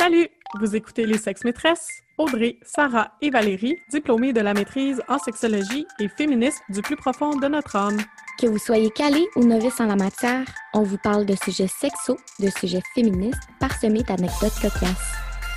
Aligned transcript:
Salut! 0.00 0.28
Vous 0.58 0.74
écoutez 0.74 1.04
Les 1.04 1.18
Sexes 1.18 1.44
Maîtresses? 1.44 2.00
Audrey, 2.16 2.56
Sarah 2.62 3.12
et 3.20 3.28
Valérie, 3.28 3.76
diplômées 3.90 4.32
de 4.32 4.40
la 4.40 4.54
maîtrise 4.54 5.02
en 5.08 5.18
sexologie 5.18 5.84
et 5.98 6.08
féministes 6.08 6.62
du 6.70 6.80
plus 6.80 6.96
profond 6.96 7.36
de 7.36 7.46
notre 7.48 7.76
âme. 7.76 7.98
Que 8.40 8.46
vous 8.46 8.56
soyez 8.56 8.88
calé 8.92 9.28
ou 9.36 9.44
novice 9.44 9.78
en 9.78 9.84
la 9.84 9.96
matière, 9.96 10.46
on 10.72 10.84
vous 10.84 10.96
parle 10.96 11.26
de 11.26 11.34
sujets 11.44 11.68
sexos, 11.68 12.16
de 12.38 12.48
sujets 12.48 12.80
féministes, 12.94 13.42
parsemés 13.58 14.02
d'anecdotes 14.02 14.58
cocasses. 14.62 15.12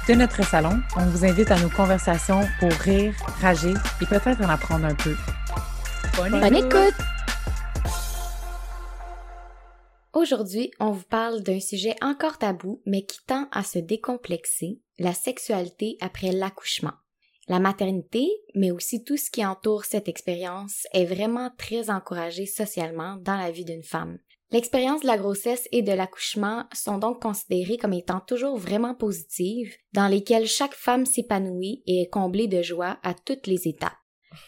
De 0.09 0.13
notre 0.13 0.43
salon, 0.43 0.77
on 0.97 1.05
vous 1.05 1.23
invite 1.23 1.49
à 1.49 1.57
nos 1.57 1.69
conversations 1.69 2.41
pour 2.59 2.71
rire, 2.73 3.13
rager 3.41 3.73
et 4.01 4.05
peut-être 4.05 4.41
en 4.41 4.49
apprendre 4.49 4.87
un 4.87 4.95
peu. 4.95 5.15
Bonne, 6.17 6.53
écoute! 6.53 7.12
Aujourd'hui, 10.23 10.71
on 10.79 10.91
vous 10.91 11.03
parle 11.03 11.43
d'un 11.43 11.59
sujet 11.59 11.95
encore 12.01 12.37
tabou, 12.37 12.81
mais 12.85 13.01
qui 13.03 13.19
tend 13.27 13.49
à 13.51 13.61
se 13.61 13.77
décomplexer, 13.77 14.79
la 14.97 15.13
sexualité 15.13 15.97
après 15.99 16.31
l'accouchement. 16.31 16.93
La 17.49 17.59
maternité, 17.59 18.29
mais 18.55 18.71
aussi 18.71 19.03
tout 19.03 19.17
ce 19.17 19.29
qui 19.29 19.45
entoure 19.45 19.83
cette 19.83 20.07
expérience, 20.07 20.87
est 20.93 21.03
vraiment 21.03 21.49
très 21.57 21.89
encouragé 21.89 22.45
socialement 22.45 23.17
dans 23.17 23.35
la 23.35 23.51
vie 23.51 23.65
d'une 23.65 23.83
femme. 23.83 24.17
L'expérience 24.51 25.01
de 25.01 25.07
la 25.07 25.17
grossesse 25.17 25.67
et 25.73 25.81
de 25.81 25.91
l'accouchement 25.91 26.67
sont 26.73 26.99
donc 26.99 27.21
considérées 27.21 27.77
comme 27.77 27.91
étant 27.91 28.21
toujours 28.21 28.55
vraiment 28.55 28.95
positives, 28.95 29.75
dans 29.91 30.07
lesquelles 30.07 30.47
chaque 30.47 30.75
femme 30.75 31.05
s'épanouit 31.05 31.83
et 31.85 32.03
est 32.03 32.09
comblée 32.09 32.47
de 32.47 32.61
joie 32.61 32.97
à 33.03 33.13
toutes 33.13 33.45
les 33.45 33.67
étapes. 33.67 33.91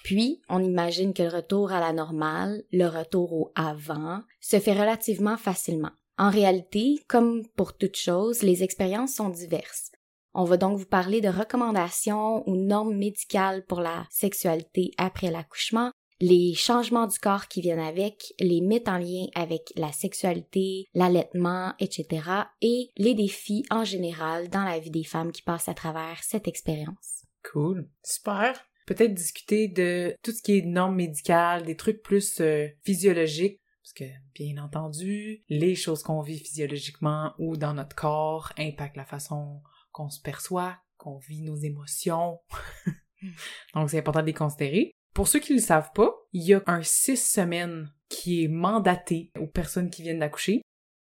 Puis, 0.03 0.41
on 0.49 0.63
imagine 0.63 1.13
que 1.13 1.23
le 1.23 1.29
retour 1.29 1.71
à 1.71 1.79
la 1.79 1.93
normale, 1.93 2.63
le 2.71 2.87
retour 2.87 3.33
au 3.33 3.51
avant, 3.55 4.21
se 4.39 4.59
fait 4.59 4.73
relativement 4.73 5.37
facilement. 5.37 5.91
En 6.17 6.29
réalité, 6.29 7.03
comme 7.07 7.45
pour 7.55 7.77
toute 7.77 7.97
chose, 7.97 8.41
les 8.41 8.63
expériences 8.63 9.15
sont 9.15 9.29
diverses. 9.29 9.91
On 10.33 10.43
va 10.43 10.57
donc 10.57 10.77
vous 10.77 10.85
parler 10.85 11.21
de 11.21 11.29
recommandations 11.29 12.47
ou 12.47 12.55
normes 12.55 12.95
médicales 12.95 13.65
pour 13.65 13.79
la 13.79 14.05
sexualité 14.09 14.91
après 14.97 15.31
l'accouchement, 15.31 15.91
les 16.21 16.53
changements 16.53 17.07
du 17.07 17.19
corps 17.19 17.47
qui 17.47 17.61
viennent 17.61 17.79
avec, 17.79 18.33
les 18.39 18.61
mythes 18.61 18.87
en 18.87 18.97
lien 18.97 19.27
avec 19.35 19.73
la 19.75 19.91
sexualité, 19.91 20.87
l'allaitement, 20.93 21.73
etc. 21.79 22.21
et 22.61 22.89
les 22.97 23.13
défis 23.13 23.65
en 23.69 23.83
général 23.83 24.49
dans 24.49 24.63
la 24.63 24.79
vie 24.79 24.91
des 24.91 25.03
femmes 25.03 25.31
qui 25.31 25.41
passent 25.41 25.69
à 25.69 25.73
travers 25.73 26.21
cette 26.23 26.47
expérience. 26.47 27.23
Cool. 27.51 27.87
Super! 28.03 28.55
Peut-être 28.85 29.13
discuter 29.13 29.67
de 29.67 30.15
tout 30.23 30.31
ce 30.31 30.41
qui 30.41 30.57
est 30.57 30.61
normes 30.61 30.95
médicales, 30.95 31.65
des 31.65 31.75
trucs 31.75 32.01
plus 32.01 32.39
euh, 32.39 32.67
physiologiques, 32.83 33.59
parce 33.81 33.93
que, 33.93 34.03
bien 34.33 34.63
entendu, 34.63 35.43
les 35.47 35.75
choses 35.75 36.01
qu'on 36.01 36.21
vit 36.21 36.39
physiologiquement 36.39 37.33
ou 37.37 37.55
dans 37.55 37.73
notre 37.73 37.95
corps 37.95 38.51
impactent 38.57 38.97
la 38.97 39.05
façon 39.05 39.61
qu'on 39.91 40.09
se 40.09 40.19
perçoit, 40.19 40.77
qu'on 40.97 41.17
vit 41.17 41.41
nos 41.41 41.55
émotions. 41.55 42.39
Donc, 43.73 43.89
c'est 43.89 43.99
important 43.99 44.21
de 44.21 44.25
les 44.25 44.33
considérer. 44.33 44.91
Pour 45.13 45.27
ceux 45.27 45.39
qui 45.39 45.53
ne 45.53 45.59
le 45.59 45.63
savent 45.63 45.91
pas, 45.93 46.13
il 46.33 46.43
y 46.43 46.53
a 46.53 46.63
un 46.67 46.81
six 46.81 47.17
semaines 47.17 47.91
qui 48.09 48.43
est 48.43 48.47
mandaté 48.47 49.31
aux 49.39 49.47
personnes 49.47 49.89
qui 49.89 50.01
viennent 50.01 50.19
d'accoucher. 50.19 50.61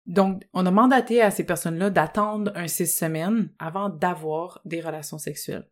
Donc, 0.07 0.43
on 0.53 0.65
a 0.65 0.71
mandaté 0.71 1.21
à 1.21 1.31
ces 1.31 1.45
personnes-là 1.45 1.91
d'attendre 1.91 2.53
un 2.55 2.67
six 2.67 2.87
semaines 2.87 3.53
avant 3.59 3.89
d'avoir 3.89 4.61
des 4.65 4.81
relations 4.81 5.19
sexuelles. 5.19 5.69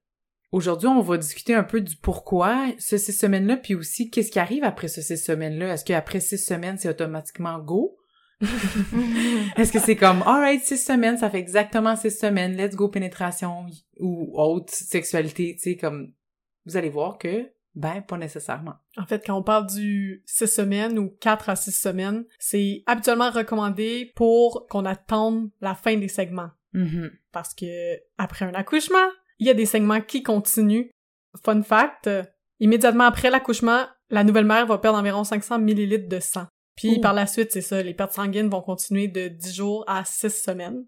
Aujourd'hui, 0.51 0.89
on 0.89 1.03
va 1.03 1.19
discuter 1.19 1.55
un 1.55 1.63
peu 1.63 1.81
du 1.81 1.97
pourquoi 1.97 2.73
ce 2.79 2.97
six 2.97 3.13
semaines-là, 3.13 3.59
puis 3.59 3.75
aussi 3.75 4.11
qu'est-ce 4.11 4.31
qui 4.31 4.39
arrive 4.39 4.65
après 4.65 4.89
ce 4.89 5.03
six 5.03 5.19
semaines-là? 5.19 5.75
Est-ce 5.75 5.85
qu'après 5.85 6.21
six 6.21 6.39
semaines, 6.39 6.79
c'est 6.79 6.89
automatiquement 6.89 7.59
go? 7.59 7.99
Est-ce 9.57 9.73
que 9.73 9.81
c'est 9.81 9.97
comme, 9.97 10.23
alright, 10.23 10.63
six 10.63 10.79
semaines, 10.79 11.19
ça 11.19 11.29
fait 11.29 11.39
exactement 11.39 11.97
six 11.97 12.19
semaines, 12.19 12.57
let's 12.57 12.77
go 12.77 12.89
pénétration 12.89 13.67
ou 13.99 14.33
autre 14.41 14.73
sexualité, 14.73 15.55
tu 15.57 15.71
sais, 15.73 15.77
comme, 15.77 16.13
vous 16.65 16.77
allez 16.77 16.89
voir 16.89 17.19
que, 17.19 17.51
ben, 17.75 18.01
pas 18.01 18.17
nécessairement. 18.17 18.75
En 18.97 19.07
fait, 19.07 19.25
quand 19.25 19.37
on 19.37 19.43
parle 19.43 19.67
du 19.67 20.23
six 20.25 20.47
semaines 20.47 20.99
ou 20.99 21.11
quatre 21.21 21.49
à 21.49 21.57
six 21.57 21.73
semaines, 21.73 22.25
c'est 22.39 22.83
habituellement 22.87 23.31
recommandé 23.31 24.13
pour 24.17 24.67
qu'on 24.69 24.85
attende 24.85 25.51
la 25.61 25.75
fin 25.75 25.97
des 25.97 26.09
segments. 26.09 26.51
Mm-hmm. 26.75 27.11
Parce 27.33 27.55
que, 27.55 27.97
après 28.19 28.47
un 28.47 28.55
accouchement, 28.55 28.97
il 29.39 29.47
y 29.47 29.51
a 29.51 29.55
des 29.55 29.67
segments 29.67 30.01
qui 30.01 30.23
continuent. 30.23 30.89
Fun 31.45 31.63
fact, 31.63 32.07
euh, 32.07 32.25
immédiatement 32.61 33.05
après 33.05 33.31
l'accouchement, 33.31 33.87
la 34.11 34.25
nouvelle 34.25 34.45
mère 34.47 34.67
va 34.67 34.79
perdre 34.79 34.99
environ 34.99 35.25
500 35.25 35.59
millilitres 35.59 36.09
de 36.09 36.21
sang. 36.21 36.47
Puis 36.77 36.97
Ouh. 36.97 37.01
par 37.01 37.13
la 37.13 37.27
suite, 37.27 37.53
c'est 37.53 37.61
ça, 37.61 37.83
les 37.83 37.95
pertes 37.95 38.13
sanguines 38.13 38.49
vont 38.49 38.63
continuer 38.63 39.09
de 39.09 39.29
10 39.29 39.55
jours 39.55 39.85
à 39.87 40.05
6 40.05 40.31
semaines. 40.31 40.85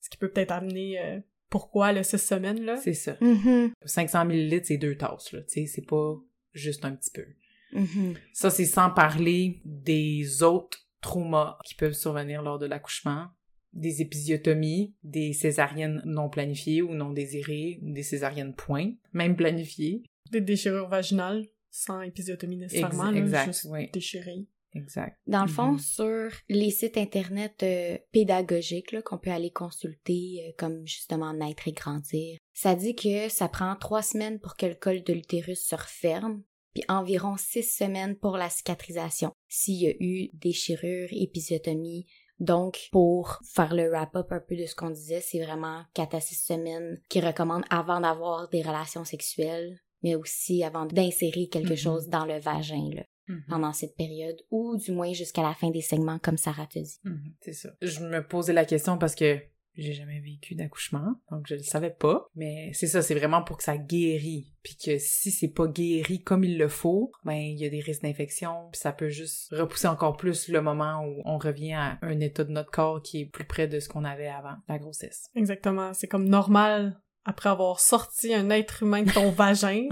Ce 0.00 0.08
qui 0.08 0.16
peut 0.16 0.30
peut-être 0.30 0.52
amener 0.52 1.00
euh, 1.00 1.20
pourquoi 1.50 1.92
le 1.92 2.02
6 2.02 2.18
semaines, 2.18 2.62
là. 2.64 2.76
C'est 2.76 2.94
ça. 2.94 3.16
Mhm, 3.20 3.72
500 3.84 4.24
millilitres, 4.24 4.66
c'est 4.68 4.78
deux 4.78 4.96
tasses, 4.96 5.32
là. 5.32 5.40
Tu 5.42 5.48
sais, 5.48 5.66
c'est 5.66 5.86
pas 5.86 6.14
juste 6.52 6.84
un 6.84 6.92
petit 6.94 7.10
peu. 7.10 7.24
mhm. 7.72 8.14
Ça, 8.32 8.50
c'est 8.50 8.64
sans 8.64 8.90
parler 8.90 9.60
des 9.64 10.42
autres 10.42 10.78
traumas 11.00 11.58
qui 11.64 11.74
peuvent 11.74 11.92
survenir 11.92 12.42
lors 12.42 12.58
de 12.58 12.66
l'accouchement. 12.66 13.26
Des 13.72 14.02
épisiotomies, 14.02 14.94
des 15.02 15.32
césariennes 15.32 16.02
non 16.04 16.28
planifiées 16.28 16.82
ou 16.82 16.94
non 16.94 17.10
désirées, 17.10 17.78
ou 17.82 17.90
des 17.92 18.02
césariennes 18.02 18.54
point, 18.54 18.92
même 19.12 19.36
planifiées. 19.36 20.02
Des 20.30 20.40
déchirures 20.40 20.88
vaginales, 20.88 21.46
sans 21.70 22.02
épisiotomie 22.02 22.56
nécessairement, 22.58 23.08
Ex- 23.10 23.14
là, 23.14 23.20
exact, 23.20 23.46
juste 23.46 23.66
oui. 23.70 23.90
déchirées. 23.92 24.46
Exact. 24.74 25.18
Dans 25.26 25.42
le 25.42 25.48
fond, 25.50 25.72
Mhm. 25.72 25.78
sur 25.78 26.28
les 26.48 26.70
sites 26.70 26.96
internet 26.96 27.62
euh, 27.62 27.98
pédagogiques 28.10 29.02
qu'on 29.02 29.18
peut 29.18 29.30
aller 29.30 29.50
consulter, 29.50 30.46
euh, 30.48 30.52
comme 30.56 30.86
justement 30.86 31.34
naître 31.34 31.68
et 31.68 31.72
grandir, 31.72 32.38
ça 32.54 32.74
dit 32.74 32.94
que 32.94 33.28
ça 33.28 33.48
prend 33.48 33.76
trois 33.76 34.00
semaines 34.02 34.38
pour 34.40 34.56
que 34.56 34.64
le 34.66 34.74
col 34.74 35.02
de 35.02 35.12
l'utérus 35.12 35.66
se 35.66 35.74
referme, 35.74 36.42
puis 36.72 36.84
environ 36.88 37.36
six 37.36 37.64
semaines 37.64 38.16
pour 38.16 38.38
la 38.38 38.48
cicatrisation, 38.48 39.32
s'il 39.46 39.82
y 39.82 39.88
a 39.88 39.94
eu 40.00 40.30
déchirure, 40.32 41.08
épisiotomie. 41.10 42.06
Donc, 42.42 42.88
pour 42.90 43.38
faire 43.44 43.72
le 43.74 43.88
wrap-up 43.88 44.32
un 44.32 44.40
peu 44.40 44.56
de 44.56 44.66
ce 44.66 44.74
qu'on 44.74 44.90
disait, 44.90 45.20
c'est 45.20 45.42
vraiment 45.42 45.84
quatre 45.94 46.14
à 46.16 46.20
six 46.20 46.34
semaines 46.34 47.00
qu'ils 47.08 47.24
recommandent 47.24 47.64
avant 47.70 48.00
d'avoir 48.00 48.48
des 48.48 48.62
relations 48.62 49.04
sexuelles, 49.04 49.78
mais 50.02 50.16
aussi 50.16 50.64
avant 50.64 50.84
d'insérer 50.84 51.46
quelque 51.48 51.70
Mhm. 51.70 51.76
chose 51.76 52.08
dans 52.08 52.24
le 52.26 52.38
vagin. 52.40 52.90
Là 52.94 53.02
Mhm. 53.28 53.44
pendant 53.48 53.72
cette 53.72 53.94
période, 53.96 54.36
ou 54.50 54.76
du 54.76 54.90
moins 54.90 55.12
jusqu'à 55.12 55.42
la 55.42 55.54
fin 55.54 55.70
des 55.70 55.80
segments, 55.80 56.18
comme 56.18 56.36
Sarah 56.36 56.66
te 56.66 56.80
dit. 56.80 56.98
Mhm, 57.04 57.32
C'est 57.40 57.52
ça. 57.52 57.68
Je 57.80 58.00
me 58.00 58.20
posais 58.26 58.52
la 58.52 58.64
question 58.64 58.98
parce 58.98 59.14
que 59.14 59.38
j'ai 59.76 59.92
jamais 59.92 60.20
vécu 60.20 60.54
d'accouchement, 60.54 61.14
donc 61.30 61.46
je 61.46 61.54
le 61.54 61.62
savais 61.62 61.90
pas. 61.90 62.28
Mais 62.34 62.70
c'est 62.74 62.86
ça, 62.86 63.02
c'est 63.02 63.14
vraiment 63.14 63.42
pour 63.42 63.56
que 63.56 63.64
ça 63.64 63.76
guérit. 63.76 64.52
Puis 64.62 64.76
que 64.76 64.98
si 64.98 65.30
c'est 65.30 65.48
pas 65.48 65.66
guéri 65.66 66.22
comme 66.22 66.44
il 66.44 66.58
le 66.58 66.68
faut, 66.68 67.12
ben 67.24 67.34
il 67.34 67.58
y 67.58 67.64
a 67.64 67.68
des 67.68 67.80
risques 67.80 68.02
d'infection, 68.02 68.68
puis 68.70 68.80
ça 68.80 68.92
peut 68.92 69.08
juste 69.08 69.52
repousser 69.52 69.88
encore 69.88 70.16
plus 70.16 70.48
le 70.48 70.60
moment 70.60 71.04
où 71.04 71.22
on 71.24 71.38
revient 71.38 71.74
à 71.74 71.98
un 72.02 72.20
état 72.20 72.44
de 72.44 72.52
notre 72.52 72.70
corps 72.70 73.02
qui 73.02 73.20
est 73.20 73.26
plus 73.26 73.44
près 73.44 73.66
de 73.66 73.80
ce 73.80 73.88
qu'on 73.88 74.04
avait 74.04 74.28
avant 74.28 74.56
la 74.68 74.78
grossesse. 74.78 75.30
Exactement. 75.34 75.94
C'est 75.94 76.06
comme 76.08 76.28
normal, 76.28 77.00
après 77.24 77.48
avoir 77.50 77.80
sorti 77.80 78.34
un 78.34 78.50
être 78.50 78.82
humain 78.82 79.02
de 79.02 79.12
ton 79.12 79.30
vagin, 79.32 79.86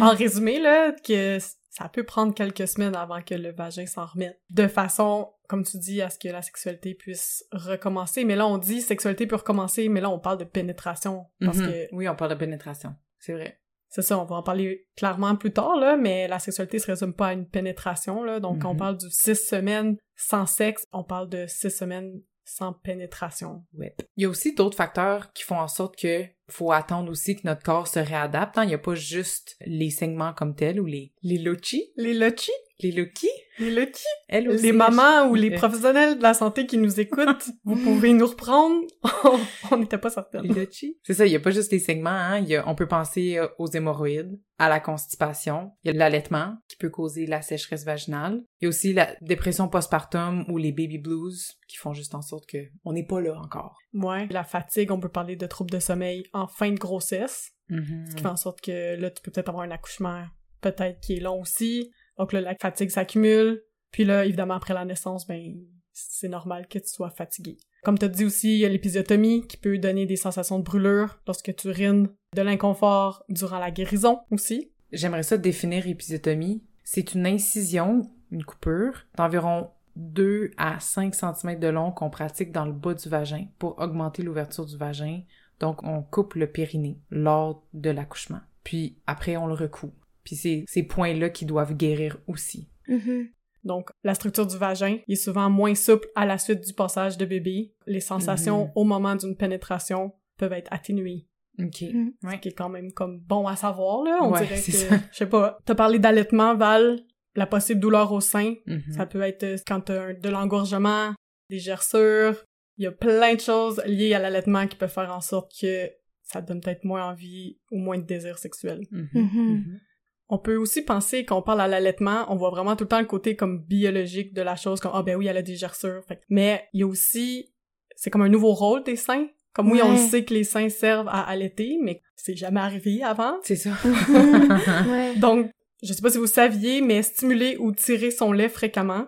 en 0.00 0.10
résumé, 0.10 0.58
là, 0.60 0.92
que 0.92 1.38
ça 1.70 1.88
peut 1.88 2.04
prendre 2.04 2.32
quelques 2.34 2.66
semaines 2.68 2.96
avant 2.96 3.20
que 3.22 3.34
le 3.34 3.52
vagin 3.52 3.86
s'en 3.86 4.06
remette. 4.06 4.40
De 4.50 4.66
façon, 4.66 5.32
comme 5.48 5.62
tu 5.64 5.78
dis, 5.78 6.00
à 6.00 6.08
ce 6.10 6.18
que 6.18 6.28
la 6.28 6.40
sexualité 6.42 6.94
puisse 6.94 7.44
recommencer. 7.52 8.24
Mais 8.24 8.34
là, 8.36 8.46
on 8.46 8.56
dit 8.58 8.80
sexualité 8.80 9.26
peut 9.26 9.36
recommencer, 9.36 9.88
mais 9.88 10.00
là, 10.00 10.08
on 10.10 10.18
parle 10.18 10.38
de 10.38 10.44
pénétration. 10.44 11.26
Parce 11.40 11.58
Mhm. 11.58 11.66
que 11.66 11.94
Oui, 11.94 12.08
on 12.08 12.16
parle 12.16 12.30
de 12.30 12.36
pénétration. 12.36 12.94
C'est 13.18 13.32
vrai. 13.32 13.60
c'est 13.88 14.02
ça, 14.02 14.18
on 14.18 14.24
va 14.24 14.36
en 14.36 14.42
parler 14.42 14.86
clairement 14.96 15.36
plus 15.36 15.52
tard, 15.52 15.76
là, 15.76 15.96
mais 15.96 16.28
la 16.28 16.38
sexualité 16.38 16.78
se 16.80 16.86
résume 16.86 17.14
pas 17.14 17.28
à 17.28 17.32
une 17.32 17.48
pénétration, 17.48 18.24
là. 18.24 18.40
Donc, 18.40 18.60
quand 18.62 18.70
on 18.70 18.72
Mhm. 18.74 18.78
parle 18.78 18.96
du 18.98 19.08
six 19.10 19.36
semaines 19.36 19.96
sans 20.16 20.44
sexe, 20.44 20.84
on 20.92 21.02
parle 21.04 21.28
de 21.30 21.46
six 21.46 21.70
semaines 21.70 22.20
sans 22.44 22.72
pénétration. 22.72 23.64
Ouais. 23.74 23.94
Il 24.16 24.22
y 24.24 24.26
a 24.26 24.28
aussi 24.28 24.54
d'autres 24.54 24.76
facteurs 24.76 25.32
qui 25.32 25.44
font 25.44 25.58
en 25.58 25.68
sorte 25.68 25.96
que 25.96 26.24
faut 26.48 26.72
attendre 26.72 27.10
aussi 27.10 27.36
que 27.36 27.42
notre 27.44 27.62
corps 27.62 27.88
se 27.88 27.98
réadapte. 27.98 28.56
hein. 28.58 28.64
Il 28.64 28.68
n'y 28.68 28.74
a 28.74 28.78
pas 28.78 28.94
juste 28.94 29.56
les 29.66 29.90
segments 29.90 30.32
comme 30.32 30.54
tels 30.54 30.80
ou 30.80 30.86
les 30.86 31.12
les 31.22 31.38
lochi, 31.38 31.84
Les 31.96 32.14
lochis? 32.14 32.50
les 32.80 32.92
loki, 32.92 33.26
Les 33.58 33.70
lochis? 33.70 34.04
elles 34.28 34.50
aussi. 34.50 34.62
Les 34.62 34.72
mamans 34.72 35.28
ou 35.30 35.34
les 35.34 35.50
professionnels 35.50 36.18
de 36.18 36.22
la 36.22 36.34
santé 36.34 36.66
qui 36.66 36.76
nous 36.76 37.00
écoutent, 37.00 37.48
vous 37.64 37.76
pouvez 37.76 38.12
nous 38.12 38.26
reprendre. 38.26 38.86
on 39.70 39.78
n'était 39.78 39.96
pas 39.98 40.08
Les 40.08 40.14
certaines. 40.14 40.54
lochi. 40.54 40.98
C'est 41.02 41.14
ça, 41.14 41.24
il 41.26 41.32
y 41.32 41.36
a 41.36 41.40
pas 41.40 41.50
juste 41.52 41.72
les 41.72 41.78
segments, 41.78 42.10
hein. 42.10 42.38
Il 42.40 42.48
y 42.48 42.56
a, 42.56 42.68
on 42.68 42.74
peut 42.74 42.86
penser 42.86 43.38
euh, 43.38 43.48
aux 43.58 43.66
hémorroïdes, 43.66 44.38
à 44.58 44.68
la 44.68 44.78
constipation, 44.80 45.72
il 45.84 45.88
y 45.88 45.90
a 45.94 45.98
l'allaitement 45.98 46.56
qui 46.68 46.76
peut 46.76 46.90
causer 46.90 47.26
la 47.26 47.40
sécheresse 47.42 47.84
vaginale. 47.84 48.42
Il 48.60 48.64
y 48.64 48.66
a 48.66 48.68
aussi 48.68 48.92
la 48.92 49.14
dépression 49.22 49.68
postpartum 49.68 50.44
ou 50.48 50.58
les 50.58 50.72
baby 50.72 50.98
blues 50.98 51.54
qui 51.68 51.76
font 51.78 51.92
juste 51.94 52.14
en 52.14 52.22
sorte 52.22 52.46
que 52.46 52.58
on 52.84 52.92
n'est 52.92 53.06
pas 53.06 53.20
là 53.20 53.38
encore. 53.42 53.76
Ouais. 53.96 54.26
La 54.30 54.44
fatigue, 54.44 54.92
on 54.92 55.00
peut 55.00 55.08
parler 55.08 55.36
de 55.36 55.46
troubles 55.46 55.70
de 55.70 55.78
sommeil 55.78 56.24
en 56.32 56.46
fin 56.46 56.70
de 56.70 56.78
grossesse, 56.78 57.52
ce 57.70 58.14
qui 58.14 58.22
fait 58.22 58.28
en 58.28 58.36
sorte 58.36 58.60
que 58.60 58.96
là, 58.96 59.10
tu 59.10 59.22
peux 59.22 59.30
peut-être 59.30 59.48
avoir 59.48 59.64
un 59.64 59.70
accouchement 59.70 60.24
peut-être 60.60 61.00
qui 61.00 61.16
est 61.16 61.20
long 61.20 61.40
aussi. 61.40 61.90
Donc 62.18 62.32
là, 62.32 62.40
la 62.40 62.54
fatigue 62.54 62.90
s'accumule. 62.90 63.62
Puis 63.90 64.04
là, 64.04 64.24
évidemment, 64.24 64.54
après 64.54 64.74
la 64.74 64.84
naissance, 64.84 65.26
ben, 65.26 65.54
c'est 65.92 66.28
normal 66.28 66.66
que 66.68 66.78
tu 66.78 66.88
sois 66.88 67.10
fatigué. 67.10 67.56
Comme 67.82 67.98
t'as 67.98 68.08
dit 68.08 68.24
aussi, 68.24 68.54
il 68.54 68.58
y 68.58 68.64
a 68.64 68.68
l'épisiotomie 68.68 69.46
qui 69.46 69.56
peut 69.56 69.78
donner 69.78 70.06
des 70.06 70.16
sensations 70.16 70.58
de 70.58 70.64
brûlure 70.64 71.20
lorsque 71.26 71.54
tu 71.54 71.68
urines, 71.68 72.08
de 72.34 72.42
l'inconfort 72.42 73.22
durant 73.28 73.58
la 73.58 73.70
guérison 73.70 74.20
aussi. 74.30 74.72
J'aimerais 74.92 75.22
ça 75.22 75.36
définir 75.36 75.86
épisiotomie. 75.86 76.64
C'est 76.84 77.14
une 77.14 77.26
incision, 77.26 78.02
une 78.30 78.44
coupure, 78.44 79.06
d'environ 79.16 79.70
2 79.96 80.50
à 80.56 80.78
5 80.78 81.14
cm 81.14 81.58
de 81.58 81.68
long 81.68 81.90
qu'on 81.90 82.10
pratique 82.10 82.52
dans 82.52 82.64
le 82.64 82.72
bas 82.72 82.94
du 82.94 83.08
vagin 83.08 83.46
pour 83.58 83.78
augmenter 83.78 84.22
l'ouverture 84.22 84.66
du 84.66 84.76
vagin. 84.76 85.22
Donc, 85.60 85.82
on 85.84 86.02
coupe 86.02 86.34
le 86.34 86.46
périnée 86.46 87.00
lors 87.10 87.64
de 87.72 87.90
l'accouchement. 87.90 88.40
Puis 88.62 88.98
après, 89.06 89.36
on 89.36 89.46
le 89.46 89.54
recoue. 89.54 89.92
Puis 90.22 90.36
c'est 90.36 90.64
ces 90.66 90.82
points-là 90.82 91.30
qui 91.30 91.46
doivent 91.46 91.74
guérir 91.74 92.18
aussi. 92.26 92.68
Mhm. 92.88 93.28
Donc, 93.64 93.90
la 94.04 94.14
structure 94.14 94.46
du 94.46 94.56
vagin 94.58 94.98
est 95.08 95.14
souvent 95.16 95.50
moins 95.50 95.74
souple 95.74 96.06
à 96.14 96.26
la 96.26 96.38
suite 96.38 96.64
du 96.64 96.72
passage 96.72 97.16
de 97.16 97.24
bébé. 97.24 97.72
Les 97.86 98.00
sensations 98.00 98.66
Mhm. 98.66 98.72
au 98.76 98.84
moment 98.84 99.16
d'une 99.16 99.36
pénétration 99.36 100.12
peuvent 100.36 100.52
être 100.52 100.72
atténuées. 100.72 101.26
OK. 101.58 101.82
Mhm. 101.82 102.12
Ce 102.30 102.36
qui 102.36 102.48
est 102.48 102.52
quand 102.52 102.68
même 102.68 102.92
comme 102.92 103.18
bon 103.20 103.46
à 103.46 103.56
savoir, 103.56 104.02
là. 104.04 104.18
On 104.22 104.30
Ouais, 104.32 104.42
dirait 104.42 104.56
c'est 104.56 104.72
que, 104.72 104.78
ça. 104.78 104.96
je 105.10 105.16
sais 105.16 105.26
pas, 105.26 105.58
t'as 105.64 105.74
parlé 105.74 105.98
d'allaitement, 105.98 106.54
Val, 106.54 107.00
la 107.36 107.46
possible 107.46 107.80
douleur 107.80 108.12
au 108.12 108.20
sein. 108.20 108.54
Mhm. 108.66 108.92
Ça 108.92 109.06
peut 109.06 109.20
être 109.22 109.42
euh, 109.44 109.56
quand 109.66 109.80
t'as 109.82 110.12
de 110.12 110.28
l'engorgement, 110.28 111.14
des 111.50 111.58
gerçures. 111.58 112.44
Il 112.78 112.84
y 112.84 112.86
a 112.86 112.92
plein 112.92 113.34
de 113.34 113.40
choses 113.40 113.82
liées 113.86 114.14
à 114.14 114.18
l'allaitement 114.18 114.66
qui 114.66 114.76
peuvent 114.76 114.92
faire 114.92 115.14
en 115.14 115.20
sorte 115.20 115.52
que 115.58 115.90
ça 116.22 116.42
te 116.42 116.48
donne 116.48 116.60
peut-être 116.60 116.84
moins 116.84 117.10
envie 117.10 117.58
ou 117.70 117.78
moins 117.78 117.98
de 117.98 118.04
désir 118.04 118.38
sexuel. 118.38 118.80
Mhm. 118.90 119.08
Mhm. 119.14 119.30
Mhm. 119.32 119.80
On 120.28 120.38
peut 120.38 120.56
aussi 120.56 120.82
penser 120.82 121.24
qu'on 121.24 121.40
parle 121.40 121.60
à 121.60 121.68
l'allaitement, 121.68 122.26
on 122.28 122.36
voit 122.36 122.50
vraiment 122.50 122.74
tout 122.74 122.84
le 122.84 122.88
temps 122.88 122.98
le 122.98 123.06
côté 123.06 123.36
comme 123.36 123.62
biologique 123.62 124.34
de 124.34 124.42
la 124.42 124.56
chose, 124.56 124.80
comme 124.80 124.90
ah 124.92 125.04
ben 125.04 125.14
oui, 125.14 125.28
elle 125.28 125.36
a 125.36 125.42
des 125.42 125.54
gerçures. 125.54 126.02
Fait 126.08 126.20
Mais 126.28 126.64
il 126.72 126.80
y 126.80 126.82
a 126.82 126.86
aussi, 126.86 127.52
c'est 127.94 128.10
comme 128.10 128.22
un 128.22 128.28
nouveau 128.28 128.52
rôle 128.52 128.82
des 128.82 128.96
seins. 128.96 129.28
Comme 129.52 129.70
oui, 129.72 129.80
on 129.82 129.92
le 129.92 129.96
sait 129.96 130.22
que 130.22 130.34
les 130.34 130.44
seins 130.44 130.68
servent 130.68 131.08
à 131.08 131.22
allaiter, 131.22 131.78
mais 131.80 132.02
c'est 132.14 132.36
jamais 132.36 132.60
arrivé 132.60 133.02
avant. 133.02 133.38
C'est 133.42 133.56
ça. 133.56 133.70
Ouais. 134.86 135.16
Donc, 135.16 135.50
je 135.82 135.92
sais 135.92 136.02
pas 136.02 136.10
si 136.10 136.18
vous 136.18 136.26
saviez, 136.26 136.80
mais 136.80 137.02
stimuler 137.02 137.56
ou 137.58 137.72
tirer 137.72 138.10
son 138.10 138.32
lait 138.32 138.48
fréquemment 138.48 139.06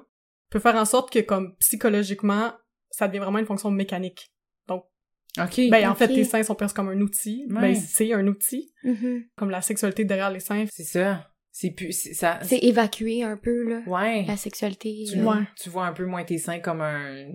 peut 0.51 0.59
faire 0.61 0.77
en 0.77 0.85
sorte 0.85 1.13
que, 1.13 1.19
comme 1.21 1.57
psychologiquement, 1.57 2.53
ça 2.91 3.07
devient 3.09 3.19
vraiment 3.21 3.39
une 3.39 3.47
fonction 3.47 3.71
mécanique. 3.71 4.33
OK. 5.41 5.61
Ben, 5.71 5.89
en 5.89 5.95
fait, 5.95 6.09
tes 6.09 6.25
seins 6.25 6.43
sont 6.43 6.55
presque 6.55 6.75
comme 6.77 6.89
un 6.89 7.01
outil. 7.01 7.47
Ouais. 7.51 7.61
Ben, 7.61 7.75
c'est 7.75 8.13
un 8.13 8.27
outil. 8.27 8.73
Mhm. 8.83 9.25
Comme 9.37 9.51
la 9.51 9.61
sexualité 9.61 10.05
derrière 10.05 10.31
les 10.31 10.41
seins. 10.41 10.65
C'est 10.73 10.85
ça. 10.85 11.31
C'est 11.53 11.71
plus... 11.71 11.93
Ça... 12.15 12.39
C'est 12.43 12.59
évacuer 12.59 13.23
un 13.23 13.37
peu, 13.37 13.69
là, 13.69 13.83
Ouais. 13.87 14.25
la 14.27 14.37
sexualité. 14.37 15.05
Tu, 15.11 15.19
euh, 15.21 15.35
tu 15.61 15.71
vois 15.71 15.87
un 15.87 15.93
peu 15.93 16.07
moins 16.07 16.25
tes 16.25 16.39
seins 16.39 16.61
comme 16.61 16.81
un... 16.81 17.27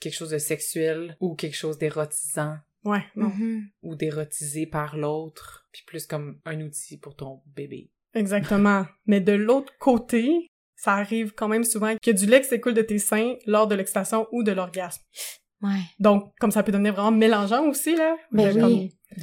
quelque 0.00 0.14
chose 0.14 0.30
de 0.30 0.38
sexuel 0.38 1.16
ou 1.20 1.34
quelque 1.34 1.56
chose 1.56 1.78
d'érotisant 1.78 2.56
Ouais, 2.84 3.04
non. 3.14 3.28
mhm. 3.28 3.68
ou 3.82 3.94
d'érotisé 3.94 4.66
par 4.66 4.96
l'autre, 4.96 5.68
puis 5.70 5.82
plus 5.86 6.06
comme 6.06 6.40
un 6.44 6.60
outil 6.62 6.98
pour 6.98 7.14
ton 7.14 7.40
bébé. 7.46 7.90
Exactement. 8.14 8.86
Mais 9.06 9.20
de 9.20 9.32
l'autre 9.32 9.72
côté, 9.78 10.48
ça 10.76 10.94
arrive 10.94 11.32
quand 11.32 11.48
même 11.48 11.64
souvent 11.64 11.94
que 12.02 12.10
du 12.10 12.26
lait 12.26 12.40
qui 12.40 12.48
s'écoule 12.48 12.74
de 12.74 12.82
tes 12.82 12.98
seins 12.98 13.34
lors 13.46 13.66
de 13.66 13.74
l'excitation 13.74 14.26
ou 14.32 14.42
de 14.42 14.52
l'orgasme. 14.52 15.02
Ouais. 15.62 15.80
Donc, 16.00 16.32
comme 16.40 16.50
ça 16.50 16.62
peut 16.62 16.72
devenir 16.72 16.94
vraiment 16.94 17.12
mélangeant 17.12 17.64
aussi, 17.68 17.94
là. 17.94 18.16
Ben 18.32 18.52
Comme- 18.52 18.64
oui. 18.72 18.98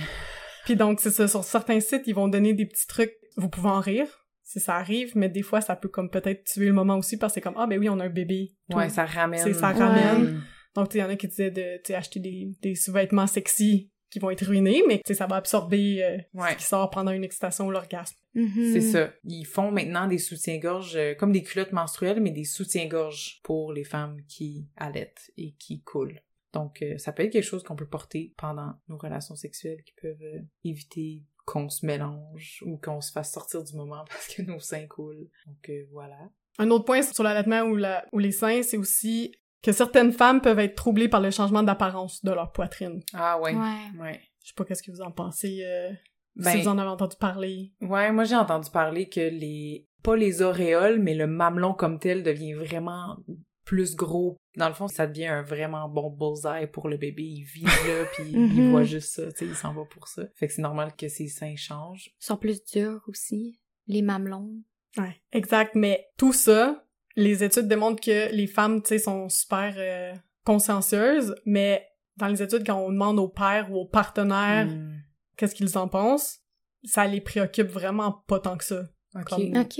Puis 0.66 0.76
donc, 0.76 1.00
c'est 1.02 1.12
ça, 1.12 1.28
sur 1.28 1.44
certains 1.44 1.80
sites, 1.80 2.04
ils 2.06 2.16
vont 2.16 2.28
donner 2.28 2.54
des 2.54 2.66
petits 2.66 2.88
trucs. 2.88 3.14
Vous 3.38 3.50
pouvez 3.50 3.70
en 3.70 3.80
rire, 3.80 4.08
si 4.44 4.60
ça 4.60 4.76
arrive, 4.76 5.12
mais 5.16 5.28
des 5.30 5.42
fois, 5.42 5.62
ça 5.62 5.76
peut 5.76 5.90
comme 5.90 6.10
peut-être 6.10 6.44
tuer 6.46 6.68
le 6.68 6.74
moment 6.74 6.98
aussi, 6.98 7.18
parce 7.18 7.32
que 7.34 7.36
c'est 7.36 7.42
comme, 7.42 7.56
ah 7.58 7.68
ben 7.68 7.80
oui, 7.80 7.90
on 7.90 8.00
a 8.00 8.06
un 8.06 8.10
bébé. 8.10 8.54
Ouais, 8.74 8.90
ça 8.90 9.06
ramène. 9.06 9.44
C'est- 9.44 9.54
ça 9.54 9.72
ramène. 9.72 10.36
Mm. 10.36 10.44
Donc, 10.76 10.90
tu 10.90 10.94
sais, 10.94 11.00
il 11.00 11.02
y 11.02 11.04
en 11.06 11.10
a 11.10 11.16
qui 11.16 11.28
disaient 11.28 11.52
de, 11.52 11.78
tu 11.78 11.88
sais, 11.88 11.96
acheter 11.96 12.20
des, 12.20 12.52
des 12.62 12.76
sous-vêtements 12.76 13.28
sexy 13.28 13.92
qui 14.10 14.20
vont 14.20 14.30
être 14.30 14.46
ruinés, 14.46 14.84
mais 14.88 14.98
tu 14.98 15.04
sais, 15.08 15.14
ça 15.14 15.28
va 15.28 15.36
absorber 15.38 16.04
euh, 16.04 16.18
Ouais. 16.34 16.52
ce 16.54 16.58
qui 16.58 16.64
sort 16.64 16.90
pendant 16.90 17.12
une 17.12 17.24
excitation 17.24 17.68
ou 17.68 17.72
l'orgasme. 17.72 18.16
Mhm. 18.36 18.74
C'est 18.74 18.82
ça. 18.82 19.14
Ils 19.24 19.46
font 19.46 19.72
maintenant 19.72 20.08
des 20.08 20.18
soutiens-gorge, 20.18 20.96
euh, 20.96 21.14
comme 21.16 21.32
des 21.32 21.44
culottes 21.44 21.72
menstruelles, 21.74 22.20
mais 22.20 22.32
des 22.32 22.44
soutiens-gorge 22.46 23.40
pour 23.44 23.74
les 23.74 23.84
femmes 23.84 24.18
qui 24.28 24.68
allaitent 24.78 25.32
et 25.38 25.54
qui 25.60 25.82
coulent. 25.82 26.22
Donc, 26.54 26.82
euh, 26.82 26.98
ça 26.98 27.12
peut 27.12 27.24
être 27.24 27.32
quelque 27.32 27.44
chose 27.44 27.64
qu'on 27.64 27.76
peut 27.76 27.88
porter 27.88 28.34
pendant 28.38 28.74
nos 28.88 28.98
relations 28.98 29.36
sexuelles 29.36 29.84
qui 29.84 29.94
peuvent 30.02 30.22
euh, 30.24 30.40
éviter 30.64 31.24
qu'on 31.46 31.70
se 31.70 31.86
mélange 31.86 32.64
ou 32.66 32.78
qu'on 32.78 33.02
se 33.02 33.12
fasse 33.12 33.32
sortir 33.34 33.64
du 33.64 33.76
moment 33.76 34.04
parce 34.10 34.28
que 34.34 34.42
nos 34.42 34.60
seins 34.60 34.88
coulent. 34.88 35.30
Donc, 35.46 35.70
euh, 35.70 35.86
voilà. 35.92 36.18
Un 36.58 36.72
autre 36.72 36.86
point 36.86 37.02
sur 37.04 37.24
l'allaitement 37.24 37.62
ou, 37.62 37.76
la, 37.76 38.06
ou 38.12 38.20
les 38.20 38.32
seins, 38.32 38.64
c'est 38.64 38.78
aussi 38.78 39.34
que 39.62 39.72
certaines 39.72 40.12
femmes 40.12 40.42
peuvent 40.42 40.60
être 40.60 40.76
troublées 40.76 41.10
par 41.10 41.22
le 41.22 41.32
changement 41.32 41.64
d'apparence 41.64 42.24
de 42.24 42.32
leur 42.32 42.52
poitrine. 42.52 43.02
Ah 43.14 43.40
ouais. 43.40 43.54
Ouais. 43.54 44.00
Ouais. 44.00 44.22
Je 44.42 44.50
sais 44.50 44.54
pas 44.56 44.66
qu'est-ce 44.66 44.84
que 44.84 44.92
vous 44.92 45.02
en 45.02 45.12
pensez, 45.12 45.64
euh, 45.64 45.92
Ben, 46.36 46.52
si 46.52 46.62
vous 46.62 46.68
en 46.68 46.78
avez 46.78 46.90
entendu 46.90 47.18
parler. 47.20 47.74
Ouais, 47.82 48.12
moi 48.12 48.24
j'ai 48.24 48.36
entendu 48.36 48.70
parler 48.72 49.10
que 49.10 49.20
les 49.20 49.86
pas 50.02 50.16
les 50.16 50.42
auréoles, 50.42 51.00
mais 51.00 51.14
le 51.14 51.28
mamelon 51.28 51.74
comme 51.74 52.00
tel 52.00 52.24
devient 52.24 52.54
vraiment 52.54 53.18
plus 53.66 53.96
gros. 53.96 54.38
Dans 54.56 54.68
le 54.68 54.74
fond, 54.74 54.88
ça 54.88 55.06
devient 55.06 55.28
un 55.28 55.42
vraiment 55.44 55.88
bon 55.88 56.10
bullseye 56.10 56.68
pour 56.68 56.90
le 56.90 56.98
bébé. 56.98 57.24
Il 57.24 57.44
vise 57.44 57.66
là, 57.66 58.06
puis 58.14 58.24
il 58.34 58.72
voit 58.72 58.84
juste 58.84 59.14
ça, 59.14 59.32
tu 59.32 59.40
sais, 59.40 59.46
il 59.46 59.56
s'en 59.56 59.74
va 59.74 59.84
pour 59.86 60.08
ça. 60.08 60.24
Fait 60.36 60.48
que 60.48 60.54
c'est 60.54 60.62
normal 60.62 60.96
que 60.98 61.08
ses 61.08 61.28
seins 61.28 61.56
changent. 61.56 62.12
Ils 62.20 62.26
sont 62.26 62.38
plus 62.38 62.64
durs 62.64 63.04
aussi. 63.08 63.60
Les 63.88 64.02
mamelons. 64.02 64.64
Ouais, 64.98 65.22
exact. 65.32 65.76
Mais 65.76 66.08
tout 66.18 66.34
ça, 66.34 66.84
les 67.20 67.44
études 67.44 67.68
démontrent 67.68 68.02
que 68.02 68.32
les 68.34 68.48
femmes, 68.48 68.82
tu 68.82 68.90
sais, 68.90 69.00
sont 69.00 69.30
super 69.30 69.74
euh, 69.78 70.14
consciencieuses, 70.46 71.36
mais 71.46 71.86
dans 72.18 72.28
les 72.28 72.42
études, 72.42 72.66
quand 72.66 72.80
on 72.80 72.90
demande 72.92 73.20
aux 73.20 73.30
pères 73.30 73.72
ou 73.72 73.76
aux 73.78 73.86
partenaires 73.88 74.68
Hmm. 74.68 74.98
qu'est-ce 75.38 75.56
qu'ils 75.56 75.78
en 75.78 75.88
pensent, 75.88 76.40
ça 76.84 77.08
les 77.08 77.22
préoccupe 77.22 77.68
vraiment 77.68 78.12
pas 78.28 78.40
tant 78.40 78.58
que 78.58 78.64
ça. 78.66 78.90
Ok. 79.16 79.24
Comme- 79.30 79.58
OK. 79.58 79.78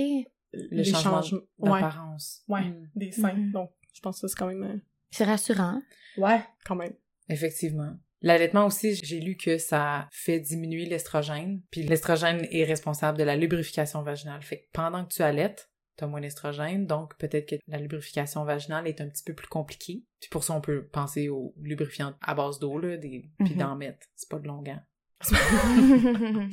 Le 0.52 0.68
les 0.78 0.84
changement 0.84 1.22
changements. 1.22 1.40
D'apparence. 1.58 2.42
ouais, 2.48 2.62
Hmm. 2.62 2.88
des 2.96 3.12
seins. 3.12 3.34
Mhm. 3.34 3.52
Donc, 3.52 3.70
je 3.94 4.00
pense 4.00 4.20
que 4.20 4.26
c'est 4.28 4.36
quand 4.36 4.48
même... 4.48 4.62
euh, 4.64 4.76
C'est 5.10 5.24
rassurant. 5.24 5.80
Ouais, 6.16 6.40
quand 6.64 6.74
même. 6.76 6.94
Effectivement. 7.28 7.92
L'allaitement 8.22 8.66
aussi, 8.66 8.94
j'ai 8.96 9.20
lu 9.20 9.36
que 9.36 9.56
ça 9.58 10.08
fait 10.12 10.40
diminuer 10.40 10.84
l'estrogène, 10.86 11.62
puis 11.70 11.82
l'estrogène 11.84 12.46
est 12.50 12.64
responsable 12.64 13.16
de 13.16 13.22
la 13.24 13.36
lubrification 13.36 14.02
vaginale. 14.02 14.42
Fait 14.42 14.58
que 14.62 14.66
pendant 14.72 15.04
que 15.06 15.12
tu 15.14 15.22
allaites, 15.22 15.69
t'as 16.00 16.06
moins 16.06 16.20
d'estrogène, 16.20 16.86
donc 16.86 17.16
peut-être 17.18 17.48
que 17.48 17.54
la 17.68 17.78
lubrification 17.78 18.44
vaginale 18.44 18.86
est 18.88 19.00
un 19.00 19.08
petit 19.08 19.22
peu 19.22 19.34
plus 19.34 19.48
compliquée. 19.48 20.02
Puis 20.20 20.28
pour 20.30 20.42
ça, 20.44 20.54
on 20.54 20.60
peut 20.60 20.84
penser 20.92 21.28
aux 21.28 21.54
lubrifiants 21.60 22.14
à 22.22 22.34
base 22.34 22.58
d'eau, 22.58 22.78
là, 22.78 22.96
des... 22.96 23.30
puis 23.38 23.50
Mhm. 23.54 23.58
d'en 23.58 23.76
mettre. 23.76 24.06
C'est 24.16 24.28
pas 24.28 24.38
de 24.38 24.46
longuant. 24.48 24.80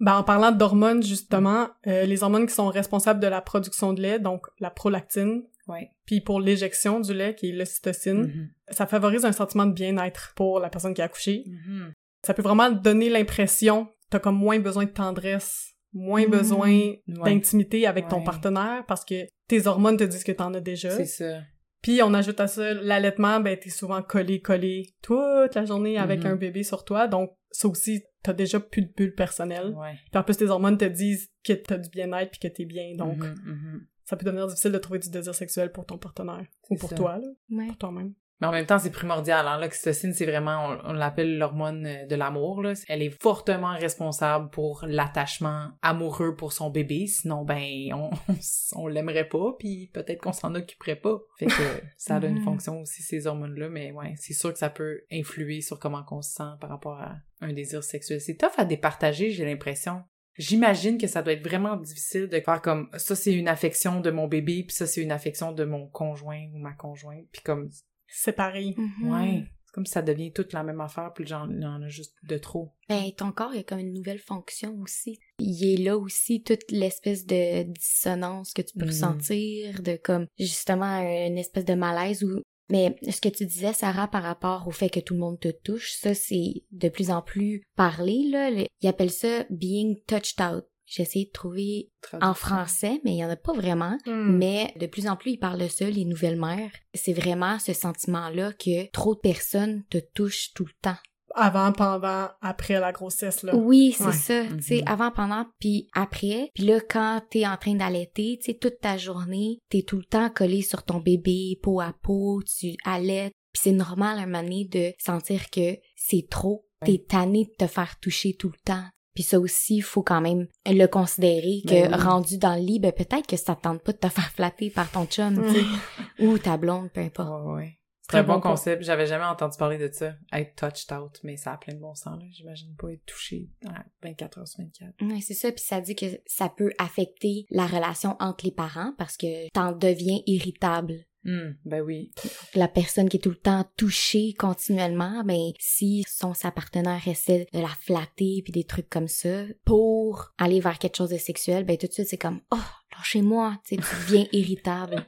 Ben, 0.00 0.16
en 0.16 0.24
parlant 0.24 0.50
d'hormones, 0.50 1.02
justement, 1.02 1.68
euh, 1.86 2.04
les 2.06 2.24
hormones 2.24 2.46
qui 2.46 2.54
sont 2.54 2.66
responsables 2.68 3.20
de 3.20 3.28
la 3.28 3.40
production 3.40 3.92
de 3.92 4.02
lait, 4.02 4.18
donc 4.18 4.46
la 4.58 4.70
prolactine, 4.70 5.44
Ouais. 5.68 5.92
puis 6.06 6.20
pour 6.20 6.40
l'éjection 6.40 6.98
du 6.98 7.14
lait, 7.14 7.36
qui 7.36 7.50
est 7.50 7.52
l'ocytocine, 7.52 8.22
Mhm. 8.26 8.50
ça 8.70 8.86
favorise 8.88 9.24
un 9.24 9.30
sentiment 9.30 9.64
de 9.64 9.72
bien-être 9.72 10.32
pour 10.34 10.58
la 10.58 10.70
personne 10.70 10.92
qui 10.92 11.02
a 11.02 11.04
accouché. 11.04 11.44
Mhm. 11.46 11.92
Ça 12.26 12.34
peut 12.34 12.42
vraiment 12.42 12.70
donner 12.70 13.10
l'impression 13.10 13.86
que 13.86 13.90
t'as 14.10 14.18
comme 14.18 14.36
moins 14.36 14.58
besoin 14.58 14.86
de 14.86 14.90
tendresse, 14.90 15.72
moins 15.92 16.26
besoin 16.28 16.70
Ouais. 16.70 16.98
d'intimité 17.06 17.86
avec 17.86 18.08
ton 18.08 18.22
partenaire 18.22 18.84
parce 18.86 19.04
que 19.04 19.26
tes 19.48 19.66
hormones 19.66 19.96
te 19.96 20.04
disent 20.04 20.24
que 20.24 20.32
t'en 20.32 20.52
as 20.54 20.60
déjà. 20.60 20.90
C'est 20.90 21.04
ça. 21.06 21.40
Puis 21.82 22.00
on 22.02 22.14
ajoute 22.14 22.38
à 22.40 22.46
ça 22.46 22.74
l'allaitement, 22.74 23.40
ben 23.40 23.58
t'es 23.58 23.68
souvent 23.70 24.02
collé 24.02 24.40
collé 24.40 24.94
toute 25.02 25.54
la 25.54 25.64
journée 25.64 25.98
avec 25.98 26.20
Mhm. 26.20 26.26
un 26.26 26.36
bébé 26.36 26.62
sur 26.62 26.84
toi, 26.84 27.08
donc 27.08 27.32
ça 27.50 27.66
aussi 27.68 28.02
t'as 28.22 28.32
déjà 28.32 28.60
plus 28.60 28.82
de 28.82 28.92
bulle 28.96 29.14
personnelle. 29.14 29.74
Ouais. 29.76 29.94
Puis 30.10 30.18
en 30.18 30.22
plus 30.22 30.36
tes 30.36 30.46
hormones 30.46 30.78
te 30.78 30.84
disent 30.84 31.28
que 31.44 31.52
t'as 31.54 31.76
du 31.78 31.88
bien-être 31.90 32.30
puis 32.30 32.38
que 32.40 32.54
t'es 32.54 32.64
bien, 32.64 32.94
donc 32.96 33.18
Mhm, 33.18 33.34
mhm. 33.44 33.86
ça 34.04 34.16
peut 34.16 34.24
devenir 34.24 34.46
difficile 34.46 34.70
de 34.70 34.78
trouver 34.78 35.00
du 35.00 35.10
désir 35.10 35.34
sexuel 35.34 35.72
pour 35.72 35.84
ton 35.84 35.98
partenaire 35.98 36.46
ou 36.70 36.76
pour 36.76 36.90
ça. 36.90 36.94
toi 36.96 37.18
là, 37.18 37.26
ouais. 37.50 37.66
pour 37.66 37.78
toi-même. 37.78 38.14
Mais 38.42 38.48
en 38.48 38.50
même 38.50 38.66
temps, 38.66 38.80
c'est 38.80 38.90
primordial. 38.90 39.46
Hein? 39.46 39.60
L'oxytocine, 39.60 40.12
c'est 40.12 40.26
vraiment, 40.26 40.66
on, 40.84 40.90
on 40.90 40.92
l'appelle 40.94 41.38
l'hormone 41.38 41.86
euh, 41.86 42.06
de 42.06 42.16
l'amour. 42.16 42.60
Là. 42.60 42.72
Elle 42.88 43.00
est 43.02 43.22
fortement 43.22 43.72
responsable 43.76 44.50
pour 44.50 44.84
l'attachement 44.84 45.68
amoureux 45.80 46.34
pour 46.34 46.52
son 46.52 46.68
bébé. 46.68 47.06
Sinon, 47.06 47.44
ben, 47.44 47.62
on, 47.94 48.10
on 48.74 48.88
l'aimerait 48.88 49.28
pas, 49.28 49.54
puis 49.60 49.90
peut-être 49.94 50.20
qu'on 50.20 50.32
s'en 50.32 50.56
occuperait 50.56 50.96
pas. 50.96 51.20
Fait 51.38 51.46
que 51.46 51.52
ça 51.96 52.16
a 52.16 52.26
une 52.26 52.38
Mhm. 52.40 52.44
fonction 52.44 52.80
aussi, 52.80 53.02
ces 53.04 53.28
hormones-là. 53.28 53.68
Mais 53.68 53.92
ouais, 53.92 54.14
c'est 54.18 54.34
sûr 54.34 54.52
que 54.52 54.58
ça 54.58 54.70
peut 54.70 55.02
influer 55.12 55.60
sur 55.60 55.78
comment 55.78 56.04
on 56.10 56.20
se 56.20 56.32
sent 56.32 56.50
par 56.60 56.70
rapport 56.70 57.00
à 57.00 57.14
un 57.42 57.52
désir 57.52 57.84
sexuel. 57.84 58.20
C'est 58.20 58.34
tough 58.36 58.58
à 58.58 58.64
départager, 58.64 59.30
j'ai 59.30 59.44
l'impression. 59.44 60.02
J'imagine 60.36 60.98
que 60.98 61.06
ça 61.06 61.22
doit 61.22 61.34
être 61.34 61.46
vraiment 61.46 61.76
difficile 61.76 62.26
de 62.26 62.40
faire 62.40 62.60
comme 62.60 62.88
ça 62.96 63.14
c'est 63.14 63.34
une 63.34 63.48
affection 63.48 64.00
de 64.00 64.10
mon 64.10 64.26
bébé 64.26 64.64
puis 64.66 64.74
ça 64.74 64.86
c'est 64.86 65.02
une 65.02 65.12
affection 65.12 65.52
de 65.52 65.62
mon 65.64 65.86
conjoint 65.88 66.40
ou 66.54 66.58
ma 66.58 66.72
conjointe 66.72 67.26
puis 67.30 67.42
comme 67.42 67.68
C'est 68.12 68.32
pareil. 68.32 68.74
Mhm. 68.76 69.10
Ouais. 69.10 69.44
comme 69.74 69.86
si 69.86 69.92
ça 69.92 70.02
devient 70.02 70.30
toute 70.34 70.52
la 70.52 70.62
même 70.62 70.82
affaire, 70.82 71.10
puis 71.14 71.26
genre, 71.26 71.46
il 71.50 71.62
y 71.62 71.64
en 71.64 71.80
a 71.80 71.88
juste 71.88 72.14
de 72.24 72.36
trop. 72.36 72.74
Ben, 72.90 73.10
ton 73.16 73.32
corps, 73.32 73.54
il 73.54 73.60
a 73.60 73.62
comme 73.62 73.78
une 73.78 73.94
nouvelle 73.94 74.18
fonction 74.18 74.78
aussi. 74.82 75.18
Il 75.38 75.64
est 75.64 75.82
là 75.82 75.96
aussi, 75.96 76.42
toute 76.42 76.70
l'espèce 76.70 77.24
de 77.24 77.62
dissonance 77.62 78.52
que 78.52 78.60
tu 78.60 78.74
peux 78.76 78.84
Mhm. 78.84 78.90
ressentir, 78.90 79.82
de 79.82 79.96
comme, 79.96 80.26
justement, 80.38 80.98
une 81.00 81.38
espèce 81.38 81.64
de 81.64 81.72
malaise 81.72 82.22
ou 82.22 82.42
mais 82.70 82.96
ce 83.10 83.20
que 83.20 83.28
tu 83.30 83.46
disais, 83.46 83.72
Sarah, 83.72 84.08
par 84.08 84.22
rapport 84.22 84.66
au 84.68 84.70
fait 84.72 84.90
que 84.90 85.00
tout 85.00 85.14
le 85.14 85.20
monde 85.20 85.40
te 85.40 85.48
touche, 85.50 85.92
ça, 85.92 86.12
c'est 86.14 86.64
de 86.70 86.88
plus 86.90 87.10
en 87.10 87.20
plus 87.22 87.62
parlé, 87.74 88.28
là. 88.30 88.50
Le- 88.50 88.66
Ils 88.82 88.88
appellent 88.88 89.10
ça 89.10 89.44
being 89.50 89.96
touched 90.06 90.40
out. 90.40 90.64
J'ai 90.94 91.04
essayé 91.04 91.24
de 91.24 91.30
trouver 91.30 91.90
en 92.20 92.34
français, 92.34 93.00
mais 93.02 93.12
il 93.12 93.16
y 93.16 93.24
en 93.24 93.30
a 93.30 93.36
pas 93.36 93.54
vraiment. 93.54 93.96
Hmm. 94.04 94.36
Mais 94.36 94.74
de 94.78 94.86
plus 94.86 95.06
en 95.08 95.16
plus, 95.16 95.32
ils 95.32 95.38
parlent 95.38 95.58
de 95.60 95.68
ça, 95.68 95.88
les 95.88 96.04
nouvelles 96.04 96.38
mères. 96.38 96.70
C'est 96.92 97.14
vraiment 97.14 97.58
ce 97.58 97.72
sentiment-là 97.72 98.52
que 98.52 98.90
trop 98.90 99.14
de 99.14 99.20
personnes 99.20 99.84
te 99.88 99.96
touchent 100.14 100.52
tout 100.54 100.66
le 100.66 100.72
temps. 100.82 100.98
Avant, 101.34 101.72
pendant, 101.72 102.28
après 102.42 102.78
la 102.78 102.92
grossesse, 102.92 103.42
là. 103.42 103.56
Oui, 103.56 103.94
c'est 103.96 104.04
Ouais. 104.04 104.12
ça. 104.12 104.42
Tu 104.58 104.62
sais, 104.62 104.76
Mhm. 104.82 104.88
avant, 104.88 105.10
pendant, 105.10 105.46
puis 105.58 105.88
après. 105.94 106.50
Puis 106.54 106.64
là, 106.64 106.78
quand 106.80 107.22
t'es 107.30 107.46
en 107.46 107.56
train 107.56 107.74
d'allaiter, 107.74 108.36
tu 108.38 108.52
sais, 108.52 108.58
toute 108.58 108.80
ta 108.80 108.98
journée, 108.98 109.58
t'es 109.70 109.80
tout 109.80 109.96
le 109.96 110.04
temps 110.04 110.28
collé 110.28 110.60
sur 110.60 110.82
ton 110.82 110.98
bébé, 110.98 111.58
peau 111.62 111.80
à 111.80 111.94
peau, 112.02 112.42
tu 112.42 112.74
allaites. 112.84 113.32
Puis 113.54 113.62
c'est 113.64 113.72
normal, 113.72 114.18
un 114.18 114.26
moment 114.26 114.42
donné, 114.42 114.66
de 114.66 114.92
sentir 114.98 115.48
que 115.48 115.78
c'est 115.96 116.26
trop. 116.28 116.66
T'es 116.84 116.98
tanné 117.08 117.44
de 117.44 117.64
te 117.64 117.66
faire 117.70 117.98
toucher 118.00 118.34
tout 118.34 118.48
le 118.48 118.58
temps. 118.66 118.84
Puis 119.14 119.22
ça 119.22 119.38
aussi, 119.38 119.76
il 119.76 119.82
faut 119.82 120.02
quand 120.02 120.20
même 120.20 120.46
le 120.66 120.86
considérer 120.86 121.60
que 121.66 121.70
Ben 121.88 121.94
oui. 121.94 122.00
rendu 122.02 122.38
dans 122.38 122.54
le 122.54 122.62
lit, 122.62 122.80
ben 122.80 122.92
peut-être 122.92 123.26
que 123.26 123.36
ça 123.36 123.54
te 123.54 123.62
tente 123.62 123.82
pas 123.82 123.92
de 123.92 123.98
te 123.98 124.08
faire 124.08 124.30
flatter 124.30 124.70
par 124.70 124.90
ton 124.90 125.04
chum, 125.06 125.42
tu 125.52 125.60
sais, 125.60 125.66
ou 126.24 126.38
ta 126.38 126.56
blonde, 126.56 126.90
peu 126.92 127.00
importe. 127.00 127.28
Ouais, 127.46 127.52
ouais. 127.52 127.78
C'est 128.10 128.18
un 128.18 128.24
bon 128.24 128.34
bon 128.34 128.40
point. 128.40 128.50
concept. 128.50 128.82
J'avais 128.82 129.06
jamais 129.06 129.24
entendu 129.24 129.56
parler 129.56 129.78
de 129.78 129.90
ça. 129.90 130.12
Être 130.32 130.54
touched 130.56 130.92
out, 130.92 131.18
mais 131.22 131.36
ça 131.38 131.52
a 131.52 131.56
plein 131.56 131.72
de 131.72 131.78
bon 131.78 131.94
sens, 131.94 132.18
là. 132.18 132.26
J'imagine 132.32 132.74
pas 132.76 132.92
être 132.92 133.06
touché 133.06 133.48
à 133.66 133.84
24 134.02 134.38
heures 134.38 134.48
sur 134.48 134.60
24. 134.60 134.94
Oui, 135.02 135.22
c'est 135.22 135.32
ça. 135.34 135.50
Puis 135.52 135.64
ça 135.64 135.80
dit 135.80 135.94
que 135.94 136.06
ça 136.26 136.50
peut 136.50 136.72
affecter 136.78 137.46
la 137.50 137.66
relation 137.66 138.16
entre 138.20 138.44
les 138.44 138.50
parents 138.52 138.92
parce 138.98 139.16
que 139.16 139.48
t'en 139.50 139.72
deviens 139.72 140.18
irritable. 140.26 141.04
Hum, 141.24 141.54
ben 141.64 141.80
oui. 141.82 142.10
La 142.54 142.68
personne 142.68 143.08
qui 143.08 143.16
est 143.16 143.20
tout 143.20 143.30
le 143.30 143.36
temps 143.36 143.64
touchée 143.76 144.34
continuellement, 144.36 145.22
ben 145.24 145.52
si 145.58 146.04
son 146.08 146.34
sa 146.34 146.50
partenaire 146.50 147.06
essaie 147.06 147.46
de 147.52 147.60
la 147.60 147.68
flatter 147.68 148.42
puis 148.42 148.52
des 148.52 148.64
trucs 148.64 148.90
comme 148.90 149.08
ça 149.08 149.44
pour 149.64 150.32
aller 150.38 150.60
vers 150.60 150.78
quelque 150.78 150.96
chose 150.96 151.10
de 151.10 151.18
sexuel, 151.18 151.64
ben 151.64 151.76
tout 151.76 151.86
de 151.86 151.92
suite 151.92 152.08
c'est 152.08 152.18
comme 152.18 152.40
oh 152.50 152.58
lâchez-moi, 152.96 153.60
tu 153.66 153.76
deviens 153.76 154.26
irritable. 154.32 155.06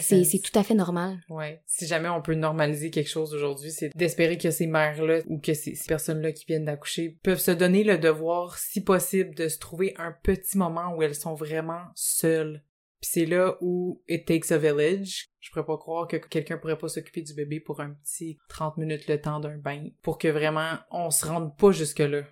C'est 0.00 0.24
c'est 0.24 0.40
tout 0.40 0.58
à 0.58 0.64
fait 0.64 0.74
normal. 0.74 1.20
Ouais. 1.28 1.62
Si 1.66 1.86
jamais 1.86 2.08
on 2.08 2.20
peut 2.20 2.34
normaliser 2.34 2.90
quelque 2.90 3.08
chose 3.08 3.32
aujourd'hui, 3.32 3.70
c'est 3.70 3.96
d'espérer 3.96 4.36
que 4.36 4.50
ces 4.50 4.66
mères-là 4.66 5.20
ou 5.26 5.38
que 5.38 5.54
ces, 5.54 5.76
ces 5.76 5.86
personnes-là 5.86 6.32
qui 6.32 6.46
viennent 6.46 6.64
d'accoucher 6.64 7.16
peuvent 7.22 7.38
se 7.38 7.52
donner 7.52 7.84
le 7.84 7.96
devoir, 7.96 8.58
si 8.58 8.82
possible, 8.82 9.36
de 9.36 9.46
se 9.46 9.58
trouver 9.58 9.94
un 9.96 10.12
petit 10.24 10.58
moment 10.58 10.94
où 10.96 11.02
elles 11.02 11.14
sont 11.14 11.34
vraiment 11.34 11.82
seules. 11.94 12.64
Puis 13.00 13.10
c'est 13.12 13.26
là 13.26 13.56
où 13.60 14.02
it 14.08 14.26
takes 14.26 14.50
a 14.50 14.58
village. 14.58 15.28
Je 15.40 15.50
pourrais 15.50 15.66
pas 15.66 15.78
croire 15.78 16.08
que 16.08 16.16
quelqu'un 16.16 16.58
pourrait 16.58 16.78
pas 16.78 16.88
s'occuper 16.88 17.22
du 17.22 17.34
bébé 17.34 17.60
pour 17.60 17.80
un 17.80 17.90
petit 17.90 18.38
30 18.48 18.76
minutes 18.76 19.06
le 19.08 19.20
temps 19.20 19.40
d'un 19.40 19.56
bain 19.56 19.88
pour 20.02 20.18
que 20.18 20.28
vraiment 20.28 20.78
on 20.90 21.10
se 21.10 21.26
rende 21.26 21.56
pas 21.56 21.70
jusque 21.70 22.00
là. 22.00 22.22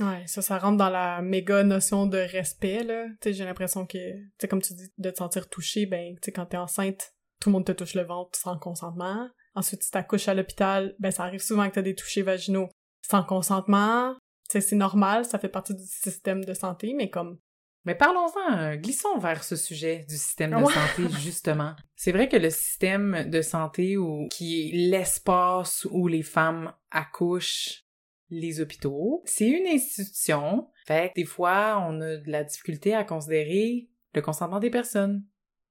Ouais, 0.00 0.24
ça, 0.26 0.42
ça 0.42 0.58
rentre 0.58 0.76
dans 0.76 0.90
la 0.90 1.22
méga 1.22 1.62
notion 1.62 2.06
de 2.06 2.18
respect, 2.18 2.82
là. 2.82 3.06
Tu 3.20 3.28
sais, 3.28 3.32
j'ai 3.32 3.44
l'impression 3.44 3.86
que, 3.86 4.12
tu 4.12 4.32
sais, 4.40 4.48
comme 4.48 4.60
tu 4.60 4.74
dis, 4.74 4.92
de 4.98 5.10
te 5.10 5.18
sentir 5.18 5.48
touché, 5.48 5.86
ben, 5.86 6.14
tu 6.16 6.20
sais, 6.24 6.32
quand 6.32 6.46
t'es 6.46 6.56
enceinte, 6.56 7.14
tout 7.40 7.48
le 7.48 7.52
monde 7.52 7.66
te 7.66 7.72
touche 7.72 7.94
le 7.94 8.02
ventre 8.02 8.36
sans 8.36 8.58
consentement. 8.58 9.28
Ensuite, 9.54 9.84
si 9.84 9.92
t'accouches 9.92 10.26
à 10.26 10.34
l'hôpital, 10.34 10.96
ben, 10.98 11.12
ça 11.12 11.22
arrive 11.22 11.42
souvent 11.42 11.68
que 11.68 11.74
t'as 11.74 11.82
des 11.82 11.94
touchés 11.94 12.22
vaginaux 12.22 12.68
sans 13.08 13.22
consentement. 13.22 14.16
Tu 14.50 14.54
sais, 14.54 14.60
c'est 14.60 14.76
normal, 14.76 15.24
ça 15.24 15.38
fait 15.38 15.48
partie 15.48 15.74
du 15.74 15.84
système 15.84 16.44
de 16.44 16.54
santé, 16.54 16.92
mais 16.94 17.08
comme, 17.08 17.38
Mais 17.84 17.94
parlons-en, 17.94 18.58
euh, 18.58 18.76
glissons 18.76 19.18
vers 19.18 19.44
ce 19.44 19.56
sujet 19.56 20.04
du 20.08 20.16
système 20.16 20.58
de 20.58 20.64
santé, 20.64 21.08
justement. 21.20 21.76
C'est 21.96 22.12
vrai 22.12 22.28
que 22.28 22.36
le 22.36 22.50
système 22.50 23.28
de 23.28 23.42
santé, 23.42 23.96
où, 23.96 24.26
qui 24.30 24.60
est 24.60 24.72
l'espace 24.90 25.86
où 25.90 26.08
les 26.08 26.22
femmes 26.22 26.72
accouchent, 26.90 27.84
les 28.30 28.60
hôpitaux, 28.60 29.22
c'est 29.26 29.48
une 29.48 29.66
institution. 29.66 30.68
Fait 30.86 31.10
que 31.10 31.20
des 31.20 31.26
fois, 31.26 31.84
on 31.86 32.00
a 32.00 32.16
de 32.16 32.30
la 32.30 32.42
difficulté 32.44 32.94
à 32.94 33.04
considérer 33.04 33.90
le 34.14 34.22
consentement 34.22 34.60
des 34.60 34.70
personnes. 34.70 35.24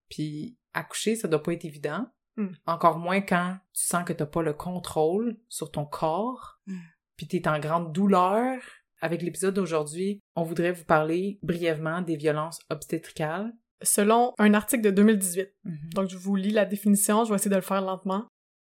Puis 0.10 0.58
accoucher, 0.74 1.16
ça 1.16 1.28
doit 1.28 1.42
pas 1.42 1.54
être 1.54 1.66
évident. 1.66 2.08
Mm. 2.36 2.48
Encore 2.66 3.00
moins 3.00 3.22
quand 3.22 3.58
tu 3.74 3.86
sens 3.86 4.04
que 4.06 4.14
t'as 4.14 4.26
pas 4.26 4.42
le 4.42 4.54
contrôle 4.54 5.38
sur 5.50 5.72
ton 5.72 5.86
corps. 5.86 6.60
Mm. 6.68 6.80
Puis 7.18 7.28
t'es 7.28 7.48
en 7.48 7.60
grande 7.60 7.92
douleur. 7.92 8.62
Avec 9.04 9.22
l'épisode 9.22 9.56
d'aujourd'hui, 9.56 10.22
on 10.34 10.44
voudrait 10.44 10.72
vous 10.72 10.86
parler 10.86 11.38
brièvement 11.44 12.02
des 12.02 12.16
violences 12.16 12.62
obstétricales. 12.70 13.52
selon 13.82 14.34
un 14.38 14.54
article 14.54 14.82
de 14.82 14.92
2018, 14.92 15.50
Donc, 15.94 16.08
je 16.08 16.16
vous 16.16 16.38
lis 16.38 16.52
la 16.52 16.64
définition, 16.64 17.26
je 17.26 17.32
vais 17.32 17.36
essayer 17.36 17.52
de 17.52 17.56
le 17.58 17.62
faire 17.62 17.82
lentement. 17.82 18.26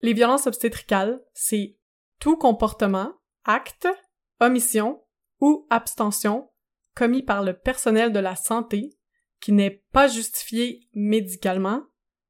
Les 0.02 0.14
violences 0.14 0.48
obstétricales, 0.48 1.22
c'est 1.36 1.78
tout 2.20 2.38
comportement, 2.38 3.14
acte, 3.44 3.88
omission 4.40 5.04
ou 5.42 5.68
abstention 5.70 6.50
commis 6.96 7.22
par 7.22 7.44
le 7.44 7.54
personnel 7.54 8.12
de 8.12 8.18
la 8.18 8.36
santé 8.36 8.98
qui 9.40 9.52
n'est 9.52 9.84
pas 9.92 10.08
justifié 10.08 10.90
médicalement 10.96 11.84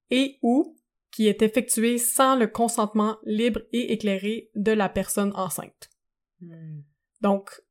et 0.09 0.37
ou 0.41 0.75
qui 1.11 1.29
est 1.29 1.41
effectué 1.41 1.97
sans 1.97 2.35
le 2.35 2.47
consentement 2.47 3.19
libre 3.23 3.61
et 3.71 3.93
éclairé 3.93 4.49
de 4.53 4.73
la 4.73 4.89
personne 4.89 5.31
enceinte. 5.37 5.89
Hmm. 6.41 6.81
Donc, 7.21 7.61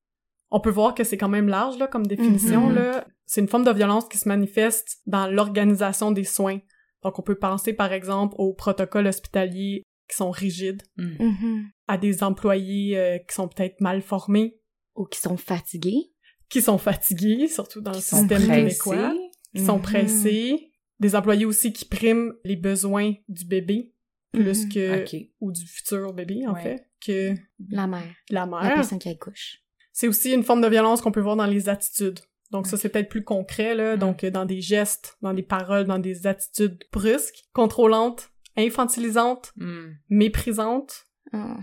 on 0.56 0.60
peut 0.60 0.70
voir 0.70 0.94
que 0.94 1.02
c'est 1.04 1.16
quand 1.18 1.28
même 1.28 1.48
large 1.48 1.78
là, 1.78 1.86
comme 1.88 2.06
définition. 2.06 2.70
Là. 2.70 3.04
C'est 3.26 3.40
une 3.40 3.48
forme 3.48 3.64
de 3.64 3.72
violence 3.72 4.06
qui 4.08 4.18
se 4.18 4.28
manifeste 4.28 4.98
dans 5.06 5.26
l'organisation 5.26 6.12
des 6.12 6.22
soins. 6.24 6.60
Donc, 7.02 7.18
on 7.18 7.22
peut 7.22 7.34
penser 7.38 7.72
par 7.72 7.92
exemple 7.92 8.34
aux 8.38 8.54
protocoles 8.54 9.06
hospitaliers 9.08 9.82
qui 10.08 10.16
sont 10.16 10.30
rigides, 10.30 10.82
Hmm. 10.96 11.16
Mhm. 11.18 11.70
à 11.88 11.98
des 11.98 12.22
employés 12.22 12.96
euh, 12.98 13.18
qui 13.18 13.34
sont 13.34 13.48
peut-être 13.48 13.80
mal 13.80 14.00
formés, 14.02 14.58
Ou 14.94 15.04
qui 15.06 15.18
sont 15.20 15.36
fatigués. 15.36 16.12
qui 16.48 16.62
sont 16.62 16.78
fatigués, 16.78 17.48
surtout 17.48 17.80
dans 17.80 17.90
le 17.90 17.96
Qui 17.96 18.02
système 18.02 18.46
québécois, 18.46 19.12
qui 19.56 19.64
sont 19.64 19.76
Mhm. 19.78 19.82
pressés, 19.82 20.70
des 21.00 21.16
employés 21.16 21.46
aussi 21.46 21.72
qui 21.72 21.84
priment 21.86 22.32
les 22.44 22.56
besoins 22.56 23.12
du 23.28 23.44
bébé 23.44 23.92
plus 24.32 24.68
que 24.68 25.04
ou 25.40 25.50
du 25.52 25.66
futur 25.66 26.12
bébé 26.12 26.46
en 26.46 26.52
Ouais. 26.54 26.62
fait 26.62 26.86
que 27.04 27.34
La 27.70 27.86
mère. 27.86 28.02
la 28.30 28.40
La 28.40 28.46
mère. 28.46 28.74
personne 28.74 28.98
qui 28.98 29.08
accouche. 29.08 29.58
C'est 29.94 30.08
aussi 30.08 30.32
une 30.34 30.42
forme 30.42 30.60
de 30.60 30.68
violence 30.68 31.00
qu'on 31.00 31.12
peut 31.12 31.20
voir 31.20 31.36
dans 31.36 31.46
les 31.46 31.68
attitudes. 31.70 32.18
Donc 32.50 32.66
ça, 32.66 32.76
c'est 32.76 32.88
peut-être 32.88 33.08
plus 33.08 33.24
concret, 33.24 33.74
là. 33.74 33.96
Donc 33.96 34.24
dans 34.26 34.44
des 34.44 34.60
gestes, 34.60 35.16
dans 35.22 35.32
des 35.32 35.42
paroles, 35.42 35.84
dans 35.86 35.98
des 35.98 36.26
attitudes 36.26 36.84
brusques, 36.92 37.44
contrôlantes, 37.54 38.30
infantilisantes, 38.56 39.52
Hmm. 39.56 39.92
méprisantes. 40.10 41.06
Ah. 41.32 41.56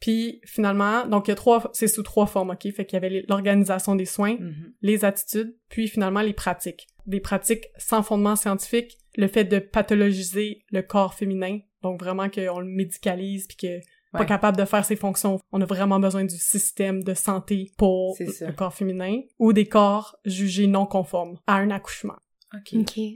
Puis 0.00 0.40
finalement, 0.44 1.06
donc 1.06 1.26
il 1.26 1.30
y 1.30 1.32
a 1.32 1.36
trois, 1.36 1.70
c'est 1.72 1.88
sous 1.88 2.02
trois 2.02 2.26
formes, 2.26 2.50
ok? 2.50 2.72
Fait 2.72 2.86
qu'il 2.86 2.94
y 3.00 3.04
avait 3.04 3.24
l'organisation 3.28 3.96
des 3.96 4.04
soins, 4.04 4.36
Mhm. 4.38 4.72
les 4.80 5.04
attitudes, 5.04 5.56
puis 5.68 5.88
finalement 5.88 6.20
les 6.22 6.32
pratiques. 6.34 6.86
Des 7.06 7.20
pratiques 7.20 7.66
sans 7.78 8.02
fondement 8.02 8.36
scientifique, 8.36 8.98
le 9.16 9.26
fait 9.28 9.44
de 9.44 9.58
pathologiser 9.58 10.64
le 10.70 10.82
corps 10.82 11.14
féminin, 11.14 11.58
donc 11.82 12.00
vraiment 12.00 12.28
qu'on 12.30 12.60
le 12.60 12.66
médicalise, 12.66 13.46
puis 13.48 13.56
que 13.56 13.80
pas 14.12 14.24
capable 14.24 14.56
de 14.56 14.64
faire 14.64 14.84
ses 14.84 14.96
fonctions. 14.96 15.40
On 15.52 15.60
a 15.60 15.64
vraiment 15.66 16.00
besoin 16.00 16.24
du 16.24 16.36
système 16.36 17.02
de 17.02 17.14
santé 17.14 17.72
pour 17.76 18.16
le 18.18 18.52
corps 18.52 18.74
féminin 18.74 19.20
ou 19.38 19.52
des 19.52 19.66
corps 19.66 20.16
jugés 20.24 20.66
non 20.66 20.86
conformes 20.86 21.38
à 21.46 21.56
un 21.56 21.70
accouchement. 21.70 22.16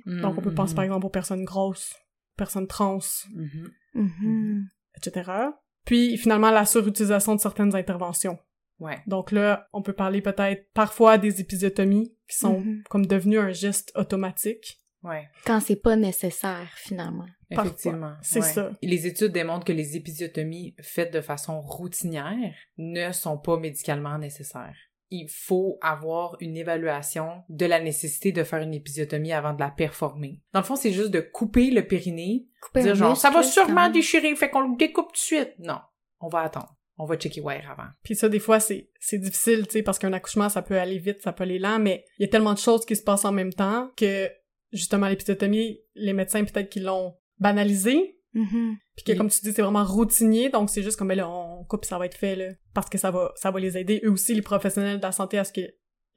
Donc, 0.07 0.39
on 0.39 0.43
peut 0.43 0.55
penser 0.55 0.75
par 0.75 0.85
exemple 0.85 1.07
aux 1.07 1.11
personnes 1.11 1.45
grosses, 1.45 1.95
personnes 2.37 2.67
trans, 2.67 2.99
Mhm. 3.35 3.71
Mhm. 3.95 4.69
etc. 4.97 5.31
Puis, 5.85 6.17
finalement, 6.17 6.51
la 6.51 6.65
surutilisation 6.67 7.35
de 7.35 7.41
certaines 7.41 7.75
interventions. 7.75 8.39
Ouais. 8.79 8.99
Donc 9.07 9.31
là, 9.31 9.69
on 9.73 9.81
peut 9.83 9.93
parler 9.93 10.21
peut-être 10.23 10.67
parfois 10.75 11.17
des 11.17 11.41
épisiotomies 11.41 12.15
qui 12.29 12.37
sont 12.37 12.65
comme 12.91 13.07
devenues 13.07 13.39
un 13.39 13.53
geste 13.53 13.93
automatique. 13.95 14.81
Ouais. 15.05 15.29
Quand 15.47 15.61
c'est 15.61 15.77
pas 15.77 15.97
nécessaire, 15.97 16.69
finalement. 16.77 17.27
Effectivement. 17.53 18.15
C'est 18.23 18.41
ouais. 18.41 18.47
ça. 18.47 18.71
Les 18.83 19.07
études 19.07 19.33
démontrent 19.33 19.65
que 19.65 19.73
les 19.73 19.97
épisiotomies 19.97 20.75
faites 20.81 21.13
de 21.13 21.21
façon 21.21 21.61
routinière 21.61 22.55
ne 22.79 23.13
sont 23.13 23.39
pas 23.39 23.59
médicalement 23.59 24.19
nécessaires. 24.19 24.77
Il 25.11 25.29
faut 25.29 25.79
avoir 25.83 26.37
une 26.41 26.57
évaluation 26.57 27.43
de 27.51 27.67
la 27.67 27.81
nécessité 27.81 28.33
de 28.33 28.45
faire 28.45 28.61
une 28.61 28.73
épisiotomie 28.73 29.33
avant 29.33 29.53
de 29.53 29.61
la 29.61 29.71
performer. 29.71 30.41
Dans 30.55 30.61
le 30.61 30.65
fond, 30.65 30.77
c'est 30.77 30.93
juste 30.93 31.11
de 31.11 31.21
couper 31.21 31.71
le 31.71 31.87
périnée, 31.87 32.47
Couper 32.63 32.83
dire 32.83 32.95
genre 32.95 33.17
ça 33.17 33.31
va 33.31 33.43
sûrement 33.43 33.91
déchirer, 33.91 34.35
fait 34.37 34.49
qu'on 34.49 34.71
le 34.71 34.77
découpe 34.77 35.09
tout 35.09 35.13
de 35.13 35.19
suite. 35.19 35.53
Non, 35.59 35.81
on 36.21 36.29
va 36.29 36.41
attendre. 36.41 36.75
On 36.99 37.05
va 37.05 37.17
checker 37.17 37.41
wire 37.41 37.71
avant. 37.71 37.89
Puis 38.03 38.15
ça, 38.15 38.29
des 38.29 38.39
fois, 38.39 38.61
c'est 38.61 38.91
c'est 39.01 39.19
difficile, 39.19 39.67
tu 39.67 39.73
sais, 39.73 39.83
parce 39.83 39.99
qu'un 39.99 40.13
accouchement, 40.13 40.49
ça 40.49 40.63
peut 40.63 40.79
aller 40.79 40.99
vite, 40.99 41.23
ça 41.23 41.33
peut 41.33 41.43
aller 41.45 41.59
lent, 41.59 41.79
mais 41.79 42.05
il 42.19 42.23
y 42.23 42.25
a 42.25 42.29
tellement 42.29 42.53
de 42.53 42.59
choses 42.59 42.85
qui 42.85 42.95
se 42.97 43.03
passent 43.03 43.25
en 43.25 43.33
même 43.33 43.53
temps 43.53 43.91
que, 43.97 44.31
justement, 44.73 45.09
l'épisiotomie, 45.09 45.81
les 45.95 46.13
médecins, 46.13 46.45
peut-être 46.45 46.69
qu'ils 46.69 46.85
l'ont 46.85 47.17
banalisé, 47.43 48.17
Mhm. 48.35 48.77
Puis 48.97 49.05
que 49.05 49.13
comme 49.13 49.29
tu 49.29 49.41
dis, 49.43 49.53
c'est 49.53 49.63
vraiment 49.63 49.85
routinier, 49.85 50.49
donc 50.49 50.71
c'est 50.71 50.83
juste 50.83 50.97
comme 50.97 51.09
ben 51.09 51.17
là, 51.17 51.29
on 51.29 51.65
coupe, 51.65 51.85
ça 51.85 51.99
va 51.99 52.07
être 52.07 52.17
fait 52.17 52.37
là, 52.37 52.47
parce 52.75 52.89
que 52.89 52.99
ça 52.99 53.11
va, 53.11 53.33
ça 53.37 53.51
va 53.51 53.61
les 53.61 53.77
aider 53.77 54.01
eux 54.05 54.11
aussi 54.11 54.35
les 54.35 54.43
professionnels 54.43 54.99
de 54.99 55.03
la 55.03 55.13
santé 55.13 55.39
à 55.39 55.45
ce 55.45 55.53
que 55.53 55.61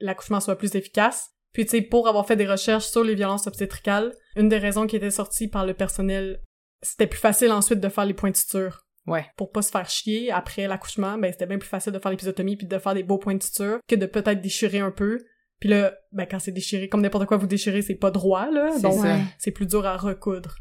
l'accouchement 0.00 0.40
soit 0.40 0.56
plus 0.56 0.74
efficace. 0.74 1.30
Puis 1.52 1.64
tu 1.64 1.70
sais, 1.70 1.82
pour 1.82 2.08
avoir 2.08 2.26
fait 2.26 2.36
des 2.36 2.46
recherches 2.46 2.86
sur 2.86 3.02
les 3.02 3.14
violences 3.14 3.46
obstétricales, 3.46 4.14
une 4.36 4.48
des 4.48 4.58
raisons 4.58 4.86
qui 4.86 4.96
était 4.96 5.10
sortie 5.10 5.48
par 5.48 5.64
le 5.64 5.74
personnel, 5.74 6.40
c'était 6.82 7.06
plus 7.06 7.18
facile 7.18 7.50
ensuite 7.52 7.80
de 7.80 7.88
faire 7.88 8.04
les 8.04 8.14
points 8.14 8.30
de 8.30 8.36
suture. 8.36 8.82
Ouais. 9.06 9.24
Pour 9.36 9.52
pas 9.52 9.62
se 9.62 9.70
faire 9.70 9.88
chier 9.88 10.30
après 10.32 10.66
l'accouchement, 10.66 11.16
ben 11.16 11.32
c'était 11.32 11.46
bien 11.46 11.58
plus 11.58 11.68
facile 11.68 11.92
de 11.92 11.98
faire 11.98 12.10
l'épisotomie 12.10 12.56
puis 12.56 12.66
de 12.66 12.78
faire 12.78 12.94
des 12.94 13.04
beaux 13.04 13.18
points 13.18 13.36
de 13.36 13.42
suture 13.42 13.78
que 13.88 13.94
de 13.94 14.06
peut-être 14.06 14.40
déchirer 14.40 14.80
un 14.80 14.90
peu. 14.90 15.18
Puis 15.60 15.70
là, 15.70 15.94
ben 16.12 16.26
quand 16.26 16.38
c'est 16.38 16.52
déchiré, 16.52 16.88
comme 16.88 17.00
n'importe 17.00 17.26
quoi 17.26 17.36
vous 17.36 17.46
déchirez, 17.46 17.82
c'est 17.82 17.94
pas 17.94 18.10
droit 18.10 18.50
là, 18.50 18.78
donc 18.80 19.06
c'est 19.38 19.52
plus 19.52 19.66
dur 19.66 19.86
à 19.86 19.96
recoudre. 19.96 20.56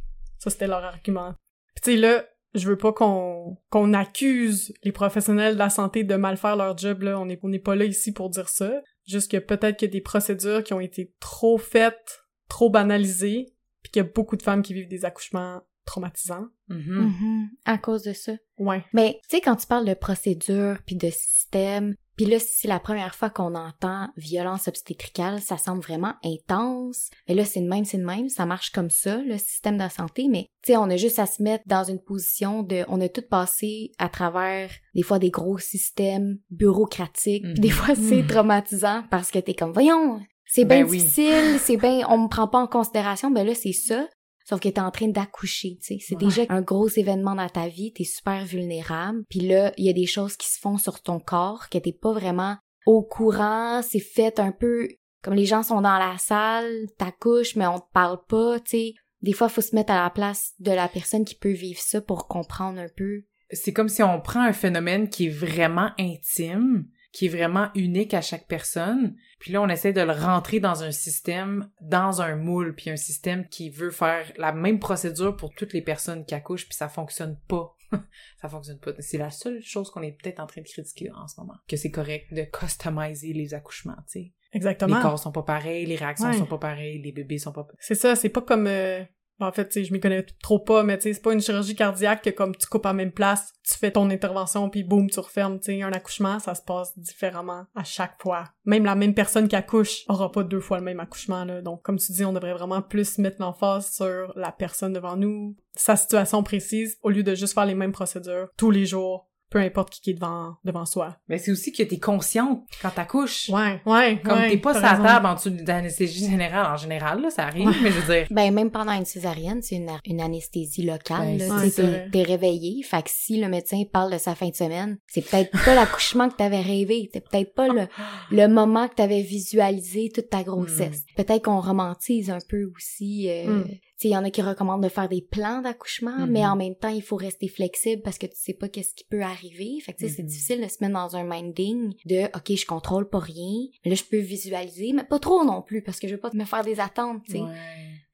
Ça, 0.45 0.51
c'était 0.51 0.67
leur 0.67 0.83
argument. 0.83 1.33
Puis 1.73 1.81
tu 1.83 1.91
sais, 1.91 1.97
là, 1.97 2.23
je 2.53 2.67
veux 2.67 2.77
pas 2.77 2.93
qu'on 2.93 3.57
qu'on 3.69 3.93
accuse 3.93 4.73
les 4.83 4.91
professionnels 4.91 5.55
de 5.55 5.59
la 5.59 5.71
santé 5.71 6.03
de 6.03 6.15
mal 6.15 6.37
faire 6.37 6.55
leur 6.55 6.77
job, 6.77 7.01
là. 7.01 7.19
On 7.19 7.27
est, 7.27 7.39
on 7.41 7.49
n'est 7.49 7.59
pas 7.59 7.75
là 7.75 7.85
ici 7.85 8.13
pour 8.13 8.29
dire 8.29 8.47
ça. 8.47 8.81
Juste 9.07 9.31
que 9.31 9.37
peut-être 9.37 9.77
qu'il 9.77 9.87
y 9.87 9.91
a 9.91 9.93
des 9.93 10.01
procédures 10.01 10.63
qui 10.63 10.73
ont 10.73 10.79
été 10.79 11.13
trop 11.19 11.57
faites, 11.57 12.23
trop 12.47 12.69
banalisées, 12.69 13.53
puis 13.81 13.91
qu'il 13.91 14.03
y 14.03 14.05
a 14.05 14.09
beaucoup 14.09 14.37
de 14.37 14.43
femmes 14.43 14.61
qui 14.61 14.75
vivent 14.75 14.87
des 14.87 15.03
accouchements 15.03 15.63
traumatisants. 15.85 16.47
Mhm. 16.69 16.95
Mhm. 16.95 17.49
À 17.65 17.79
cause 17.79 18.03
de 18.03 18.13
ça. 18.13 18.33
Ouais. 18.59 18.85
Mais 18.93 19.19
tu 19.23 19.37
sais, 19.37 19.41
quand 19.41 19.55
tu 19.55 19.65
parles 19.65 19.85
de 19.85 19.95
procédure 19.95 20.77
puis 20.85 20.95
de 20.95 21.09
système, 21.09 21.95
puis 22.15 22.25
là, 22.25 22.39
si 22.39 22.47
c'est 22.53 22.67
la 22.67 22.79
première 22.79 23.15
fois 23.15 23.29
qu'on 23.29 23.55
entend 23.55 24.07
violence 24.17 24.67
obstétricale, 24.67 25.41
ça 25.41 25.57
semble 25.57 25.81
vraiment 25.81 26.13
intense. 26.23 27.09
Mais 27.27 27.35
là, 27.35 27.45
c'est 27.45 27.61
de 27.61 27.67
même, 27.67 27.85
c'est 27.85 27.97
de 27.97 28.05
même, 28.05 28.29
ça 28.29 28.45
marche 28.45 28.71
comme 28.71 28.89
ça, 28.89 29.17
le 29.17 29.37
système 29.37 29.77
de 29.77 29.89
santé. 29.89 30.27
Mais 30.29 30.47
tu 30.63 30.71
sais, 30.73 30.77
on 30.77 30.89
a 30.89 30.97
juste 30.97 31.19
à 31.19 31.25
se 31.25 31.41
mettre 31.43 31.63
dans 31.67 31.83
une 31.83 31.99
position 31.99 32.63
de, 32.63 32.85
on 32.87 33.01
a 33.01 33.09
tout 33.09 33.23
passé 33.29 33.91
à 33.97 34.09
travers 34.09 34.69
des 34.93 35.03
fois 35.03 35.19
des 35.19 35.29
gros 35.29 35.57
systèmes 35.57 36.37
bureaucratiques. 36.49 37.43
Puis 37.43 37.53
des 37.61 37.67
Mhm. 37.69 37.73
fois, 37.73 37.95
c'est 37.95 38.21
Mhm. 38.21 38.27
traumatisant 38.27 39.03
parce 39.09 39.31
que 39.31 39.39
t'es 39.39 39.53
comme, 39.53 39.71
voyons, 39.71 40.19
c'est 40.47 40.65
bien 40.65 40.83
Ben 40.83 40.89
oui. 40.89 40.97
difficile, 40.99 41.57
c'est 41.59 41.77
bien, 41.77 42.01
on 42.09 42.17
me 42.17 42.27
prend 42.27 42.47
pas 42.47 42.59
en 42.59 42.67
considération. 42.67 43.31
Ben 43.31 43.45
là, 43.45 43.53
c'est 43.55 43.73
ça. 43.73 44.07
Sauf 44.47 44.59
que 44.59 44.69
t'es 44.69 44.79
en 44.79 44.91
train 44.91 45.07
d'accoucher, 45.07 45.77
tu 45.81 45.95
sais. 45.95 45.97
C'est 45.99 46.15
Ouais. 46.15 46.23
déjà 46.25 46.43
un 46.49 46.61
gros 46.61 46.87
événement 46.87 47.33
dans 47.35 47.49
ta 47.49 47.67
vie, 47.67 47.91
t'es 47.93 48.03
super 48.03 48.45
vulnérable. 48.45 49.23
Puis 49.29 49.39
là, 49.39 49.73
il 49.77 49.85
y 49.85 49.89
a 49.89 49.93
des 49.93 50.05
choses 50.05 50.37
qui 50.37 50.47
se 50.47 50.59
font 50.59 50.77
sur 50.77 51.01
ton 51.01 51.19
corps 51.19 51.67
que 51.69 51.77
t'es 51.79 51.91
pas 51.93 52.13
vraiment 52.13 52.57
au 52.85 53.01
courant. 53.01 53.81
C'est 53.81 53.99
fait 53.99 54.39
un 54.39 54.51
peu 54.51 54.87
comme 55.23 55.33
les 55.33 55.45
gens 55.47 55.63
sont 55.63 55.81
dans 55.81 55.97
la 55.97 56.17
salle, 56.19 56.85
t'accouches, 56.99 57.55
mais 57.55 57.65
on 57.65 57.79
te 57.79 57.91
parle 57.91 58.19
pas, 58.29 58.59
tu 58.59 58.69
sais. 58.69 58.93
Des 59.23 59.33
fois, 59.33 59.49
faut 59.49 59.61
se 59.61 59.73
mettre 59.73 59.91
à 59.91 60.03
la 60.03 60.11
place 60.11 60.51
de 60.59 60.69
la 60.71 60.87
personne 60.87 61.25
qui 61.25 61.33
peut 61.33 61.51
vivre 61.51 61.79
ça 61.81 61.99
pour 61.99 62.27
comprendre 62.27 62.79
un 62.79 62.89
peu. 62.95 63.23
C'est 63.49 63.73
comme 63.73 63.89
si 63.89 64.03
on 64.03 64.21
prend 64.21 64.41
un 64.41 64.53
phénomène 64.53 65.09
qui 65.09 65.25
est 65.25 65.29
vraiment 65.29 65.89
intime, 65.97 66.85
qui 67.15 67.27
est 67.27 67.29
vraiment 67.29 67.69
unique 67.75 68.13
à 68.13 68.19
chaque 68.19 68.45
personne, 68.45 69.15
puis 69.39 69.53
là 69.53 69.61
on 69.61 69.69
essaie 69.69 69.93
de 69.93 70.01
le 70.01 70.11
rentrer 70.11 70.59
dans 70.59 70.83
un 70.83 70.91
système, 70.91 71.69
dans 71.79 72.21
un 72.21 72.35
moule, 72.35 72.75
puis 72.75 72.89
un 72.89 72.97
système 72.97 73.47
qui 73.47 73.69
veut 73.69 73.89
faire 73.89 74.29
la 74.35 74.51
même 74.51 74.79
procédure 74.79 75.37
pour 75.37 75.53
toutes 75.55 75.71
les 75.71 75.81
personnes 75.81 76.25
qui 76.25 76.35
accouchent, 76.35 76.67
puis 76.67 76.75
ça 76.75 76.89
fonctionne 76.89 77.39
pas. 77.47 77.73
ça 78.41 78.49
fonctionne 78.49 78.79
pas. 78.79 78.91
C'est 78.99 79.17
la 79.17 79.29
seule 79.29 79.61
chose 79.61 79.89
qu'on 79.91 80.01
est 80.01 80.11
peut-être 80.11 80.41
en 80.41 80.45
train 80.45 80.59
de 80.59 80.67
critiquer 80.67 81.09
en 81.15 81.25
ce 81.29 81.39
moment, 81.39 81.55
que 81.69 81.77
c'est 81.77 81.89
correct 81.91 82.33
de 82.33 82.43
customiser 82.43 83.31
les 83.31 83.53
accouchements, 83.53 83.95
tu 84.11 84.19
sais. 84.19 84.33
Exactement. 84.51 84.97
Les 84.97 85.01
corps 85.01 85.17
sont 85.17 85.31
pas 85.31 85.43
pareils, 85.43 85.85
les 85.85 85.95
réactions 85.95 86.27
Ouais. 86.27 86.37
sont 86.37 86.45
pas 86.45 86.57
pareilles, 86.57 87.01
les 87.01 87.13
bébés 87.13 87.37
sont 87.37 87.53
pas 87.53 87.65
C'est 87.79 87.95
ça, 87.95 88.17
c'est 88.17 88.29
pas 88.29 88.41
comme... 88.41 88.67
euh, 88.67 89.03
En 89.39 89.51
fait, 89.51 89.67
tu 89.67 89.83
je 89.83 89.91
m'y 89.91 89.99
connais 89.99 90.25
trop 90.41 90.59
pas, 90.59 90.83
mais 90.83 90.97
c'est 90.99 91.21
pas 91.21 91.33
une 91.33 91.41
chirurgie 91.41 91.75
cardiaque 91.75 92.23
que 92.23 92.29
comme 92.29 92.55
tu 92.55 92.67
coupes 92.67 92.85
à 92.85 92.93
même 92.93 93.11
place, 93.11 93.53
tu 93.67 93.77
fais 93.77 93.91
ton 93.91 94.09
intervention 94.09 94.69
puis 94.69 94.83
boum, 94.83 95.09
tu 95.09 95.19
refermes, 95.19 95.59
tu 95.59 95.81
un 95.81 95.91
accouchement, 95.91 96.39
ça 96.39 96.55
se 96.55 96.61
passe 96.61 96.97
différemment 96.97 97.65
à 97.75 97.83
chaque 97.83 98.21
fois. 98.21 98.45
Même 98.65 98.85
la 98.85 98.95
même 98.95 99.13
personne 99.13 99.47
qui 99.47 99.55
accouche 99.55 100.03
aura 100.07 100.31
pas 100.31 100.43
deux 100.43 100.59
fois 100.59 100.77
le 100.77 100.85
même 100.85 100.99
accouchement, 100.99 101.43
là. 101.43 101.61
Donc, 101.61 101.81
comme 101.81 101.97
tu 101.97 102.11
dis, 102.11 102.23
on 102.23 102.33
devrait 102.33 102.53
vraiment 102.53 102.81
plus 102.81 103.17
mettre 103.17 103.41
l'emphase 103.41 103.91
sur 103.91 104.31
la 104.35 104.51
personne 104.51 104.93
devant 104.93 105.17
nous, 105.17 105.55
sa 105.75 105.95
situation 105.95 106.41
précise, 106.41 106.97
au 107.01 107.09
lieu 107.09 107.23
de 107.23 107.35
juste 107.35 107.53
faire 107.53 107.65
les 107.65 107.75
mêmes 107.75 107.91
procédures 107.91 108.47
tous 108.57 108.71
les 108.71 108.85
jours, 108.85 109.29
peu 109.49 109.59
importe 109.59 109.89
qui 109.93 110.09
est 110.09 110.13
devant, 110.15 110.55
devant 110.65 110.85
soi. 110.85 111.17
Mais 111.29 111.37
c'est 111.37 111.51
aussi 111.51 111.71
que 111.71 111.83
t'es 111.83 111.99
consciente 111.99 112.63
quand 112.81 112.89
t'accouches. 112.89 113.49
Ouais, 113.49 113.79
ouais, 113.85 114.19
Comme 114.23 114.33
ouais, 114.39 114.49
t'es 114.49 114.57
pas 114.57 114.73
t'as 114.73 114.79
sur 114.79 114.87
la 114.87 114.91
raison. 114.93 115.03
table 115.03 115.25
en 115.27 115.33
dessous 115.35 115.49
d'anesthésie 115.51 116.29
générale. 116.29 116.73
En 116.73 116.77
général, 116.77 117.21
là, 117.21 117.29
ça 117.29 117.43
arrive, 117.45 117.69
mais 117.81 117.91
je 117.91 117.99
veux 117.99 118.13
dire... 118.13 118.27
Ben, 118.31 118.53
même 118.53 118.71
pendant 118.71 118.91
une 118.91 119.05
césarienne, 119.05 119.61
c'est 119.61 119.75
une, 119.75 119.91
une 120.05 120.19
anesthésie 120.21 120.83
locale. 120.83 121.37
Ben, 121.37 121.47
là, 121.47 121.69
t'es- 121.69 122.09
t'es 122.11 122.23
réveillé. 122.23 122.83
Fait 122.83 123.03
que 123.03 123.09
si 123.09 123.39
le 123.39 123.47
médecin 123.47 123.81
parle 123.91 124.11
de 124.13 124.17
sa 124.17 124.35
fin 124.35 124.49
de 124.49 124.55
semaine, 124.55 124.97
c'est 125.07 125.21
peut-être 125.21 125.51
pas 125.63 125.75
l'accouchement 125.75 126.27
que 126.29 126.35
t'avais 126.35 126.61
rêvé. 126.61 127.09
C'est 127.13 127.21
peut-être 127.29 127.53
pas 127.53 127.67
le, 127.67 127.87
le 128.31 128.47
moment 128.47 128.87
que 128.87 128.95
t'avais 128.95 129.21
visualisé 129.21 130.11
toute 130.13 130.29
ta 130.29 130.43
grossesse. 130.43 131.03
Peut-être 131.15 131.45
qu'on 131.45 131.61
romantise 131.61 132.29
un 132.29 132.39
peu 132.49 132.69
aussi. 132.75 133.29
Euh, 133.29 133.45
Mm. 133.45 133.63
Il 134.03 134.11
y 134.11 134.17
en 134.17 134.23
a 134.23 134.29
qui 134.29 134.41
recommandent 134.41 134.83
de 134.83 134.89
faire 134.89 135.09
des 135.09 135.21
plans 135.21 135.61
d'accouchement, 135.61 136.27
mais 136.27 136.45
en 136.45 136.55
même 136.55 136.75
temps, 136.75 136.89
il 136.89 137.01
faut 137.01 137.15
rester 137.15 137.47
flexible 137.47 138.01
parce 138.03 138.17
que 138.17 138.25
tu 138.27 138.35
sais 138.35 138.53
pas 138.53 138.67
qu'est-ce 138.69 138.93
qui 138.93 139.03
peut 139.05 139.21
arriver. 139.23 139.79
Fait 139.81 139.93
que 139.93 139.99
tu 139.99 140.07
sais, 140.07 140.15
c'est 140.17 140.21
Mhm. 140.23 140.27
difficile 140.29 140.61
de 140.61 140.67
se 140.67 140.77
mettre 140.81 140.93
dans 140.93 141.15
un 141.15 141.23
minding 141.23 141.93
de 142.05 142.25
OK, 142.37 142.55
je 142.55 142.65
contrôle 142.65 143.09
pas 143.09 143.19
rien, 143.19 143.67
mais 143.83 143.89
là 143.91 143.95
je 143.95 144.03
peux 144.03 144.19
visualiser, 144.19 144.93
mais 144.93 145.03
pas 145.05 145.17
trop 145.19 145.43
non 145.43 145.61
plus 145.61 145.81
parce 145.81 145.99
que 145.99 146.07
je 146.07 146.13
veux 146.15 146.19
pas 146.19 146.29
me 146.33 146.45
faire 146.45 146.63
des 146.63 146.79
attentes, 146.79 147.23
tu 147.25 147.31
sais 147.33 147.41
Ouais. 147.41 147.55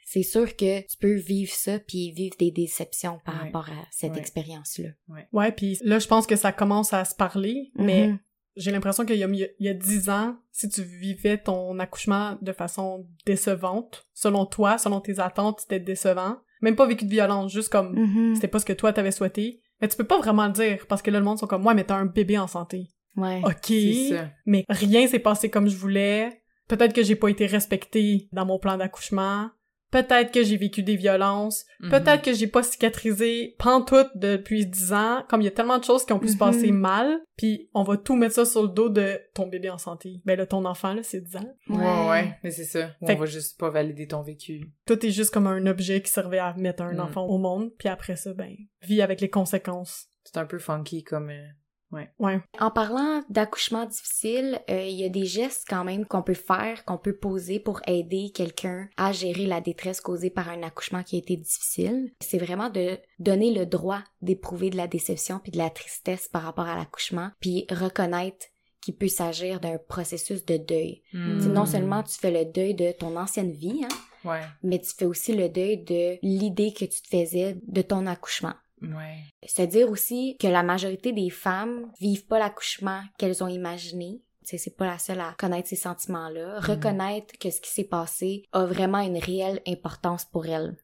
c'est 0.06 0.24
sûr 0.24 0.56
que 0.56 0.82
tu 0.82 0.98
peux 0.98 1.16
vivre 1.16 1.52
ça 1.54 1.80
puis 1.80 2.12
vivre 2.12 2.36
des 2.38 2.52
déceptions 2.52 3.20
par 3.26 3.36
Ouais. 3.36 3.42
rapport 3.46 3.70
à 3.70 3.86
cette 3.92 4.12
Ouais. 4.14 4.20
expérience-là. 4.20 4.90
Ouais, 5.34 5.52
puis 5.52 5.78
là, 5.84 6.00
je 6.00 6.08
pense 6.08 6.28
que 6.28 6.36
ça 6.36 6.52
commence 6.52 6.94
à 6.94 7.06
se 7.06 7.16
parler, 7.16 7.72
mais 7.76 8.08
Mhm. 8.10 8.20
J'ai 8.56 8.72
l'impression 8.72 9.06
qu'il 9.06 9.16
y 9.18 9.24
a, 9.24 9.28
il 9.28 9.50
y 9.60 9.70
a 9.70 9.74
dix 9.74 10.10
ans, 10.10 10.36
si 10.52 10.68
tu 10.70 10.82
vivais 10.84 11.38
ton 11.38 11.80
accouchement 11.80 12.38
de 12.42 12.52
façon 12.52 13.08
décevante, 13.26 14.08
selon 14.14 14.46
toi, 14.46 14.78
selon 14.78 15.00
tes 15.02 15.20
attentes, 15.20 15.62
c'était 15.62 15.80
décevant. 15.80 16.38
Même 16.62 16.76
pas 16.76 16.86
vécu 16.86 17.06
de 17.06 17.10
violence, 17.10 17.52
juste 17.52 17.70
comme 17.70 17.94
Mhm. 17.96 18.36
c'était 18.36 18.48
pas 18.48 18.60
ce 18.60 18.66
que 18.66 18.74
toi 18.74 18.94
t'avais 18.94 19.12
souhaité. 19.12 19.62
Mais 19.82 19.88
tu 19.88 19.98
peux 19.98 20.04
pas 20.06 20.20
vraiment 20.20 20.46
le 20.46 20.52
dire 20.54 20.86
parce 20.88 21.02
que 21.02 21.10
là, 21.10 21.18
le 21.20 21.26
monde 21.26 21.40
sont 21.40 21.48
comme, 21.48 21.66
ouais, 21.66 21.74
mais 21.74 21.84
t'as 21.84 21.96
un 21.96 22.06
bébé 22.06 22.38
en 22.38 22.46
santé. 22.48 22.88
Ouais. 23.18 23.42
Ok. 23.44 23.56
C'est 23.66 24.10
ça. 24.10 24.30
Mais 24.46 24.64
rien 24.70 25.08
s'est 25.08 25.20
passé 25.20 25.50
comme 25.50 25.68
je 25.68 25.76
voulais. 25.76 26.44
Peut-être 26.68 26.94
que 26.94 27.04
j'ai 27.04 27.16
pas 27.16 27.30
été 27.30 27.48
respectée 27.48 28.30
dans 28.32 28.46
mon 28.46 28.60
plan 28.60 28.78
d'accouchement. 28.78 29.50
Peut-être 29.92 30.32
que 30.32 30.42
j'ai 30.44 30.58
vécu 30.58 30.84
des 30.84 30.96
violences. 30.96 31.66
Mhm. 31.82 31.90
Peut-être 31.92 32.22
que 32.24 32.34
j'ai 32.34 32.48
pas 32.48 32.64
cicatrisé 32.64 33.56
pantoute 33.60 34.10
depuis 34.16 34.66
10 34.66 34.94
ans. 34.94 35.24
Comme 35.30 35.42
il 35.42 35.46
y 35.46 35.48
a 35.48 35.52
tellement 35.52 35.78
de 35.78 35.84
choses 35.84 36.06
qui 36.06 36.14
ont 36.14 36.20
pu 36.20 36.28
se 36.30 36.34
Mhm. 36.34 36.40
passer 36.40 36.72
mal, 36.72 37.20
puis 37.38 37.70
on 37.74 37.84
va 37.84 37.98
tout 37.98 38.16
mettre 38.16 38.36
ça 38.36 38.46
sur 38.46 38.64
le 38.64 38.70
dos 38.70 38.90
de 38.90 39.20
ton 39.34 39.48
bébé 39.48 39.70
en 39.70 39.78
santé. 39.78 40.22
Ben 40.26 40.38
là, 40.38 40.46
ton 40.46 40.64
enfant, 40.66 40.94
là, 40.94 41.04
c'est 41.04 41.22
10 41.22 41.36
ans. 41.36 41.56
Ouais, 41.70 42.10
ouais, 42.10 42.38
mais 42.44 42.52
c'est 42.52 42.64
ça. 42.64 42.88
Fait 43.06 43.16
on 43.16 43.20
va 43.20 43.26
juste 43.26 43.60
pas 43.60 43.70
valider 43.70 44.08
ton 44.08 44.22
vécu. 44.22 44.72
Tout 44.86 45.06
est 45.06 45.12
juste 45.12 45.34
comme 45.34 45.48
un 45.48 45.66
objet 45.68 46.02
qui 46.02 46.10
servait 46.12 46.40
à 46.40 46.54
mettre 46.56 46.84
un 46.84 46.94
Mm. 46.94 47.00
enfant 47.02 47.26
au 47.26 47.38
monde, 47.38 47.72
puis 47.78 47.90
après 47.90 48.16
ça, 48.16 48.34
ben, 48.34 48.56
vis 48.84 49.02
avec 49.02 49.20
les 49.22 49.30
conséquences. 49.30 50.08
C'est 50.24 50.38
un 50.38 50.46
peu 50.46 50.60
funky 50.60 51.04
comme... 51.04 51.30
euh, 51.32 51.48
Ouais. 51.92 52.40
En 52.60 52.72
parlant 52.72 53.22
d'accouchement 53.30 53.86
difficile, 53.86 54.60
euh, 54.70 54.86
il 54.86 54.96
y 54.96 55.06
a 55.06 55.10
des 55.10 55.26
gestes 55.26 55.66
quand 55.68 55.84
même 55.84 56.06
qu'on 56.06 56.22
peut 56.22 56.34
faire, 56.34 56.86
qu'on 56.86 56.98
peut 56.98 57.16
poser 57.16 57.60
pour 57.60 57.82
aider 57.88 58.32
quelqu'un 58.34 58.88
à 58.98 59.12
gérer 59.12 59.46
la 59.46 59.62
détresse 59.62 60.02
causée 60.02 60.30
par 60.30 60.50
un 60.50 60.64
accouchement 60.64 61.04
qui 61.04 61.16
a 61.18 61.20
été 61.20 61.36
difficile. 61.36 62.12
C'est 62.22 62.38
vraiment 62.38 62.70
de 62.70 62.98
donner 63.20 63.54
le 63.54 63.66
droit 63.66 64.02
d'éprouver 64.22 64.70
de 64.70 64.78
la 64.78 64.88
déception 64.88 65.40
puis 65.40 65.52
de 65.52 65.58
la 65.58 65.70
tristesse 65.70 66.28
par 66.28 66.44
rapport 66.44 66.68
à 66.68 66.78
l'accouchement, 66.78 67.32
puis 67.40 67.66
reconnaître 67.70 68.48
qu'il 68.82 68.96
peut 68.96 69.08
s'agir 69.08 69.60
d'un 69.60 69.78
processus 69.78 70.46
de 70.46 70.58
deuil. 70.58 71.04
hmm. 71.14 71.40
C'est 71.42 71.50
Non 71.50 71.66
seulement 71.66 72.04
tu 72.04 72.18
fais 72.18 72.32
le 72.32 72.52
deuil 72.52 72.74
de 72.74 72.92
ton 72.92 73.16
ancienne 73.16 73.52
vie, 73.52 73.84
hein, 73.84 73.96
Ouais, 74.24 74.42
mais 74.62 74.80
tu 74.80 74.92
fais 74.96 75.06
aussi 75.06 75.34
le 75.36 75.50
deuil 75.50 75.78
de 75.84 76.18
l'idée 76.22 76.74
que 76.74 76.86
tu 76.86 77.02
te 77.02 77.08
faisais 77.08 77.58
de 77.68 77.82
ton 77.82 78.06
accouchement. 78.06 78.54
Ouais. 78.82 79.24
Se 79.48 79.62
dire 79.64 79.90
aussi 79.90 80.38
que 80.40 80.48
la 80.48 80.64
majorité 80.64 81.12
des 81.12 81.30
femmes 81.30 81.92
vivent 82.00 82.26
pas 82.26 82.40
l'accouchement 82.40 83.02
qu'elles 83.18 83.44
ont 83.44 83.48
imaginé. 83.48 84.22
C'est 84.44 84.76
pas 84.76 84.88
la 84.88 84.98
seule 84.98 85.22
à 85.22 85.36
connaître 85.38 85.70
ces 85.70 85.76
sentiments-là. 85.76 86.60
Mm. 86.60 86.64
Reconnaître 86.64 87.38
que 87.40 87.50
ce 87.50 87.62
qui 87.62 87.70
s'est 87.70 87.84
passé 87.84 88.44
a 88.52 88.66
vraiment 88.66 89.00
une 89.00 89.18
réelle 89.18 89.62
importance 89.68 90.26
pour 90.26 90.46
elles. 90.46 90.76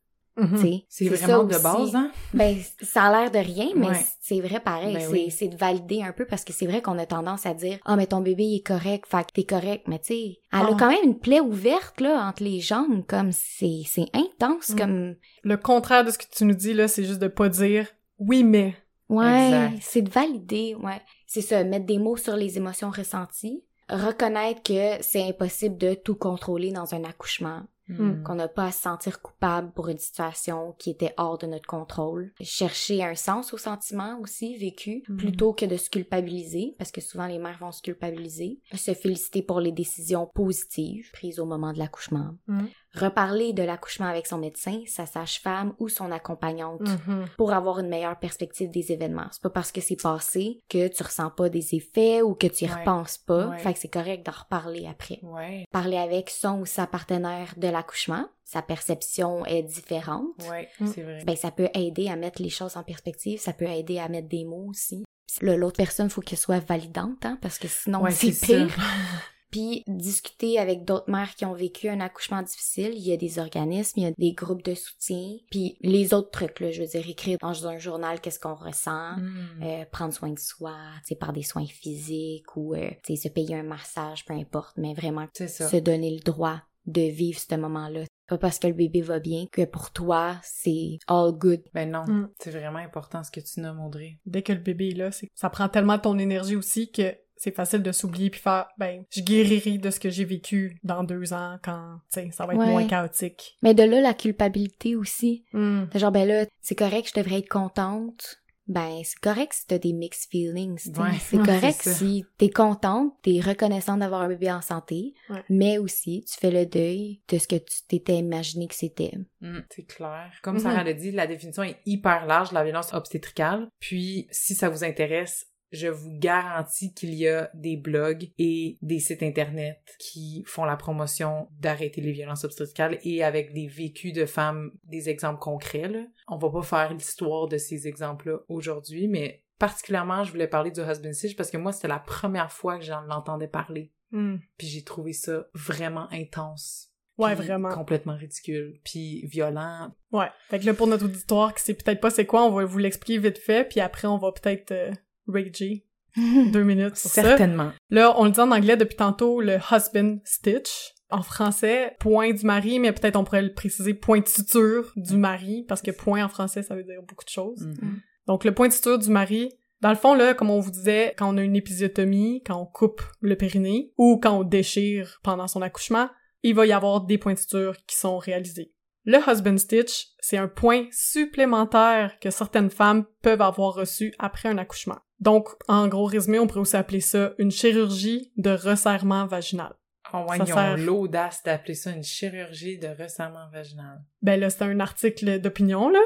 Sais. 0.58 0.84
C'est 0.88 1.10
vraiment 1.10 1.44
de 1.46 1.58
base, 1.58 1.96
hein? 1.96 2.12
Ben, 2.34 2.56
ça 2.84 3.04
a 3.06 3.12
l'air 3.22 3.32
de 3.32 3.40
rien, 3.40 3.70
mais 3.76 3.88
Ouais. 3.90 4.06
c'est 4.22 4.40
vrai 4.40 4.60
pareil. 4.60 4.94
Ben 4.94 5.02
c'est, 5.02 5.46
oui. 5.46 5.50
de 5.50 5.56
valider 5.58 6.04
un 6.04 6.12
peu 6.12 6.26
parce 6.26 6.44
que 6.44 6.54
c'est 6.54 6.68
vrai 6.68 6.82
qu'on 6.82 6.98
a 7.00 7.06
tendance 7.08 7.46
à 7.46 7.54
dire 7.56 7.80
Ah, 7.86 7.96
mais 7.96 8.06
ton 8.08 8.22
bébé 8.22 8.44
il 8.44 8.58
est 8.58 8.66
correct, 8.68 9.06
fait 9.10 9.24
que 9.26 9.32
t'es 9.34 9.44
correct. 9.46 9.86
Mais 9.88 10.00
tu 10.00 10.08
sais, 10.08 10.24
elle 10.54 10.60
Ah. 10.68 10.68
a 10.72 10.76
quand 10.76 10.90
même 10.90 11.04
une 11.04 11.18
plaie 11.18 11.40
ouverte 11.40 12.00
là 12.02 12.28
entre 12.28 12.44
les 12.44 12.60
jambes, 12.60 13.04
comme 13.08 13.32
c'est, 13.32 13.82
c'est 13.88 14.06
intense, 14.14 14.70
Mm. 14.70 14.78
comme 14.78 15.16
Le 15.44 15.58
contraire 15.58 16.06
de 16.06 16.12
ce 16.12 16.18
que 16.18 16.26
tu 16.32 16.46
nous 16.46 16.56
dis, 16.56 16.74
là, 16.74 16.88
c'est 16.88 17.04
juste 17.06 17.20
de 17.22 17.28
pas 17.28 17.50
dire 17.50 17.88
oui, 18.20 18.44
mais. 18.44 18.76
Ouais, 19.10 19.70
c'est 19.82 20.02
de 20.02 20.10
valider, 20.10 20.76
ouais. 20.76 21.02
C'est 21.26 21.42
ça, 21.42 21.64
mettre 21.64 21.86
des 21.86 21.98
mots 21.98 22.18
sur 22.18 22.36
les 22.36 22.58
émotions 22.58 22.90
ressenties, 22.90 23.64
reconnaître 23.90 24.62
que 24.64 25.02
c'est 25.02 25.24
impossible 25.28 25.78
de 25.78 25.94
tout 25.94 26.16
contrôler 26.16 26.72
dans 26.72 26.94
un 26.94 27.04
accouchement. 27.06 27.62
Mm. 27.90 28.24
qu'on 28.24 28.36
n'a 28.36 28.48
pas 28.50 28.66
à 28.66 28.72
se 28.72 28.82
sentir 28.82 29.22
coupable 29.22 29.72
pour 29.72 29.88
une 29.88 29.98
situation 29.98 30.74
qui 30.78 30.90
était 30.90 31.14
hors 31.18 31.38
de 31.38 31.48
notre 31.48 31.68
contrôle. 31.68 32.34
Chercher 32.42 33.04
un 33.04 33.16
sens 33.16 33.54
au 33.54 33.58
sentiment 33.58 34.20
aussi 34.22 34.58
vécu, 34.58 35.04
Mhm. 35.08 35.18
plutôt 35.18 35.54
que 35.54 35.66
de 35.66 35.78
se 35.78 35.90
culpabiliser, 35.90 36.76
parce 36.78 36.92
que 36.92 37.00
souvent 37.02 37.28
les 37.28 37.40
mères 37.40 37.58
vont 37.60 37.72
se 37.72 37.82
culpabiliser. 37.82 38.60
Se 38.74 38.94
féliciter 38.94 39.42
pour 39.42 39.60
les 39.62 39.72
décisions 39.72 40.26
positives 40.26 41.12
prises 41.14 41.40
au 41.40 41.46
moment 41.46 41.72
de 41.74 41.80
l'accouchement. 41.80 42.36
Mhm. 42.48 42.68
Reparler 43.00 43.54
de 43.54 43.64
l'accouchement 43.64 44.08
avec 44.08 44.28
son 44.28 44.38
médecin, 44.38 44.82
sa 44.88 45.06
sage-femme 45.06 45.74
ou 45.80 45.90
son 45.90 46.12
accompagnante 46.12 46.82
Mhm. 46.82 47.26
pour 47.38 47.54
avoir 47.54 47.80
une 47.80 47.90
meilleure 47.90 48.18
perspective 48.20 48.70
des 48.72 48.92
événements. 48.92 49.28
C'est 49.32 49.42
pas 49.42 49.50
parce 49.50 49.72
que 49.72 49.82
c'est 49.82 50.02
passé 50.02 50.62
que 50.70 50.88
tu 50.88 51.04
ressens 51.04 51.30
pas 51.32 51.50
des 51.50 51.76
effets 51.76 52.22
ou 52.22 52.34
que 52.36 52.48
tu 52.48 52.66
y 52.66 52.68
Ouais. 52.68 52.74
repenses 52.80 53.18
pas. 53.18 53.48
Ouais. 53.48 53.60
Fait 53.60 53.74
que 53.74 53.80
c'est 53.80 53.88
correct 53.92 54.26
d'en 54.26 54.32
reparler 54.32 54.88
après. 54.88 55.20
Ouais, 55.24 55.66
Parler 55.72 55.98
avec 55.98 56.30
son 56.30 56.60
ou 56.62 56.66
sa 56.66 56.88
partenaire 56.88 57.54
de 57.58 57.68
l'accouchement, 57.68 58.28
sa 58.44 58.62
perception 58.62 59.46
est 59.46 59.64
différente. 59.64 60.26
ouais, 60.50 60.70
Mm. 60.80 60.88
c'est 60.88 61.02
vrai. 61.04 61.24
Ben, 61.26 61.36
ça 61.36 61.52
peut 61.52 61.70
aider 61.74 62.08
à 62.10 62.16
mettre 62.16 62.42
les 62.42 62.50
choses 62.50 62.78
en 62.78 62.84
perspective, 62.84 63.40
ça 63.40 63.54
peut 63.54 63.66
aider 63.68 64.00
à 64.00 64.08
mettre 64.10 64.28
des 64.30 64.46
mots 64.46 64.68
aussi. 64.70 65.04
L'autre 65.42 65.78
personne, 65.78 66.10
faut 66.10 66.22
qu'elle 66.22 66.38
soit 66.40 66.66
validante, 66.66 67.26
hein, 67.26 67.38
parce 67.42 67.60
que 67.60 67.68
sinon, 67.68 68.02
Ouais, 68.02 68.12
c'est 68.12 68.32
c'est 68.32 68.58
pire. 68.66 68.76
Puis 69.52 69.84
discuter 69.88 70.60
avec 70.60 70.84
d'autres 70.84 71.10
mères 71.10 71.34
qui 71.36 71.46
ont 71.46 71.54
vécu 71.54 71.88
un 71.90 72.00
accouchement 72.02 72.42
difficile, 72.42 72.92
il 72.94 73.08
y 73.08 73.14
a 73.14 73.18
des 73.18 73.40
organismes, 73.40 74.00
il 74.00 74.04
y 74.04 74.08
a 74.08 74.12
des 74.18 74.34
groupes 74.34 74.64
de 74.64 74.76
soutien, 74.76 75.38
puis 75.50 75.78
les 75.82 76.14
autres 76.14 76.32
trucs 76.32 76.60
là, 76.60 76.72
je 76.72 76.82
veux 76.82 76.88
dire 76.88 77.08
écrire 77.10 77.38
dans 77.42 77.68
un 77.68 77.78
journal 77.78 78.20
qu'est-ce 78.20 78.40
qu'on 78.40 78.56
ressent, 78.56 79.18
Mm. 79.18 79.64
euh, 79.64 79.86
prendre 79.92 80.14
soin 80.14 80.30
de 80.32 80.40
soi, 80.40 80.76
tu 81.02 81.10
sais 81.10 81.16
par 81.16 81.34
des 81.34 81.44
soins 81.44 81.66
physiques 81.66 82.56
ou 82.56 82.76
euh, 82.76 82.90
tu 83.04 83.16
sais 83.16 83.28
se 83.28 83.34
payer 83.34 83.56
un 83.56 83.64
massage, 83.64 84.26
peu 84.26 84.34
importe, 84.34 84.76
mais 84.78 84.94
vraiment 84.94 85.28
se 85.34 85.78
donner 85.78 86.12
le 86.12 86.20
droit 86.20 86.62
de 86.86 87.02
vivre 87.02 87.40
ce 87.40 87.56
moment-là. 87.56 88.02
Pas 88.28 88.38
parce 88.38 88.60
que 88.60 88.68
le 88.68 88.74
bébé 88.74 89.02
va 89.02 89.20
bien 89.20 89.46
que 89.52 89.64
pour 89.66 89.92
toi 89.92 90.36
c'est 90.44 91.00
all 91.08 91.32
good. 91.32 91.62
Ben 91.74 91.90
non, 91.92 92.04
Mm. 92.06 92.30
c'est 92.40 92.52
vraiment 92.52 92.80
important 92.80 93.24
ce 93.24 93.32
que 93.32 93.40
tu 93.40 93.60
nommes, 93.62 93.80
Audrey. 93.80 94.20
Dès 94.26 94.42
que 94.42 94.52
le 94.54 94.60
bébé 94.60 94.90
est 94.90 94.96
là, 94.96 95.12
c'est 95.12 95.30
ça 95.34 95.50
prend 95.50 95.70
tellement 95.70 95.98
ton 96.00 96.18
énergie 96.18 96.56
aussi 96.58 96.92
que 96.92 97.16
c'est 97.38 97.56
facile 97.56 97.82
de 97.84 97.92
s'oublier 97.92 98.30
puis 98.30 98.40
faire 98.42 98.68
ben 98.78 99.04
je 99.12 99.22
guérirai 99.22 99.78
de 99.78 99.90
ce 99.90 100.00
que 100.00 100.10
j'ai 100.10 100.26
vécu 100.26 100.78
dans 100.84 101.04
deux 101.04 101.34
ans 101.34 101.58
quand 101.64 102.00
tu 102.12 102.20
sais 102.22 102.32
ça 102.32 102.46
va 102.46 102.54
être 102.54 102.60
Ouais. 102.60 102.68
moins 102.72 102.88
chaotique. 102.88 103.58
Mais 103.64 103.74
de 103.74 103.84
là 103.84 104.02
la 104.02 104.14
culpabilité 104.14 104.96
aussi. 104.96 105.46
Hmm. 105.54 105.86
C'est 105.94 106.00
genre, 106.00 106.12
ben 106.12 106.28
là, 106.28 106.46
c'est 106.62 106.76
correct, 106.76 107.12
je 107.16 107.20
devrais 107.22 107.40
être 107.40 107.50
contente. 107.50 108.42
Ben, 108.70 109.00
c'est 109.06 109.20
correct 109.22 109.54
si 109.54 109.66
t'as 109.66 109.78
des 109.78 109.94
mixed 109.94 110.30
feelings. 110.30 110.92
Ouais, 111.00 111.18
c'est 111.22 111.38
correct 111.38 111.82
si 111.84 112.26
t'es 112.38 112.50
contente, 112.50 113.14
t'es 113.24 113.40
reconnaissante 113.40 114.00
d'avoir 114.02 114.24
un 114.24 114.28
bébé 114.28 114.52
en 114.52 114.62
santé, 114.62 115.14
Ouais. 115.30 115.42
mais 115.50 115.78
aussi 115.78 116.26
tu 116.28 116.38
fais 116.38 116.52
le 116.52 116.66
deuil 116.66 117.22
de 117.30 117.38
ce 117.38 117.48
que 117.48 117.56
tu 117.56 117.84
t'étais 117.88 118.18
imaginé 118.18 118.68
que 118.68 118.76
c'était. 118.76 119.14
Mm, 119.40 119.60
c'est 119.70 119.84
clair. 119.86 120.32
Comme 120.44 120.56
Mhm. 120.56 120.64
Sarah 120.64 120.84
l'a 120.84 120.92
dit, 120.94 121.12
la 121.12 121.28
définition 121.28 121.64
est 121.64 121.78
hyper 121.86 122.26
large 122.26 122.50
de 122.50 122.56
la 122.56 122.66
violence 122.66 122.94
obstétricale. 122.94 123.70
Puis, 123.80 124.28
si 124.32 124.54
ça 124.54 124.68
vous 124.68 124.84
intéresse, 124.84 125.46
je 125.72 125.88
vous 125.88 126.12
garantis 126.18 126.94
qu'il 126.94 127.14
y 127.14 127.28
a 127.28 127.50
des 127.54 127.78
blogs 127.78 128.32
et 128.38 128.78
des 128.82 129.00
sites 129.00 129.24
internet 129.24 129.80
qui 130.00 130.44
font 130.46 130.66
la 130.66 130.78
promotion 130.78 131.50
d'arrêter 131.60 132.02
les 132.02 132.12
violences 132.12 132.44
obstétricales 132.44 133.00
et 133.04 133.24
avec 133.24 133.54
des 133.54 133.68
vécus 133.68 134.14
de 134.14 134.26
femmes, 134.26 134.72
des 134.86 135.10
exemples 135.10 135.40
concrets. 135.40 135.90
Là. 135.90 136.06
On 136.28 136.38
va 136.38 136.50
pas 136.50 136.64
faire 136.64 136.94
l'histoire 136.94 137.48
de 137.48 137.58
ces 137.58 137.88
exemples-là 137.88 138.40
aujourd'hui, 138.48 139.08
mais 139.08 139.44
particulièrement, 139.60 140.24
je 140.24 140.32
voulais 140.32 140.48
parler 140.48 140.72
du 140.72 140.82
husband 140.82 141.14
stitch 141.14 141.36
parce 141.36 141.52
que 141.52 141.58
moi, 141.58 141.72
c'était 141.72 141.88
la 141.88 142.00
première 142.00 142.52
fois 142.52 142.78
que 142.78 142.86
j'en 142.86 143.02
l'entendais 143.02 143.48
parler. 143.48 143.92
Hmm. 144.12 144.38
Puis 144.58 144.68
j'ai 144.68 144.84
trouvé 144.84 145.14
ça 145.14 145.48
vraiment 145.54 146.08
intense. 146.12 146.94
Ouais, 147.18 147.34
vraiment. 147.34 147.70
Complètement 147.70 148.16
ridicule. 148.16 148.80
Puis 148.84 149.26
violent. 149.26 149.92
Ouais. 150.12 150.28
Fait 150.50 150.60
que 150.60 150.66
là, 150.66 150.74
pour 150.74 150.88
notre 150.88 151.06
auditoire 151.06 151.54
qui 151.54 151.64
sait 151.64 151.74
peut-être 151.74 152.00
pas 152.00 152.12
c'est 152.12 152.26
quoi, 152.26 152.44
on 152.44 152.52
va 152.52 152.64
vous 152.64 152.78
l'expliquer 152.78 153.18
vite 153.18 153.40
fait, 153.40 153.68
puis 153.68 153.80
après, 153.80 154.08
on 154.08 154.18
va 154.18 154.32
peut-être 154.32 154.72
euh, 154.72 154.92
rager 155.28 155.86
deux 156.52 156.64
minutes 156.64 156.96
sur 156.96 157.10
ça. 157.10 157.24
Certainement. 157.24 157.72
Là, 157.90 158.14
on 158.18 158.26
le 158.26 158.32
dit 158.32 158.40
en 158.40 158.52
anglais 158.52 158.78
depuis 158.78 158.96
tantôt, 158.96 159.42
le 159.42 159.58
husband 159.72 160.18
stitch. 160.24 160.94
En 161.10 161.22
français, 161.22 161.96
point 162.02 162.34
du 162.34 162.46
mari, 162.46 162.80
mais 162.80 162.92
peut-être 162.92 163.16
on 163.16 163.24
pourrait 163.24 163.42
le 163.42 163.54
préciser 163.54 163.94
point 163.94 164.20
de 164.20 164.28
suture 164.28 164.92
du 164.98 165.16
mari, 165.16 165.64
parce 165.66 165.82
que 165.82 165.92
point 165.92 166.26
en 166.26 166.28
français, 166.28 166.64
ça 166.64 166.76
veut 166.76 166.84
dire 166.84 167.02
beaucoup 167.08 167.24
de 167.24 167.30
choses. 167.30 167.66
Mhm. 167.66 168.02
Donc, 168.28 168.44
le 168.44 168.54
point 168.54 168.68
de 168.68 168.74
suture 168.74 169.00
du 169.00 169.10
mari, 169.10 169.54
dans 169.80 169.90
le 169.90 169.96
fond, 169.96 170.16
là, 170.16 170.34
comme 170.34 170.50
on 170.50 170.60
vous 170.60 170.72
disait, 170.72 171.14
quand 171.18 171.34
on 171.34 171.38
a 171.38 171.44
une 171.44 171.56
épisiotomie, 171.56 172.44
quand 172.46 172.60
on 172.60 172.66
coupe 172.66 173.02
le 173.22 173.38
périnée, 173.38 173.94
ou 173.98 174.20
quand 174.22 174.38
on 174.38 174.44
déchire 174.44 175.22
pendant 175.24 175.48
son 175.48 175.62
accouchement, 175.62 176.10
il 176.44 176.56
va 176.56 176.66
y 176.66 176.74
avoir 176.74 177.06
des 177.06 177.18
points 177.18 177.36
de 177.36 177.40
suture 177.40 177.78
qui 177.86 177.96
sont 177.96 178.18
réalisés. 178.18 178.74
Le 179.06 179.20
husband 179.26 179.58
stitch, 179.58 180.08
c'est 180.20 180.38
un 180.38 180.50
point 180.50 180.88
supplémentaire 180.92 182.20
que 182.20 182.30
certaines 182.30 182.70
femmes 182.70 183.06
peuvent 183.22 183.42
avoir 183.42 183.74
reçu 183.74 184.14
après 184.20 184.50
un 184.50 184.58
accouchement. 184.58 185.00
Donc, 185.20 185.50
en 185.68 185.88
gros 185.88 186.06
résumé, 186.06 186.40
on 186.40 186.48
pourrait 186.48 186.60
aussi 186.62 186.76
appeler 186.78 187.00
ça 187.02 187.32
une 187.40 187.52
chirurgie 187.52 188.32
de 188.38 188.52
resserrement 188.52 189.26
vaginal. 189.26 189.74
Oh 190.14 190.26
ouais, 190.30 190.38
Ça 190.38 190.44
ils 190.48 190.54
ont 190.54 190.56
sert. 190.56 190.78
l'audace 190.78 191.42
d'appeler 191.44 191.74
ça 191.74 191.92
une 191.92 192.04
chirurgie 192.04 192.78
de 192.78 192.88
resserrement 192.88 193.50
vaginal. 193.52 194.00
Ben 194.22 194.40
là, 194.40 194.50
c'était 194.50 194.66
un 194.66 194.80
article 194.80 195.40
d'opinion, 195.42 195.90
là. 195.90 196.00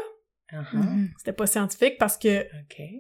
Uh-huh. 0.54 0.76
Mhm. 0.78 1.10
C'était 1.18 1.34
pas 1.34 1.46
scientifique 1.46 1.98
parce 2.00 2.18
que 2.18 2.46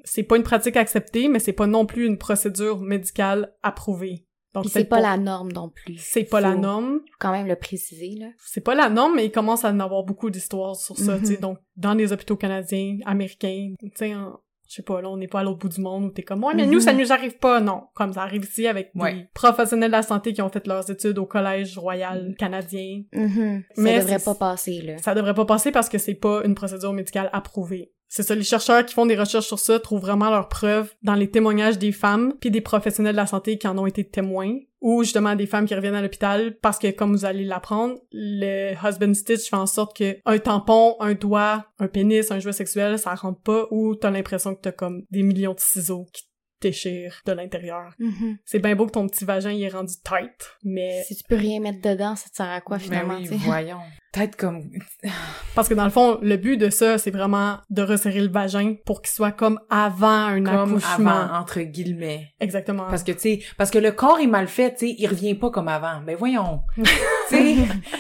c'est 0.06 0.24
pas 0.24 0.38
une 0.38 0.43
pratique 0.43 0.78
acceptée, 0.78 1.28
mais 1.28 1.39
c'est 1.39 1.52
pas 1.54 1.67
non 1.67 1.86
plus 1.86 2.06
une 2.06 2.17
procédure 2.17 2.80
médicale 2.82 3.54
approuvée. 3.63 4.26
Donc 4.54 4.65
c'est 4.69 4.84
pas 4.86 5.00
la 5.02 5.17
norme 5.17 5.52
non 5.54 5.69
plus. 5.69 5.95
c'est 5.97 6.26
pas 6.26 6.39
la 6.41 6.52
Faut 6.54 6.60
norme, 6.60 7.00
quand 7.19 7.32
même 7.32 7.47
le 7.47 7.56
préciser, 7.56 8.15
là. 8.19 8.28
c'est 8.38 8.60
pas 8.62 8.76
la 8.76 8.89
norme, 8.89 9.15
mais 9.15 9.26
il 9.26 9.32
commence 9.32 9.63
à 9.65 9.69
en 9.69 9.80
avoir 9.80 10.04
beaucoup 10.04 10.30
d'histoires 10.30 10.76
sur 10.76 10.97
ça, 10.97 11.17
tu 11.19 11.26
sais. 11.26 11.38
Donc 11.38 11.58
dans 11.78 11.93
les 11.93 12.12
hôpitaux 12.13 12.36
canadiens, 12.36 12.97
américains, 13.06 13.74
tu 13.82 13.89
sais, 13.95 14.13
en- 14.13 14.39
je 14.71 14.77
sais 14.77 14.84
pas, 14.84 15.01
là 15.01 15.10
on 15.10 15.17
n'est 15.17 15.27
pas 15.27 15.41
à 15.41 15.43
l'autre 15.43 15.57
bout 15.60 15.67
du 15.67 15.81
monde 15.81 16.05
où 16.05 16.10
t'es 16.12 16.23
comme 16.23 16.41
ouais, 16.45 16.53
mais 16.55 16.65
nous 16.65 16.75
Mhm. 16.75 16.79
ça 16.79 16.93
nous 16.93 17.12
arrive 17.12 17.38
pas, 17.39 17.60
non. 17.60 17.84
Comme 17.93 18.13
ça 18.13 18.21
arrive 18.23 18.43
ici 18.45 18.67
avec 18.67 18.89
Ouais. 18.95 19.13
des 19.13 19.27
professionnels 19.34 19.89
de 19.91 19.95
la 19.97 20.01
santé 20.01 20.31
qui 20.31 20.41
ont 20.41 20.47
fait 20.49 20.65
leurs 20.65 20.89
études 20.89 21.17
au 21.17 21.25
collège 21.25 21.77
royal 21.77 22.34
canadien. 22.38 23.03
Mhm. 23.12 23.63
Ça 23.75 23.81
Mais 23.81 23.99
devrait 23.99 24.19
c'est- 24.19 24.25
pas 24.25 24.36
passer, 24.36 24.81
là. 24.81 24.97
Ça 24.99 25.13
devrait 25.13 25.34
pas 25.34 25.45
passer 25.45 25.71
parce 25.71 25.89
que 25.89 25.97
c'est 25.97 26.15
pas 26.15 26.41
une 26.45 26.55
procédure 26.55 26.93
médicale 26.93 27.29
approuvée. 27.34 27.91
C'est 28.13 28.24
ça, 28.24 28.36
les 28.36 28.43
chercheurs 28.43 28.86
qui 28.86 28.93
font 28.93 29.06
des 29.06 29.15
recherches 29.15 29.47
sur 29.47 29.58
ça 29.58 29.80
trouvent 29.80 30.02
vraiment 30.02 30.30
leurs 30.30 30.50
preuves 30.50 30.93
dans 31.02 31.15
les 31.15 31.32
témoignages 31.32 31.80
des 31.80 31.93
femmes 31.93 32.34
puis 32.41 32.52
des 32.52 32.60
professionnels 32.60 33.13
de 33.13 33.17
la 33.17 33.26
santé 33.26 33.58
qui 33.58 33.69
en 33.69 33.78
ont 33.78 33.86
été 33.86 34.04
témoins 34.04 34.58
ou 34.82 35.04
justement 35.04 35.34
des 35.34 35.45
femmes 35.45 35.65
qui 35.65 35.74
reviennent 35.74 35.95
à 35.95 36.02
l'hôpital 36.02 36.58
parce 36.62 36.78
que 36.78 36.91
comme 36.91 37.15
vous 37.15 37.24
allez 37.24 37.45
l'apprendre, 37.45 37.95
le 38.12 38.74
husband 38.74 39.13
stitch 39.13 39.50
fait 39.50 39.56
en 39.56 39.65
sorte 39.65 39.95
que 39.95 40.17
un 40.26 40.39
tampon, 40.39 40.97
un 41.00 41.13
doigt, 41.13 41.67
un 41.80 41.88
pénis, 41.88 42.32
un 42.32 42.39
jouet 42.39 42.52
sexuel, 42.52 43.00
ça 43.00 43.15
rentre 43.15 43.39
pas 43.39 43.67
ou 43.71 43.95
t'as 43.95 44.12
l'impression 44.12 44.56
que 44.56 44.60
t'as 44.62 44.74
comme 44.74 45.04
des 45.10 45.24
millions 45.24 45.54
de 45.54 45.62
ciseaux 45.62 46.06
qui 46.12 46.24
te 46.62 46.67
déchirent 46.67 47.21
de 47.26 47.32
l'intérieur. 47.34 47.93
Mhm. 48.00 48.38
C'est 48.45 48.60
bien 48.60 48.76
beau 48.76 48.86
que 48.86 48.91
ton 48.91 49.08
petit 49.08 49.26
vagin 49.26 49.52
il 49.52 49.63
est 49.63 49.69
rendu 49.69 49.93
tight, 50.04 50.58
mais 50.63 51.04
Si 51.08 51.15
tu 51.15 51.24
peux 51.28 51.36
rien 51.36 51.60
mettre 51.60 51.82
dedans, 51.82 52.15
ça 52.15 52.30
te 52.30 52.36
sert 52.36 52.50
à 52.50 52.62
quoi, 52.62 52.78
Mais 52.78 52.84
finalement, 52.84 53.17
oui, 53.17 53.28
sais? 53.28 53.36
voyons. 53.36 53.80
Peut-être 54.13 54.36
comme... 54.36 54.69
Parce 55.56 55.69
que 55.69 55.74
dans 55.74 55.86
le 55.86 55.89
fond, 55.89 56.19
le 56.21 56.36
but 56.36 56.58
de 56.58 56.69
ça, 56.69 56.97
c'est 56.97 57.12
vraiment 57.12 57.60
de 57.69 57.82
resserrer 57.82 58.19
le 58.19 58.28
vagin 58.30 58.76
pour 58.86 59.02
qu'il 59.02 59.12
soit 59.12 59.32
comme 59.32 59.58
avant 59.69 60.08
un 60.26 60.43
Comme 60.43 60.76
accouchement. 60.76 61.10
avant, 61.12 61.39
entre 61.39 61.62
guillemets. 61.62 62.34
Exactement. 62.41 62.88
Parce 62.89 63.04
que, 63.04 63.13
tu 63.13 63.19
sais, 63.19 63.39
parce 63.58 63.71
que 63.71 63.78
le 63.80 63.91
corps 63.93 64.19
est 64.19 64.28
mal 64.28 64.47
fait, 64.47 64.74
tu 64.76 64.88
sais, 64.88 64.95
il 64.97 65.08
revient 65.08 65.36
pas 65.36 65.50
comme 65.50 65.69
avant. 65.69 66.02
Ben 66.02 66.17
voyons. 66.17 66.62
tu 66.76 66.84
sais, 67.30 67.56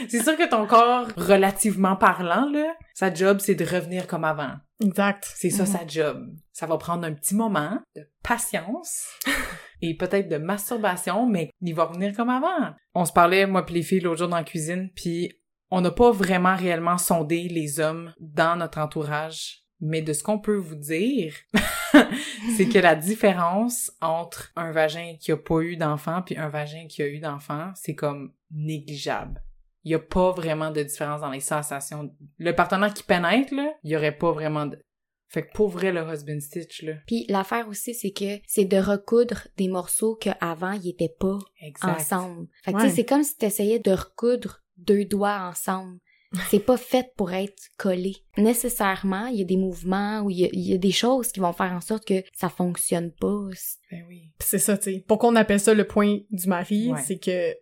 c'est 0.09 0.21
sûr 0.23 0.35
que 0.35 0.49
ton 0.49 0.65
corps, 0.67 1.07
relativement 1.15 1.95
parlant, 1.95 2.49
là, 2.51 2.75
sa 2.93 3.13
job, 3.13 3.37
c'est 3.39 3.55
de 3.55 3.63
revenir 3.65 4.05
comme 4.05 4.25
avant. 4.25 4.51
Exact. 4.81 5.31
C'est 5.35 5.49
ça 5.49 5.63
Mhm. 5.63 5.69
sa 5.69 5.87
job. 5.87 6.35
Ça 6.53 6.65
va 6.65 6.77
prendre 6.77 7.05
un 7.05 7.13
petit 7.13 7.35
moment 7.35 7.79
de 7.95 8.07
patience 8.23 9.07
et 9.81 9.95
peut-être 9.95 10.27
de 10.29 10.37
masturbation, 10.37 11.27
mais 11.27 11.51
il 11.61 11.73
va 11.75 11.85
revenir 11.85 12.15
comme 12.15 12.29
avant. 12.29 12.73
On 12.93 13.05
se 13.05 13.13
parlait, 13.13 13.45
moi 13.45 13.65
puis 13.65 13.75
les 13.75 13.83
filles, 13.83 13.99
l'autre 14.01 14.19
jour 14.19 14.27
dans 14.27 14.37
la 14.37 14.43
cuisine, 14.43 14.89
puis 14.95 15.33
on 15.69 15.81
n'a 15.81 15.91
pas 15.91 16.11
vraiment 16.11 16.55
réellement 16.55 16.97
sondé 16.97 17.47
les 17.47 17.79
hommes 17.79 18.13
dans 18.19 18.57
notre 18.57 18.79
entourage. 18.79 19.59
Mais 19.79 20.01
de 20.03 20.13
ce 20.13 20.21
qu'on 20.21 20.37
peut 20.37 20.57
vous 20.57 20.75
dire, 20.75 21.33
c'est 22.55 22.67
que 22.67 22.77
la 22.77 22.95
différence 22.95 23.91
entre 24.01 24.51
un 24.55 24.71
vagin 24.71 25.15
qui 25.19 25.31
a 25.31 25.37
pas 25.37 25.61
eu 25.61 25.75
d'enfant 25.75 26.21
puis 26.21 26.37
un 26.37 26.49
vagin 26.49 26.85
qui 26.87 27.01
a 27.01 27.07
eu 27.07 27.19
d'enfant, 27.19 27.71
c'est 27.75 27.95
comme 27.95 28.31
négligeable. 28.51 29.41
Il 29.83 29.91
y 29.91 29.95
a 29.95 29.99
pas 29.99 30.31
vraiment 30.31 30.69
de 30.71 30.83
différence 30.83 31.21
dans 31.21 31.31
les 31.31 31.39
sensations. 31.39 32.09
Le 32.37 32.55
partenaire 32.55 32.93
qui 32.93 33.03
pénètre, 33.03 33.53
là, 33.53 33.73
il 33.83 33.91
y 33.91 33.95
aurait 33.95 34.15
pas 34.17 34.31
vraiment 34.31 34.65
de... 34.67 34.77
Fait 35.29 35.47
que 35.47 35.51
pour 35.53 35.69
vrai, 35.69 35.91
le 35.93 36.01
husband 36.01 36.39
stitch, 36.41 36.83
là. 36.83 36.93
Puis 37.07 37.25
l'affaire 37.29 37.67
aussi, 37.69 37.93
c'est 37.93 38.11
que 38.11 38.39
c'est 38.47 38.65
de 38.65 38.77
recoudre 38.77 39.47
des 39.57 39.69
morceaux 39.69 40.15
qu'avant, 40.15 40.73
ils 40.73 40.89
étaient 40.89 41.13
pas 41.19 41.39
Exact. 41.61 41.87
ensemble. 42.01 42.47
Fait 42.63 42.73
que 42.73 42.77
Ouais. 42.77 42.89
tu 42.89 42.95
c'est 42.95 43.05
comme 43.05 43.23
si 43.23 43.37
t'essayais 43.37 43.79
de 43.79 43.91
recoudre 43.91 44.59
deux 44.77 45.05
doigts 45.05 45.39
ensemble. 45.49 45.97
C'est 46.49 46.59
pas 46.65 46.77
fait 46.77 47.11
pour 47.17 47.33
être 47.33 47.61
collé. 47.77 48.15
Nécessairement, 48.37 49.25
il 49.27 49.39
y 49.39 49.41
a 49.41 49.45
des 49.45 49.57
mouvements 49.57 50.21
ou 50.21 50.29
il 50.29 50.39
y 50.39 50.45
a, 50.45 50.49
il 50.53 50.61
y 50.69 50.73
a 50.73 50.77
des 50.77 50.91
choses 50.91 51.29
qui 51.33 51.39
vont 51.41 51.51
faire 51.51 51.73
en 51.73 51.81
sorte 51.81 52.05
que 52.05 52.23
ça 52.33 52.47
fonctionne 52.47 53.11
pas. 53.19 53.47
Ben 53.91 54.05
oui. 54.07 54.31
Pis 54.39 54.47
c'est 54.47 54.57
ça, 54.59 54.77
tu 54.77 54.93
sais. 54.93 55.05
Pourquoi 55.07 55.29
on 55.29 55.35
appelle 55.35 55.59
ça 55.59 55.73
le 55.73 55.85
point 55.85 56.19
du 56.29 56.47
mari, 56.47 56.91
Ouais. 56.93 57.01
c'est 57.01 57.17
que 57.19 57.53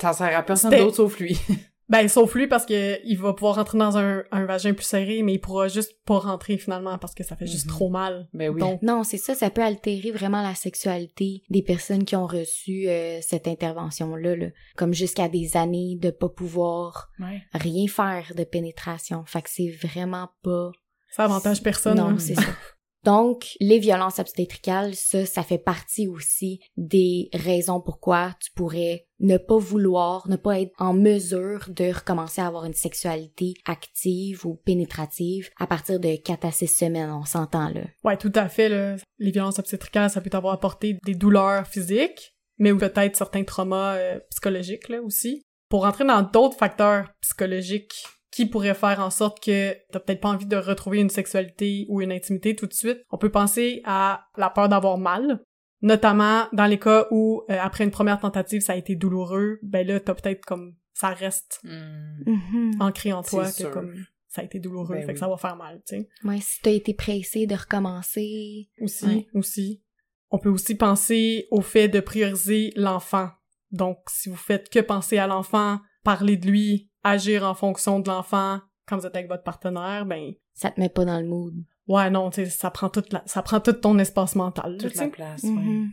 Ça 0.00 0.12
sert 0.12 0.36
à 0.36 0.42
personne 0.42 0.70
C'était- 0.70 0.82
d'autre 0.82 0.96
sauf 0.96 1.18
lui. 1.18 1.38
Ben, 1.86 2.08
sauf 2.08 2.34
lui 2.34 2.46
parce 2.46 2.64
que 2.64 2.98
il 3.06 3.18
va 3.18 3.34
pouvoir 3.34 3.56
rentrer 3.56 3.76
dans 3.76 3.98
un, 3.98 4.24
un 4.32 4.46
vagin 4.46 4.72
plus 4.72 4.86
serré, 4.86 5.22
mais 5.22 5.34
il 5.34 5.38
pourra 5.38 5.68
juste 5.68 5.92
pas 6.06 6.18
rentrer 6.18 6.56
finalement 6.56 6.96
parce 6.96 7.14
que 7.14 7.22
ça 7.22 7.36
fait 7.36 7.46
juste 7.46 7.66
Mhm. 7.66 7.72
trop 7.72 7.90
mal. 7.90 8.26
Ben 8.32 8.48
oui. 8.48 8.58
Donc, 8.58 8.80
Non, 8.80 9.04
c'est 9.04 9.18
ça, 9.18 9.34
ça 9.34 9.50
peut 9.50 9.62
altérer 9.62 10.10
vraiment 10.10 10.40
la 10.42 10.54
sexualité 10.54 11.42
des 11.50 11.60
personnes 11.60 12.06
qui 12.06 12.16
ont 12.16 12.26
reçu 12.26 12.88
euh, 12.88 13.18
cette 13.20 13.46
intervention-là, 13.46 14.34
là. 14.34 14.46
comme 14.76 14.94
jusqu'à 14.94 15.28
des 15.28 15.58
années 15.58 15.98
de 16.00 16.08
pas 16.10 16.30
pouvoir 16.30 17.10
Ouais. 17.20 17.42
rien 17.52 17.86
faire 17.86 18.32
de 18.34 18.44
pénétration. 18.44 19.22
Fait 19.26 19.42
que 19.42 19.50
c'est 19.50 19.68
vraiment 19.70 20.30
pas... 20.42 20.72
ça 21.10 21.24
avantage 21.24 21.62
personne. 21.62 21.98
Non, 21.98 22.06
hein. 22.12 22.18
c'est 22.18 22.34
ça. 22.34 22.42
Donc, 23.04 23.56
les 23.60 23.78
violences 23.78 24.18
obstétricales, 24.18 24.94
ça, 24.94 25.26
ça 25.26 25.42
fait 25.42 25.58
partie 25.58 26.08
aussi 26.08 26.60
des 26.76 27.28
raisons 27.34 27.80
pourquoi 27.80 28.34
tu 28.40 28.50
pourrais 28.52 29.06
ne 29.20 29.36
pas 29.36 29.58
vouloir, 29.58 30.28
ne 30.28 30.36
pas 30.36 30.60
être 30.60 30.72
en 30.78 30.94
mesure 30.94 31.66
de 31.68 31.92
recommencer 31.94 32.40
à 32.40 32.46
avoir 32.46 32.64
une 32.64 32.74
sexualité 32.74 33.54
active 33.66 34.46
ou 34.46 34.54
pénétrative 34.54 35.50
à 35.58 35.66
partir 35.66 36.00
de 36.00 36.16
4 36.16 36.44
à 36.44 36.50
6 36.50 36.66
semaines, 36.66 37.10
on 37.10 37.24
s'entend 37.24 37.68
là. 37.68 37.82
Ouais, 38.04 38.16
tout 38.16 38.32
à 38.34 38.48
fait. 38.48 38.68
Là. 38.68 38.96
Les 39.18 39.30
violences 39.30 39.58
obstétricales, 39.58 40.10
ça 40.10 40.20
peut 40.20 40.30
t'avoir 40.30 40.54
apporté 40.54 40.98
des 41.04 41.14
douleurs 41.14 41.66
physiques, 41.66 42.34
mais 42.58 42.74
peut-être 42.74 43.16
certains 43.16 43.44
traumas 43.44 43.96
euh, 43.96 44.18
psychologiques 44.30 44.88
là 44.88 45.02
aussi. 45.02 45.42
Pour 45.68 45.82
rentrer 45.82 46.04
dans 46.04 46.22
d'autres 46.22 46.56
facteurs 46.56 47.10
psychologiques 47.20 48.04
qui 48.34 48.46
pourraient 48.46 48.74
faire 48.74 49.00
en 49.00 49.10
sorte 49.10 49.42
que 49.42 49.74
t'as 49.92 50.00
peut-être 50.00 50.20
pas 50.20 50.28
envie 50.30 50.46
de 50.46 50.56
retrouver 50.56 50.98
une 51.00 51.10
sexualité 51.10 51.86
ou 51.88 52.00
une 52.02 52.10
intimité 52.12 52.56
tout 52.56 52.66
de 52.66 52.72
suite, 52.74 52.98
on 53.10 53.18
peut 53.18 53.30
penser 53.30 53.80
à 53.84 54.26
la 54.36 54.50
peur 54.50 54.68
d'avoir 54.68 54.98
mal. 54.98 55.40
Notamment 55.82 56.46
dans 56.52 56.66
les 56.66 56.78
cas 56.78 57.06
où, 57.10 57.42
euh, 57.50 57.56
après 57.60 57.84
une 57.84 57.90
première 57.90 58.18
tentative, 58.18 58.62
ça 58.62 58.72
a 58.72 58.76
été 58.76 58.96
douloureux, 58.96 59.58
ben 59.62 59.86
là, 59.86 60.00
t'as 60.00 60.14
peut-être 60.14 60.44
comme... 60.44 60.74
ça 60.94 61.08
reste 61.10 61.60
Hmm. 61.62 62.22
Mhm. 62.26 62.72
ancré 62.80 63.12
en 63.12 63.22
toi 63.22 63.44
que 63.46 63.50
sûr. 63.52 63.70
comme 63.70 63.94
ça 64.28 64.40
a 64.42 64.44
été 64.44 64.58
douloureux, 64.58 64.94
Ben 64.96 65.02
fait 65.02 65.08
oui. 65.08 65.12
que 65.14 65.18
ça 65.20 65.28
va 65.28 65.36
faire 65.36 65.56
mal, 65.56 65.80
tu 65.86 65.96
sais. 65.96 66.08
Ouais, 66.24 66.40
si 66.40 66.60
t'as 66.62 66.70
été 66.72 66.92
pressé 66.94 67.46
de 67.46 67.54
recommencer. 67.54 68.68
Aussi, 68.80 69.04
Ouais. 69.06 69.26
aussi. 69.34 69.82
On 70.30 70.38
peut 70.38 70.48
aussi 70.48 70.74
penser 70.74 71.46
au 71.52 71.60
fait 71.60 71.88
de 71.88 72.00
prioriser 72.00 72.72
l'enfant. 72.74 73.28
Donc, 73.70 73.98
si 74.08 74.28
vous 74.28 74.36
faites 74.36 74.68
que 74.70 74.80
penser 74.80 75.18
à 75.18 75.26
l'enfant, 75.28 75.78
parler 76.02 76.36
de 76.36 76.48
lui, 76.48 76.90
agir 77.04 77.44
en 77.44 77.54
fonction 77.54 78.00
de 78.00 78.08
l'enfant 78.08 78.60
quand 78.86 78.96
vous 78.98 79.06
êtes 79.06 79.14
avec 79.16 79.28
votre 79.28 79.42
partenaire, 79.44 80.04
ben, 80.06 80.32
Ça 80.54 80.70
te 80.70 80.80
met 80.80 80.88
pas 80.88 81.04
dans 81.04 81.20
le 81.20 81.26
mood. 81.26 81.54
ouais, 81.88 82.10
non, 82.10 82.30
tu 82.30 82.44
sais, 82.44 82.50
ça 82.50 82.70
prend 82.70 82.88
toute 82.90 83.12
la, 83.12 83.22
ça 83.26 83.42
prend 83.42 83.60
tout 83.60 83.72
ton 83.72 83.98
espace 83.98 84.34
mental, 84.34 84.76
Toute 84.78 84.94
la 84.96 85.08
place, 85.08 85.42
Mhm. 85.44 85.56
ouais. 85.84 85.88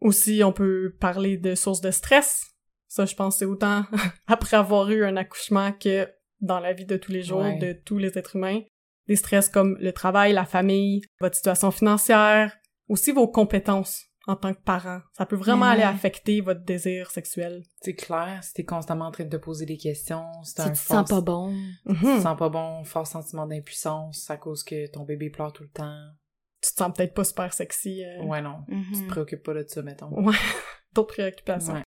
Aussi, 0.00 0.42
on 0.44 0.52
peut 0.52 0.94
parler 1.00 1.36
de 1.38 1.54
sources 1.54 1.80
de 1.80 1.90
stress. 1.90 2.46
Ça, 2.88 3.06
je 3.06 3.14
pense, 3.14 3.36
c'est 3.38 3.44
autant 3.44 3.84
après 4.26 4.56
avoir 4.56 4.90
eu 4.90 5.04
un 5.04 5.16
accouchement 5.16 5.72
que 5.72 6.08
dans 6.40 6.60
la 6.60 6.72
vie 6.72 6.84
de 6.86 6.96
tous 6.96 7.10
les 7.12 7.22
jours 7.22 7.40
Ouais. 7.40 7.58
de 7.58 7.72
tous 7.72 7.98
les 7.98 8.16
êtres 8.18 8.36
humains. 8.36 8.60
Des 9.08 9.16
stress 9.16 9.48
comme 9.48 9.76
le 9.80 9.92
travail, 9.92 10.32
la 10.32 10.44
famille, 10.44 11.02
votre 11.20 11.36
situation 11.36 11.70
financière, 11.70 12.54
aussi 12.88 13.12
vos 13.12 13.28
compétences 13.28 14.04
en 14.26 14.36
tant 14.36 14.54
que 14.54 14.60
parent. 14.60 15.00
Ça 15.12 15.26
peut 15.26 15.36
vraiment 15.36 15.66
aller 15.66 15.82
affecter 15.82 16.40
votre 16.40 16.62
désir 16.64 17.10
sexuel. 17.10 17.62
C'est 17.82 17.94
clair, 17.94 18.42
si 18.42 18.54
t'es 18.54 18.64
constamment 18.64 19.06
en 19.06 19.10
train 19.10 19.24
de 19.24 19.28
te 19.30 19.36
poser 19.42 19.66
des 19.66 19.76
questions, 19.76 20.24
c'est 20.42 20.62
Si 20.62 20.68
un 20.68 20.72
tu 20.72 20.78
te 20.80 20.86
sens 20.86 21.08
pas 21.08 21.20
bon. 21.20 21.54
Tu 21.88 21.94
te 21.94 22.20
sens 22.20 22.36
pas 22.38 22.48
bon, 22.48 22.84
fort 22.84 23.06
sentiment 23.06 23.46
d'impuissance 23.46 24.30
à 24.30 24.36
cause 24.36 24.62
que 24.64 24.86
ton 24.90 25.04
bébé 25.04 25.30
pleure 25.30 25.52
tout 25.52 25.62
le 25.64 25.68
temps. 25.70 25.98
Tu 26.62 26.70
te 26.72 26.76
sens 26.76 26.92
peut-être 26.96 27.12
pas 27.14 27.24
super 27.24 27.52
sexy. 27.52 28.02
euh, 28.04 28.22
Ouais, 28.24 28.40
non. 28.40 28.64
Tu 28.68 28.92
te 28.92 28.98
Mhm. 29.02 29.06
préoccupes 29.08 29.42
pas 29.42 29.52
de 29.54 29.64
ça, 29.68 29.82
mettons. 29.82 30.08
Ouais. 30.10 30.34
D'autres 30.94 31.12
préoccupations. 31.14 31.74
Ouais. 31.74 31.82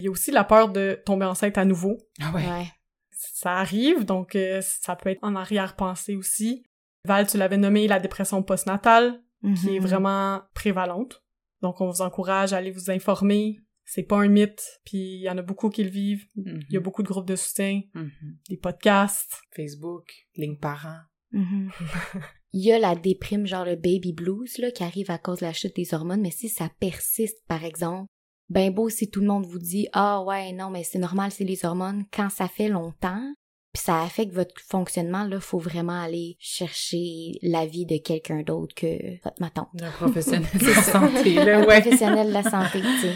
Il 0.00 0.06
y 0.06 0.08
a 0.08 0.10
aussi 0.10 0.30
la 0.30 0.44
peur 0.44 0.70
de 0.70 1.00
tomber 1.04 1.26
enceinte 1.26 1.58
à 1.58 1.64
nouveau. 1.64 1.98
Ah 2.20 2.32
ouais. 2.34 2.46
Ouais. 2.48 2.66
ça 3.10 3.52
arrive, 3.58 4.04
donc 4.04 4.34
euh, 4.34 4.60
ça 4.62 4.96
peut 4.96 5.10
être 5.10 5.22
en 5.22 5.36
arrière-pensée 5.36 6.16
aussi. 6.16 6.64
Val, 7.04 7.26
tu 7.26 7.36
l'avais 7.36 7.56
nommé 7.56 7.86
la 7.86 8.00
dépression 8.00 8.42
postnatale, 8.42 9.20
qui 9.60 9.76
est 9.76 9.80
Mhm. 9.80 9.86
vraiment 9.86 10.40
prévalente. 10.54 11.21
Donc 11.62 11.80
on 11.80 11.88
vous 11.90 12.02
encourage 12.02 12.52
à 12.52 12.58
aller 12.58 12.70
vous 12.70 12.90
informer. 12.90 13.58
C'est 13.84 14.04
pas 14.04 14.16
un 14.18 14.28
mythe, 14.28 14.62
puis 14.84 14.98
il 15.16 15.22
y 15.22 15.30
en 15.30 15.38
a 15.38 15.42
beaucoup 15.42 15.68
qui 15.68 15.82
le 15.82 15.90
vivent. 15.90 16.26
Mhm. 16.36 16.60
Il 16.68 16.74
y 16.74 16.76
a 16.76 16.80
beaucoup 16.80 17.02
de 17.02 17.08
groupes 17.08 17.26
de 17.26 17.36
soutien, 17.36 17.82
Mhm. 17.94 18.10
des 18.48 18.56
podcasts. 18.56 19.40
Facebook, 19.54 20.04
ligne 20.36 20.56
parents. 20.58 21.00
Mhm. 21.32 21.70
Il 22.54 22.62
y 22.64 22.70
a 22.72 22.78
la 22.78 22.94
déprime, 22.94 23.46
genre 23.46 23.64
le 23.64 23.76
baby 23.76 24.12
blues, 24.12 24.58
là, 24.58 24.70
qui 24.70 24.84
arrive 24.84 25.10
à 25.10 25.16
cause 25.18 25.38
de 25.40 25.46
la 25.46 25.52
chute 25.54 25.74
des 25.74 25.94
hormones, 25.94 26.20
mais 26.20 26.30
si 26.30 26.48
ça 26.50 26.68
persiste, 26.80 27.38
par 27.48 27.64
exemple, 27.64 28.06
ben 28.50 28.70
beau 28.70 28.90
si 28.90 29.08
tout 29.08 29.20
le 29.20 29.26
monde 29.26 29.46
vous 29.46 29.58
dit 29.58 29.88
«Ah 29.94 30.22
ouais, 30.22 30.52
non, 30.52 30.68
mais 30.68 30.84
c'est 30.84 30.98
normal, 30.98 31.30
c'est 31.30 31.44
les 31.44 31.64
hormones», 31.64 32.04
quand 32.12 32.28
ça 32.28 32.48
fait 32.48 32.68
longtemps, 32.68 33.24
puis 33.72 33.82
ça 33.82 34.02
affecte 34.02 34.34
votre 34.34 34.54
fonctionnement, 34.60 35.24
là, 35.24 35.40
faut 35.40 35.58
vraiment 35.58 35.98
aller 36.00 36.36
chercher 36.38 37.32
l'avis 37.42 37.86
de 37.86 37.96
quelqu'un 37.96 38.42
d'autre 38.42 38.74
que 38.74 39.22
votre 39.24 39.40
ma 39.40 39.50
tante. 39.50 39.70
Un 39.80 39.90
professionnel 39.90 40.50
de 40.54 40.66
la 40.66 40.74
santé, 40.82 41.34
là, 41.34 41.60
ouais. 41.60 41.80
Professionnel 41.80 42.28
de 42.28 42.32
la 42.32 42.42
santé, 42.42 42.80
tu 42.80 43.00
sais. 43.00 43.14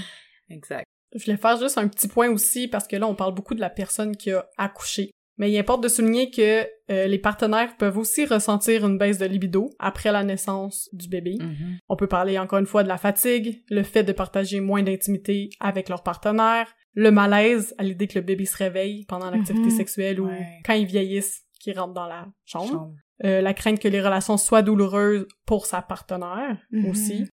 Exact. 0.49 0.85
Je 1.14 1.25
voulais 1.25 1.37
faire 1.37 1.59
juste 1.59 1.77
un 1.79 1.88
petit 1.88 2.09
point 2.09 2.31
aussi, 2.31 2.69
parce 2.69 2.88
que 2.88 2.97
là, 2.97 3.07
on 3.07 3.14
parle 3.14 3.35
beaucoup 3.35 3.55
de 3.55 3.61
la 3.61 3.71
personne 3.71 4.16
qui 4.16 4.31
a 4.31 4.49
accouché. 4.57 5.11
Mais 5.38 5.51
il 5.51 5.59
importe 5.59 5.83
de 5.83 5.88
souligner 5.88 6.31
que 6.31 6.66
euh, 6.90 7.07
les 7.07 7.19
partenaires 7.19 7.77
peuvent 7.77 7.99
aussi 7.99 8.25
ressentir 8.25 8.87
une 8.87 8.97
baisse 8.97 9.19
de 9.19 9.27
libido 9.27 9.71
après 9.79 10.11
la 10.11 10.25
naissance 10.25 10.88
du 10.95 11.09
bébé. 11.09 11.37
Mhm. 11.38 11.79
On 11.88 11.97
peut 11.97 12.07
parler 12.07 12.38
encore 12.38 12.59
une 12.59 12.66
fois 12.66 12.83
de 12.83 12.88
la 12.88 12.97
fatigue, 12.97 13.62
le 13.69 13.83
fait 13.83 14.03
de 14.03 14.12
partager 14.12 14.61
moins 14.61 14.83
d'intimité 14.83 15.51
avec 15.61 15.90
leur 15.90 16.03
partenaire, 16.03 16.66
le 16.96 17.11
malaise 17.11 17.74
à 17.78 17.82
l'idée 17.85 18.09
que 18.09 18.18
le 18.18 18.24
bébé 18.24 18.44
se 18.46 18.56
réveille 18.56 19.04
pendant 19.04 19.30
l'activité 19.30 19.66
Mhm. 19.68 19.76
sexuelle 19.76 20.20
ou 20.20 20.26
Ouais. 20.26 20.46
quand 20.64 20.72
ils 20.72 20.87
vieillissent, 20.87 21.44
qu'ils 21.61 21.78
rentrent 21.78 21.94
dans 21.94 22.06
la 22.09 22.26
chambre. 22.44 22.68
Chambre. 22.68 22.94
Euh, 23.24 23.40
la 23.42 23.54
crainte 23.54 23.78
que 23.80 23.88
les 23.88 24.00
relations 24.02 24.37
soient 24.37 24.62
douloureuses 24.62 25.26
pour 25.46 25.66
sa 25.66 25.80
partenaire 25.82 26.59
Mhm. 26.72 26.90
aussi. 26.90 27.28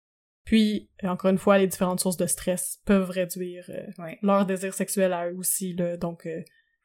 Puis, 0.44 0.90
euh, 1.04 1.08
encore 1.08 1.30
une 1.30 1.38
fois, 1.38 1.58
les 1.58 1.66
différentes 1.68 2.00
sources 2.00 2.16
de 2.16 2.26
stress 2.26 2.80
peuvent 2.84 3.10
réduire 3.10 3.64
euh, 3.68 3.86
Ouais. 4.02 4.18
leur 4.22 4.44
désir 4.46 4.74
sexuel 4.74 5.12
à 5.12 5.28
eux 5.30 5.36
aussi. 5.36 5.74
Là. 5.74 5.96
Donc, 5.96 6.26
euh, 6.26 6.42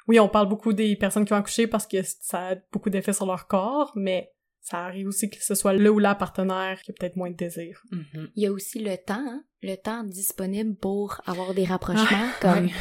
oui, 0.08 0.20
on 0.20 0.30
parle 0.30 0.48
beaucoup 0.48 0.74
des 0.74 0.96
personnes 0.96 1.26
qui 1.26 1.34
ont 1.34 1.38
accouché 1.38 1.66
parce 1.68 1.88
que 1.88 1.98
ça 2.04 2.50
a 2.50 2.56
beaucoup 2.72 2.90
d'effets 2.92 3.14
sur 3.14 3.26
leur 3.26 3.48
corps, 3.48 3.92
mais 3.96 4.32
ça 4.70 4.80
arrive 4.86 5.08
aussi 5.08 5.30
que 5.30 5.42
ce 5.42 5.56
soit 5.56 5.72
le 5.74 5.90
ou 5.90 5.98
la 6.00 6.14
partenaire 6.14 6.82
qui 6.82 6.92
a 6.92 6.94
peut-être 6.94 7.16
moins 7.16 7.30
de 7.32 7.36
désir. 7.38 7.82
Mhm. 7.92 8.30
Il 8.36 8.44
y 8.44 8.48
a 8.48 8.52
aussi 8.52 8.80
le 8.80 8.98
temps, 8.98 9.14
hein, 9.26 9.44
le 9.62 9.76
temps 9.76 10.04
disponible 10.04 10.76
pour 10.76 11.22
avoir 11.26 11.54
des 11.54 11.64
rapprochements, 11.64 12.30
comme 12.42 12.66
Ouais. 12.66 12.72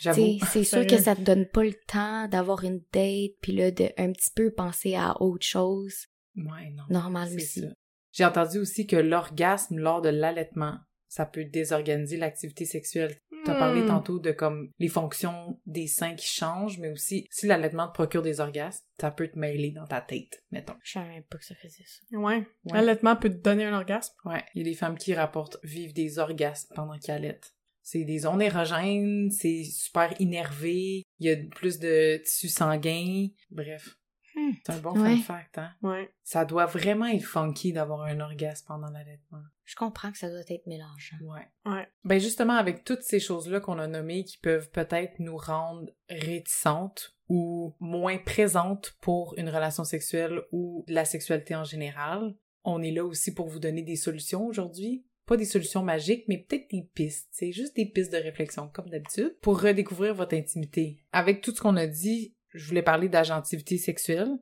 J'avoue. 0.00 0.38
T'sais, 0.38 0.46
c'est 0.52 0.64
sûr 0.64 0.86
que 0.86 0.96
ça 0.98 1.14
te 1.16 1.22
donne 1.22 1.46
pas 1.46 1.64
le 1.64 1.74
temps 1.86 2.28
d'avoir 2.28 2.62
une 2.64 2.80
date, 2.92 3.32
puis 3.40 3.52
là, 3.52 3.70
de 3.70 3.88
un 3.98 4.12
petit 4.12 4.30
peu 4.34 4.50
penser 4.52 4.94
à 4.96 5.20
autre 5.20 5.44
chose. 5.46 6.06
Ouais, 6.36 6.70
non. 6.74 6.84
Normal 6.88 7.28
C'est 7.30 7.36
aussi. 7.36 7.60
ça. 7.60 7.66
J'ai 8.12 8.24
entendu 8.24 8.58
aussi 8.58 8.86
que 8.86 8.96
l'orgasme 8.96 9.76
lors 9.78 10.00
de 10.00 10.08
l'allaitement, 10.08 10.78
ça 11.08 11.26
peut 11.26 11.44
désorganiser 11.44 12.16
l'activité 12.16 12.64
sexuelle. 12.64 13.16
T'as 13.44 13.58
parlé 13.58 13.82
Hmm. 13.82 13.86
tantôt 13.86 14.18
de 14.18 14.32
comme 14.32 14.70
les 14.78 14.88
fonctions 14.88 15.60
des 15.64 15.86
seins 15.86 16.14
qui 16.14 16.26
changent, 16.26 16.78
mais 16.78 16.90
aussi 16.90 17.26
si 17.30 17.46
l'allaitement 17.46 17.86
te 17.88 17.92
procure 17.94 18.20
des 18.22 18.40
orgasmes, 18.40 18.84
ça 19.00 19.10
peut 19.10 19.28
te 19.28 19.38
mêler 19.38 19.70
dans 19.70 19.86
ta 19.86 20.00
tête, 20.00 20.42
mettons. 20.50 20.74
Je 20.82 20.92
savais 20.92 21.22
pas 21.30 21.38
que 21.38 21.44
ça 21.44 21.54
faisait 21.54 21.84
ça. 21.86 22.18
Ouais. 22.18 22.38
Ouais. 22.38 22.46
L'allaitement 22.72 23.16
peut 23.16 23.30
te 23.30 23.36
donner 23.36 23.64
un 23.64 23.74
orgasme? 23.74 24.12
Ouais, 24.24 24.44
il 24.54 24.58
y 24.58 24.68
a 24.68 24.70
des 24.70 24.76
femmes 24.76 24.98
qui 24.98 25.14
rapportent 25.14 25.56
vivre 25.62 25.94
des 25.94 26.18
orgasmes 26.18 26.72
pendant 26.74 26.98
qu'elles 26.98 27.14
allaitent. 27.16 27.54
C'est 27.82 28.04
des 28.04 28.26
ondes 28.26 28.42
érogènes, 28.42 29.30
c'est 29.30 29.64
super 29.64 30.12
énervé, 30.20 31.04
il 31.20 31.26
y 31.26 31.30
a 31.30 31.36
plus 31.54 31.78
de 31.78 32.18
tissu 32.22 32.48
sanguin, 32.48 33.28
bref. 33.50 33.96
Hmm. 34.34 34.50
C'est 34.66 34.72
un 34.72 34.78
bon 34.78 35.00
Ouais. 35.00 35.16
fun 35.16 35.22
fact, 35.22 35.58
hein? 35.58 35.70
Ouais. 35.82 36.12
Ça 36.22 36.44
doit 36.44 36.66
vraiment 36.66 37.06
être 37.06 37.24
funky 37.24 37.72
d'avoir 37.72 38.02
un 38.02 38.20
orgasme 38.20 38.66
pendant 38.68 38.90
l'allaitement. 38.90 39.40
Je 39.68 39.76
comprends 39.76 40.10
que 40.10 40.16
ça 40.16 40.30
doit 40.30 40.40
être 40.48 40.66
mélangeant. 40.66 41.18
Ouais. 41.20 41.46
Ouais. 41.66 41.86
Ben 42.02 42.18
justement, 42.18 42.54
avec 42.54 42.84
toutes 42.84 43.02
ces 43.02 43.20
choses-là 43.20 43.60
qu'on 43.60 43.78
a 43.78 43.86
nommées 43.86 44.24
qui 44.24 44.38
peuvent 44.38 44.70
peut-être 44.70 45.18
nous 45.18 45.36
rendre 45.36 45.90
réticentes 46.08 47.14
ou 47.28 47.74
moins 47.78 48.16
présentes 48.16 48.96
pour 49.02 49.34
une 49.36 49.50
relation 49.50 49.84
sexuelle 49.84 50.40
ou 50.52 50.86
la 50.88 51.04
sexualité 51.04 51.54
en 51.54 51.64
général, 51.64 52.34
on 52.64 52.82
est 52.82 52.90
là 52.90 53.04
aussi 53.04 53.34
pour 53.34 53.46
vous 53.48 53.58
donner 53.58 53.82
des 53.82 53.96
solutions 53.96 54.46
aujourd'hui. 54.46 55.04
Pas 55.26 55.36
des 55.36 55.44
solutions 55.44 55.82
magiques, 55.82 56.24
mais 56.28 56.38
peut-être 56.38 56.70
des 56.70 56.88
pistes. 56.94 57.28
C'est 57.30 57.52
juste 57.52 57.76
des 57.76 57.84
pistes 57.84 58.10
de 58.10 58.16
réflexion, 58.16 58.70
comme 58.72 58.88
d'habitude, 58.88 59.36
pour 59.42 59.60
redécouvrir 59.60 60.14
votre 60.14 60.34
intimité. 60.34 61.04
Avec 61.12 61.42
tout 61.42 61.54
ce 61.54 61.60
qu'on 61.60 61.76
a 61.76 61.86
dit, 61.86 62.34
je 62.54 62.66
voulais 62.66 62.80
parler 62.80 63.10
d'agentivité 63.10 63.76
sexuelle. 63.76 64.38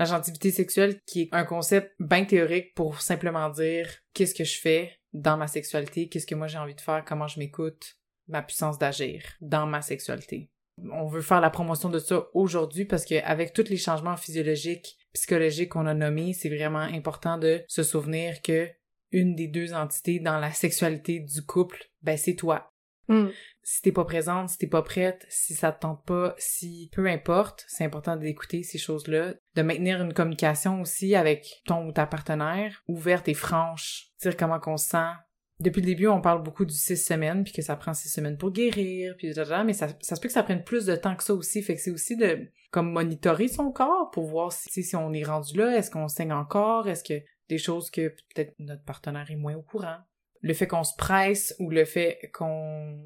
L'agentivité 0.00 0.50
sexuelle 0.50 0.98
qui 1.04 1.20
est 1.20 1.28
un 1.32 1.44
concept 1.44 1.94
bien 2.00 2.24
théorique 2.24 2.74
pour 2.74 3.02
simplement 3.02 3.50
dire 3.50 3.86
qu'est-ce 4.14 4.34
que 4.34 4.44
je 4.44 4.58
fais 4.58 4.92
dans 5.12 5.36
ma 5.36 5.46
sexualité, 5.46 6.08
qu'est-ce 6.08 6.26
que 6.26 6.34
moi 6.34 6.46
j'ai 6.46 6.56
envie 6.56 6.74
de 6.74 6.80
faire, 6.80 7.04
comment 7.06 7.28
je 7.28 7.38
m'écoute, 7.38 7.98
ma 8.26 8.40
puissance 8.40 8.78
d'agir 8.78 9.22
dans 9.42 9.66
ma 9.66 9.82
sexualité. 9.82 10.48
On 10.90 11.06
veut 11.06 11.20
faire 11.20 11.42
la 11.42 11.50
promotion 11.50 11.90
de 11.90 11.98
ça 11.98 12.28
aujourd'hui 12.32 12.86
parce 12.86 13.04
que 13.04 13.22
avec 13.24 13.52
tous 13.52 13.68
les 13.68 13.76
changements 13.76 14.16
physiologiques, 14.16 14.96
psychologiques 15.12 15.68
qu'on 15.68 15.84
a 15.84 15.92
nommés, 15.92 16.32
c'est 16.32 16.48
vraiment 16.48 16.78
important 16.78 17.36
de 17.36 17.62
se 17.68 17.82
souvenir 17.82 18.40
que 18.40 18.70
une 19.12 19.34
des 19.34 19.48
deux 19.48 19.74
entités 19.74 20.18
dans 20.18 20.38
la 20.38 20.52
sexualité 20.52 21.20
du 21.20 21.44
couple, 21.44 21.90
ben 22.00 22.16
c'est 22.16 22.36
toi. 22.36 22.72
Mm. 23.08 23.26
Si 23.62 23.82
t'es 23.82 23.92
pas 23.92 24.04
présente, 24.04 24.48
si 24.48 24.58
t'es 24.58 24.66
pas 24.66 24.82
prête, 24.82 25.26
si 25.28 25.54
ça 25.54 25.72
te 25.72 25.80
tente 25.80 26.04
pas, 26.04 26.34
si 26.38 26.90
peu 26.92 27.06
importe, 27.06 27.64
c'est 27.68 27.84
important 27.84 28.16
d'écouter 28.16 28.62
ces 28.62 28.78
choses-là, 28.78 29.34
de 29.54 29.62
maintenir 29.62 30.00
une 30.02 30.14
communication 30.14 30.80
aussi 30.80 31.14
avec 31.14 31.62
ton 31.66 31.86
ou 31.86 31.92
ta 31.92 32.06
partenaire 32.06 32.82
ouverte 32.88 33.28
et 33.28 33.34
franche, 33.34 34.08
dire 34.20 34.36
comment 34.36 34.60
qu'on 34.60 34.76
se 34.76 34.90
sent. 34.90 35.12
Depuis 35.60 35.82
le 35.82 35.86
début, 35.86 36.06
on 36.06 36.22
parle 36.22 36.42
beaucoup 36.42 36.64
du 36.64 36.74
six 36.74 36.96
semaines, 36.96 37.44
puis 37.44 37.52
que 37.52 37.60
ça 37.60 37.76
prend 37.76 37.92
six 37.92 38.08
semaines 38.08 38.38
pour 38.38 38.50
guérir, 38.50 39.14
puis 39.18 39.30
mais 39.66 39.74
ça, 39.74 39.88
ça 40.00 40.16
se 40.16 40.20
peut 40.20 40.28
que 40.28 40.32
ça 40.32 40.42
prenne 40.42 40.64
plus 40.64 40.86
de 40.86 40.96
temps 40.96 41.14
que 41.14 41.22
ça 41.22 41.34
aussi, 41.34 41.62
fait 41.62 41.74
que 41.74 41.82
c'est 41.82 41.90
aussi 41.90 42.16
de 42.16 42.50
comme 42.70 42.90
monitorer 42.90 43.48
son 43.48 43.70
corps 43.70 44.10
pour 44.10 44.26
voir 44.26 44.52
si, 44.52 44.82
si 44.82 44.96
on 44.96 45.12
est 45.12 45.24
rendu 45.24 45.58
là, 45.58 45.76
est-ce 45.76 45.90
qu'on 45.90 46.08
saigne 46.08 46.32
encore, 46.32 46.88
est-ce 46.88 47.04
que 47.04 47.22
des 47.50 47.58
choses 47.58 47.90
que 47.90 48.08
peut-être 48.08 48.54
notre 48.58 48.84
partenaire 48.84 49.30
est 49.30 49.36
moins 49.36 49.56
au 49.56 49.62
courant. 49.62 49.98
Le 50.40 50.54
fait 50.54 50.66
qu'on 50.66 50.84
se 50.84 50.96
presse 50.96 51.54
ou 51.58 51.68
le 51.68 51.84
fait 51.84 52.30
qu'on 52.32 52.98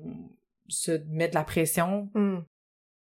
se 0.68 0.92
met 1.09 1.29
de 1.29 1.35
la 1.35 1.44
pression, 1.44 2.11
Mm. 2.14 2.38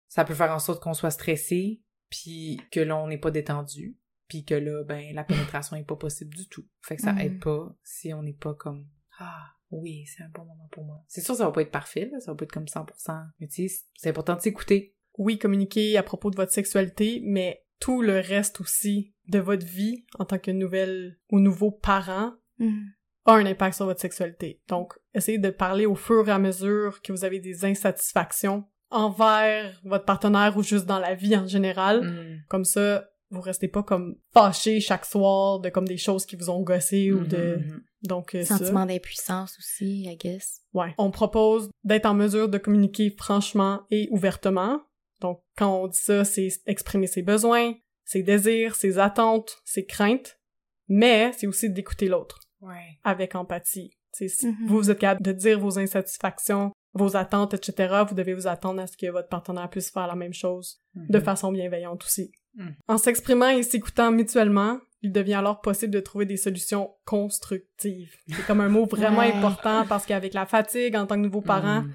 ça 0.08 0.24
peut 0.24 0.34
faire 0.34 0.52
en 0.52 0.58
sorte 0.58 0.82
qu'on 0.82 0.94
soit 0.94 1.10
stressé, 1.10 1.82
puis 2.10 2.60
que 2.70 2.80
là, 2.80 2.96
on 2.96 3.06
n'est 3.08 3.18
pas 3.18 3.30
détendu, 3.30 3.96
puis 4.28 4.44
que 4.44 4.54
là, 4.54 4.84
ben, 4.84 5.14
la 5.14 5.24
pénétration 5.24 5.76
est 5.76 5.84
pas 5.84 5.96
possible 5.96 6.34
du 6.34 6.48
tout. 6.48 6.66
Fait 6.82 6.96
que 6.96 7.02
ça 7.02 7.12
Mhm. 7.12 7.20
aide 7.20 7.40
pas 7.40 7.76
si 7.82 8.12
on 8.14 8.22
n'est 8.22 8.32
pas 8.32 8.54
comme 8.54 8.88
«Ah, 9.18 9.46
oui, 9.70 10.04
c'est 10.06 10.22
un 10.22 10.28
bon 10.30 10.44
moment 10.44 10.68
pour 10.70 10.84
moi.» 10.84 11.02
C'est 11.08 11.20
sûr, 11.20 11.34
ça 11.34 11.44
va 11.46 11.52
pas 11.52 11.62
être 11.62 11.70
parfait, 11.70 12.08
là, 12.12 12.20
ça 12.20 12.30
va 12.32 12.36
pas 12.36 12.44
être 12.44 12.52
comme 12.52 12.68
100%, 12.68 13.24
mais 13.40 13.48
tu 13.48 13.68
sais, 13.68 13.84
c'est 13.96 14.08
important 14.10 14.36
de 14.36 14.40
s'écouter. 14.40 14.94
Oui, 15.18 15.38
communiquer 15.38 15.96
à 15.98 16.02
propos 16.02 16.30
de 16.30 16.36
votre 16.36 16.52
sexualité, 16.52 17.20
mais 17.24 17.64
tout 17.80 18.02
le 18.02 18.18
reste 18.20 18.60
aussi 18.60 19.14
de 19.26 19.38
votre 19.38 19.66
vie 19.66 20.04
en 20.18 20.24
tant 20.24 20.38
que 20.38 20.50
nouvelle 20.50 21.18
ou 21.30 21.40
nouveau 21.40 21.70
parent 21.70 22.34
Mhm. 22.58 22.92
A 23.28 23.34
un 23.34 23.46
impact 23.46 23.76
sur 23.76 23.84
votre 23.84 24.00
sexualité. 24.00 24.60
Donc, 24.68 24.94
essayez 25.14 25.38
de 25.38 25.50
parler 25.50 25.86
au 25.86 25.94
fur 25.94 26.26
et 26.28 26.32
à 26.32 26.38
mesure 26.38 27.02
que 27.02 27.12
vous 27.12 27.24
avez 27.24 27.40
des 27.40 27.64
insatisfactions 27.64 28.64
envers 28.90 29.80
votre 29.84 30.06
partenaire 30.06 30.56
ou 30.56 30.62
juste 30.62 30.86
dans 30.86 30.98
la 30.98 31.14
vie 31.14 31.36
en 31.36 31.46
général. 31.46 32.04
Mm. 32.04 32.44
Comme 32.48 32.64
ça, 32.64 33.04
vous 33.30 33.42
restez 33.42 33.68
pas 33.68 33.82
comme 33.82 34.16
fâchés 34.32 34.80
chaque 34.80 35.04
soir 35.04 35.60
de 35.60 35.68
comme 35.68 35.86
des 35.86 35.98
choses 35.98 36.24
qui 36.24 36.36
vous 36.36 36.48
ont 36.50 36.62
gossé 36.62 37.12
ou 37.12 37.24
de... 37.24 37.56
Mhm. 37.58 37.82
Donc, 38.04 38.34
euh. 38.34 38.44
Sentiment 38.44 38.86
d'impuissance 38.86 39.58
aussi, 39.58 40.04
I 40.04 40.16
guess. 40.16 40.62
Ouais. 40.72 40.94
On 40.98 41.10
propose 41.10 41.68
d'être 41.84 42.06
en 42.06 42.14
mesure 42.14 42.48
de 42.48 42.56
communiquer 42.56 43.10
franchement 43.10 43.82
et 43.90 44.08
ouvertement. 44.10 44.80
Donc, 45.20 45.42
quand 45.56 45.82
on 45.82 45.88
dit 45.88 45.98
ça, 45.98 46.24
c'est 46.24 46.48
exprimer 46.66 47.08
ses 47.08 47.22
besoins, 47.22 47.74
ses 48.04 48.22
désirs, 48.22 48.76
ses 48.76 48.98
attentes, 48.98 49.58
ses 49.64 49.84
craintes, 49.84 50.38
mais 50.86 51.32
c'est 51.36 51.48
aussi 51.48 51.70
d'écouter 51.70 52.06
l'autre 52.06 52.47
Ouais. 52.60 52.98
avec 53.04 53.34
empathie. 53.34 53.90
T'sais, 54.12 54.28
si 54.28 54.48
Mhm. 54.48 54.66
vous 54.66 54.90
êtes 54.90 54.98
capable 54.98 55.22
de 55.22 55.32
dire 55.32 55.60
vos 55.60 55.78
insatisfactions, 55.78 56.72
vos 56.94 57.16
attentes, 57.16 57.54
etc., 57.54 58.02
vous 58.08 58.14
devez 58.14 58.34
vous 58.34 58.46
attendre 58.46 58.80
à 58.80 58.86
ce 58.86 58.96
que 58.96 59.10
votre 59.10 59.28
partenaire 59.28 59.68
puisse 59.70 59.90
faire 59.90 60.06
la 60.06 60.14
même 60.16 60.32
chose 60.32 60.80
de 60.94 61.18
Mhm. 61.18 61.24
façon 61.24 61.52
bienveillante 61.52 62.02
aussi. 62.04 62.32
Mhm. 62.56 62.74
En 62.88 62.98
s'exprimant 62.98 63.50
et 63.50 63.62
s'écoutant 63.62 64.10
mutuellement, 64.10 64.78
il 65.02 65.12
devient 65.12 65.34
alors 65.34 65.60
possible 65.60 65.92
de 65.92 66.00
trouver 66.00 66.26
des 66.26 66.36
solutions 66.38 66.90
constructives. 67.04 68.16
C'est 68.28 68.46
comme 68.46 68.60
un 68.60 68.68
mot 68.68 68.86
vraiment 68.90 69.20
Ouais. 69.20 69.32
important 69.32 69.84
parce 69.88 70.06
qu'avec 70.06 70.34
la 70.34 70.46
fatigue 70.46 70.96
en 70.96 71.06
tant 71.06 71.14
que 71.14 71.20
nouveau 71.20 71.42
parent, 71.42 71.82
Mm. 71.82 71.92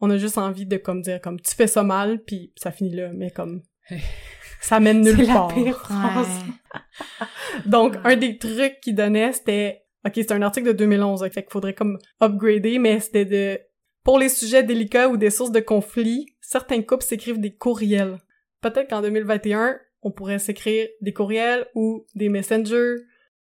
on 0.00 0.10
a 0.10 0.16
juste 0.16 0.38
envie 0.38 0.66
de 0.66 0.78
comme 0.78 1.02
dire 1.02 1.20
comme 1.20 1.38
tu 1.40 1.54
fais 1.54 1.66
ça 1.68 1.82
mal 1.84 2.20
puis 2.24 2.52
ça 2.56 2.72
finit 2.72 2.96
là 2.96 3.10
mais 3.14 3.30
comme 3.30 3.62
ça 4.60 4.80
mène 4.80 5.02
nulle 5.02 5.26
la 5.26 5.34
part. 5.34 5.54
pire 5.54 5.78
phrase. 5.78 6.26
Ouais. 6.26 7.26
Donc 7.66 7.96
un 8.04 8.16
des 8.16 8.38
trucs 8.38 8.80
qu'il 8.80 8.94
donnait 8.94 9.32
c'était 9.32 9.84
OK, 10.06 10.12
c'est 10.14 10.32
un 10.32 10.42
article 10.42 10.68
de 10.68 10.72
2011, 10.72 11.20
fait 11.30 11.42
qu'il 11.42 11.50
faudrait 11.52 11.74
comme 11.74 11.98
upgrader 12.22 12.78
mais 12.78 13.00
c'était 13.00 13.24
de 13.24 13.58
pour 14.02 14.18
les 14.18 14.30
sujets 14.30 14.62
délicats 14.62 15.08
ou 15.10 15.16
des 15.18 15.28
sources 15.30 15.52
de 15.52 15.60
conflit, 15.60 16.26
certains 16.40 16.82
couples 16.82 17.04
s'écrivent 17.04 17.38
des 17.40 17.54
courriels. 17.54 18.18
Peut-être 18.62 18.88
qu'en 18.88 19.02
2021, 19.02 19.78
on 20.02 20.10
pourrait 20.10 20.38
s'écrire 20.38 20.88
des 21.02 21.12
courriels 21.12 21.66
ou 21.74 22.06
des 22.14 22.28
messengers, 22.30 22.96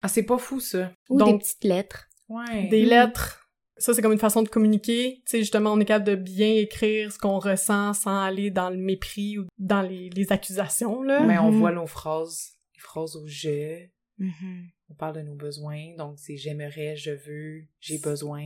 Ah, 0.05 0.09
c'est 0.09 0.25
pas 0.25 0.37
fou, 0.37 0.59
ça. 0.59 0.93
Ou 1.11 1.19
Donc- 1.19 1.29
des 1.33 1.39
petites 1.39 1.65
lettres. 1.65 2.09
Ouais. 2.29 2.67
des 2.69 2.83
Mhm. 2.83 2.89
lettres. 2.89 3.49
Ça, 3.77 3.95
c'est 3.95 4.03
comme 4.03 4.13
une 4.13 4.19
façon 4.19 4.43
de 4.43 4.49
communiquer. 4.49 5.17
Tu 5.19 5.31
sais, 5.31 5.39
justement, 5.39 5.73
on 5.73 5.79
est 5.81 5.85
capable 5.85 6.07
de 6.07 6.15
bien 6.17 6.53
écrire 6.55 7.13
ce 7.13 7.19
qu'on 7.19 7.39
ressent 7.39 7.93
sans 7.95 8.21
aller 8.23 8.51
dans 8.51 8.69
le 8.71 8.77
mépris 8.79 9.39
ou 9.39 9.47
dans 9.59 9.81
les, 9.81 10.11
les 10.11 10.33
accusations, 10.33 11.03
là. 11.03 11.21
Mais 11.21 11.39
on 11.39 11.53
Mhm. 11.53 11.59
voit 11.59 11.71
nos 11.73 11.87
phrases, 11.87 12.55
les 12.75 12.81
phrases 12.81 13.15
au 13.17 13.27
je, 13.27 13.87
Mhm. 14.19 14.67
On 14.93 14.95
parle 14.95 15.17
de 15.17 15.23
nos 15.23 15.35
besoins, 15.35 15.95
donc 15.97 16.19
c'est 16.19 16.37
j'aimerais, 16.37 16.97
je 16.97 17.13
veux, 17.13 17.65
j'ai 17.81 17.99
besoin. 17.99 18.45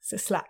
C'est 0.00 0.18
cela. 0.18 0.44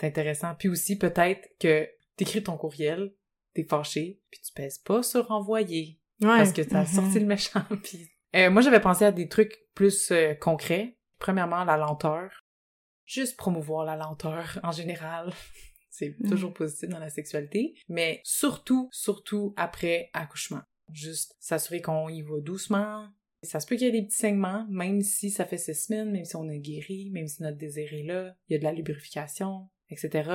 C'est 0.00 0.06
intéressant. 0.06 0.54
Puis 0.58 0.68
aussi, 0.68 0.96
peut-être 0.96 1.46
que 1.60 1.88
t'écris 2.16 2.42
ton 2.42 2.56
courriel, 2.56 3.12
t'es 3.54 3.64
fâché, 3.64 4.20
puis 4.30 4.40
tu 4.40 4.52
pèses 4.52 4.78
pas 4.78 5.02
sur 5.02 5.30
envoyer, 5.30 6.00
Ouais. 6.20 6.38
parce 6.38 6.52
que 6.52 6.62
t'as 6.62 6.80
Mhm. 6.82 6.86
sorti 6.86 7.20
le 7.20 7.26
méchant. 7.26 7.62
Puis... 7.84 8.10
Euh, 8.34 8.50
moi, 8.50 8.62
j'avais 8.62 8.80
pensé 8.80 9.04
à 9.04 9.12
des 9.12 9.28
trucs 9.28 9.58
plus 9.74 10.10
euh, 10.10 10.34
concrets. 10.34 10.96
Premièrement, 11.18 11.64
la 11.64 11.76
lenteur. 11.76 12.30
Juste 13.04 13.36
promouvoir 13.36 13.84
la 13.84 13.96
lenteur 13.96 14.58
en 14.62 14.72
général. 14.72 15.32
C'est 15.90 16.16
Mhm. 16.20 16.30
toujours 16.30 16.54
positif 16.54 16.88
dans 16.88 16.98
la 16.98 17.10
sexualité. 17.10 17.74
Mais 17.88 18.20
surtout, 18.24 18.88
surtout 18.92 19.52
après 19.56 20.08
accouchement. 20.14 20.62
Juste 20.90 21.36
s'assurer 21.40 21.82
qu'on 21.82 22.08
y 22.08 22.22
va 22.22 22.40
doucement. 22.40 23.08
Ça 23.42 23.58
se 23.60 23.66
peut 23.66 23.76
qu'il 23.76 23.86
y 23.86 23.88
ait 23.88 24.00
des 24.00 24.06
petits 24.06 24.16
saignements, 24.16 24.66
même 24.70 25.02
si 25.02 25.30
ça 25.30 25.44
fait 25.44 25.58
six 25.58 25.74
semaines, 25.74 26.12
même 26.12 26.24
si 26.24 26.36
on 26.36 26.48
est 26.48 26.60
guéri, 26.60 27.10
même 27.10 27.26
si 27.26 27.42
notre 27.42 27.58
désir 27.58 27.92
est 27.92 28.04
là, 28.04 28.36
il 28.48 28.52
y 28.52 28.56
a 28.56 28.58
de 28.58 28.64
la 28.64 28.72
lubrification, 28.72 29.68
etc. 29.90 30.30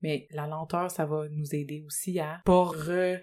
Mais 0.00 0.28
la 0.30 0.46
lenteur, 0.46 0.90
ça 0.90 1.06
va 1.06 1.28
nous 1.28 1.54
aider 1.54 1.82
aussi 1.86 2.18
à 2.20 2.40
pas 2.44 2.70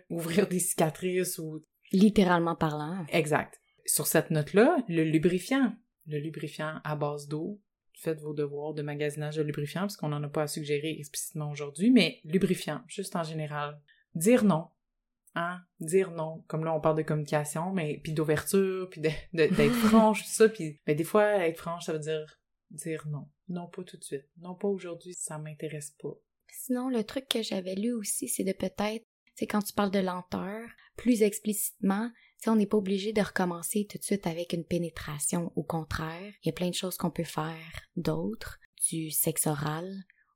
ouvrir 0.10 0.48
des 0.48 0.60
cicatrices 0.60 1.40
ou 1.40 1.64
Littéralement 1.92 2.56
parlant. 2.56 3.06
Exact. 3.12 3.62
Sur 3.86 4.08
cette 4.08 4.32
note-là, 4.32 4.78
le 4.88 5.04
lubrifiant. 5.04 5.74
Le 6.08 6.20
lubrifiant 6.20 6.80
à 6.84 6.96
base 6.96 7.28
d'eau. 7.28 7.62
Faites 7.94 8.20
vos 8.20 8.34
devoirs 8.34 8.74
de 8.74 8.82
magasinage 8.82 9.38
de 9.38 9.44
lubrifiant, 9.44 9.82
parce 9.82 9.96
qu'on 9.96 10.10
n'en 10.10 10.22
a 10.24 10.28
pas 10.28 10.44
à 10.44 10.48
suggérer 10.48 10.98
explicitement 11.00 11.50
aujourd'hui, 11.50 11.92
mais 11.92 12.20
lubrifiant, 12.26 12.82
juste 12.88 13.16
en 13.16 13.24
général. 13.24 13.80
Dire 14.16 14.44
non. 14.44 14.68
Hein? 15.36 15.60
Dire 15.80 16.12
non. 16.12 16.44
Comme 16.48 16.64
là, 16.64 16.74
on 16.74 16.82
parle 16.82 16.98
de 16.98 17.04
communication, 17.04 17.72
mais 17.72 18.00
puis 18.04 18.14
d'ouverture, 18.14 18.90
puis 18.90 19.02
d'être 19.02 19.74
franche, 19.88 20.24
tout 20.24 20.30
ça. 20.30 20.50
Puis 20.50 20.80
mais 20.88 20.96
des 20.96 21.04
fois, 21.04 21.46
être 21.46 21.60
franche, 21.60 21.86
ça 21.86 21.94
veut 21.94 22.00
dire 22.00 22.40
dire 22.72 23.06
non. 23.08 23.28
Non, 23.48 23.68
pas 23.68 23.84
tout 23.84 23.98
de 23.98 24.04
suite. 24.04 24.26
Non, 24.38 24.56
pas 24.56 24.68
aujourd'hui, 24.68 25.14
ça 25.14 25.38
m'intéresse 25.38 25.92
pas. 26.02 26.14
Sinon, 26.50 26.90
le 26.90 27.04
truc 27.04 27.28
que 27.28 27.44
j'avais 27.44 27.76
lu 27.76 27.92
aussi, 27.92 28.28
c'est 28.28 28.44
de 28.44 28.54
peut-être, 28.54 29.06
c'est 29.36 29.46
quand 29.46 29.62
tu 29.62 29.74
parles 29.74 29.92
de 29.92 30.00
lenteur, 30.00 30.68
plus 30.96 31.22
explicitement, 31.22 32.10
on 32.52 32.56
n'est 32.56 32.66
pas 32.66 32.78
obligé 32.78 33.14
de 33.14 33.22
recommencer 33.22 33.88
tout 33.90 33.98
de 33.98 34.04
suite 34.04 34.28
avec 34.28 34.54
une 34.54 34.66
pénétration. 34.66 35.52
Au 35.56 35.64
contraire, 35.64 36.34
il 36.44 36.48
y 36.48 36.50
a 36.50 36.54
plein 36.54 36.70
de 36.70 36.76
choses 36.76 36.98
qu'on 36.98 37.12
peut 37.12 37.24
faire 37.24 37.82
d'autres, 37.96 38.60
du 38.90 39.12
sexe 39.12 39.48
oral, 39.48 39.92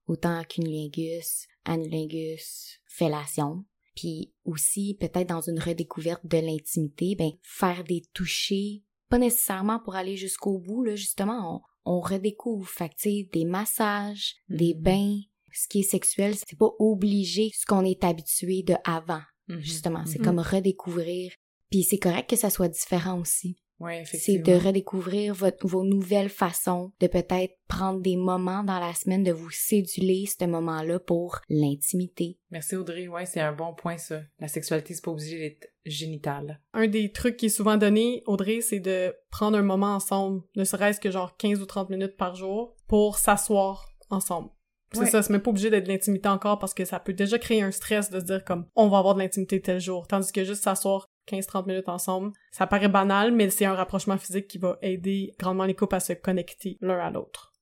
autant 0.08 0.44
cunilingus, 0.44 1.48
anulingus, 1.66 2.80
fellation. 2.88 3.66
Puis 4.00 4.32
aussi, 4.46 4.96
peut-être 4.98 5.28
dans 5.28 5.42
une 5.42 5.60
redécouverte 5.60 6.26
de 6.26 6.38
l'intimité, 6.38 7.16
ben, 7.18 7.32
faire 7.44 7.84
des 7.84 8.02
touchés, 8.14 8.84
pas 9.10 9.18
nécessairement 9.18 9.80
pour 9.80 9.96
aller 9.96 10.16
jusqu'au 10.16 10.58
bout, 10.58 10.84
là, 10.84 10.96
justement, 10.96 11.62
on, 11.86 11.98
on 11.98 12.00
redécouvre. 12.00 12.70
Fait 12.70 12.88
que, 12.88 13.30
des 13.32 13.44
massages, 13.44 14.36
des 14.48 14.74
Mhm. 14.74 14.82
bains, 14.82 15.20
ce 15.52 15.68
qui 15.68 15.80
est 15.80 15.84
sexuel, 15.84 16.36
c'est 16.36 16.58
pas 16.58 16.70
obligé 16.80 17.52
ce 17.54 17.66
qu'on 17.66 17.84
est 17.84 18.06
habitué 18.06 18.64
de 18.64 18.76
avant, 18.86 19.22
Mhm. 19.50 19.60
justement. 19.60 20.06
C'est 20.06 20.20
Mhm. 20.20 20.26
comme 20.26 20.40
redécouvrir. 20.40 21.34
Puis 21.70 21.84
c'est 21.84 21.98
correct 22.00 22.30
que 22.30 22.38
ça 22.38 22.50
soit 22.50 22.70
différent 22.70 23.20
aussi. 23.20 23.58
Ouais, 23.80 24.04
C'est 24.06 24.40
de 24.40 24.54
redécouvrir 24.54 25.34
votre, 25.34 25.66
vos 25.66 25.84
nouvelles 25.86 26.30
façons, 26.30 26.92
de 27.00 27.08
peut-être 27.08 27.54
prendre 27.68 28.02
des 28.02 28.18
moments 28.18 28.64
dans 28.64 28.80
la 28.80 28.94
semaine, 28.94 29.24
de 29.24 29.32
vous 29.32 29.52
céduler 29.52 30.26
ce 30.26 30.46
moment-là 30.46 31.00
pour 31.00 31.40
l'intimité. 31.50 32.38
Merci 32.52 32.76
Audrey, 32.76 33.08
ouais, 33.08 33.26
c'est 33.26 33.40
un 33.40 33.54
bon 33.54 33.74
point 33.74 33.98
ça. 33.98 34.22
La 34.40 34.48
sexualité, 34.48 34.94
c'est 34.94 35.04
pas 35.04 35.12
obligé 35.12 35.38
d'être 35.40 35.68
génitale. 35.86 36.60
Un 36.74 36.88
des 36.88 37.12
trucs 37.12 37.38
qui 37.38 37.46
est 37.48 37.50
souvent 37.50 37.78
donné, 37.78 38.24
Audrey, 38.26 38.62
c'est 38.62 38.80
de 38.80 39.14
prendre 39.30 39.58
un 39.58 39.62
moment 39.64 39.96
ensemble, 39.96 40.42
ne 40.56 40.64
serait-ce 40.64 41.00
que 41.00 41.12
genre 41.12 41.38
15 41.38 41.62
ou 41.62 41.66
30 41.66 41.90
minutes 41.90 42.18
par 42.18 42.36
jour, 42.36 42.76
pour 42.88 43.18
s'asseoir 43.18 43.88
ensemble. 44.10 44.50
C'est 44.92 45.02
Ouais. 45.02 45.06
ça, 45.06 45.22
c'est 45.22 45.32
même 45.32 45.42
pas 45.44 45.52
obligé 45.52 45.70
d'être 45.70 45.84
de 45.84 45.90
l'intimité 45.90 46.28
encore 46.30 46.58
parce 46.58 46.74
que 46.74 46.84
ça 46.84 47.00
peut 47.00 47.14
déjà 47.14 47.38
créer 47.38 47.62
un 47.62 47.70
stress 47.70 48.10
de 48.10 48.20
se 48.20 48.26
dire 48.26 48.44
comme 48.44 48.66
on 48.76 48.88
va 48.90 48.98
avoir 48.98 49.14
de 49.14 49.20
l'intimité 49.20 49.62
tel 49.62 49.80
jour. 49.80 50.08
Tandis 50.08 50.32
que 50.32 50.44
juste 50.44 50.64
s'asseoir 50.64 51.06
15-30 51.28 51.68
minutes 51.68 51.90
ensemble, 51.90 52.32
ça 52.52 52.68
paraît 52.68 52.88
banal, 52.90 53.32
mais 53.32 53.50
c'est 53.50 53.66
un 53.66 53.74
rapprochement 53.76 54.18
physique 54.18 54.48
qui 54.48 54.58
va 54.58 54.78
aider 54.82 55.34
grandement 55.40 55.66
les 55.66 55.76
couples 55.76 55.96
à 55.96 56.00
se 56.00 56.14
connecter 56.14 56.78
l'un 56.82 57.00
à 57.00 57.10
l'autre. 57.12 57.54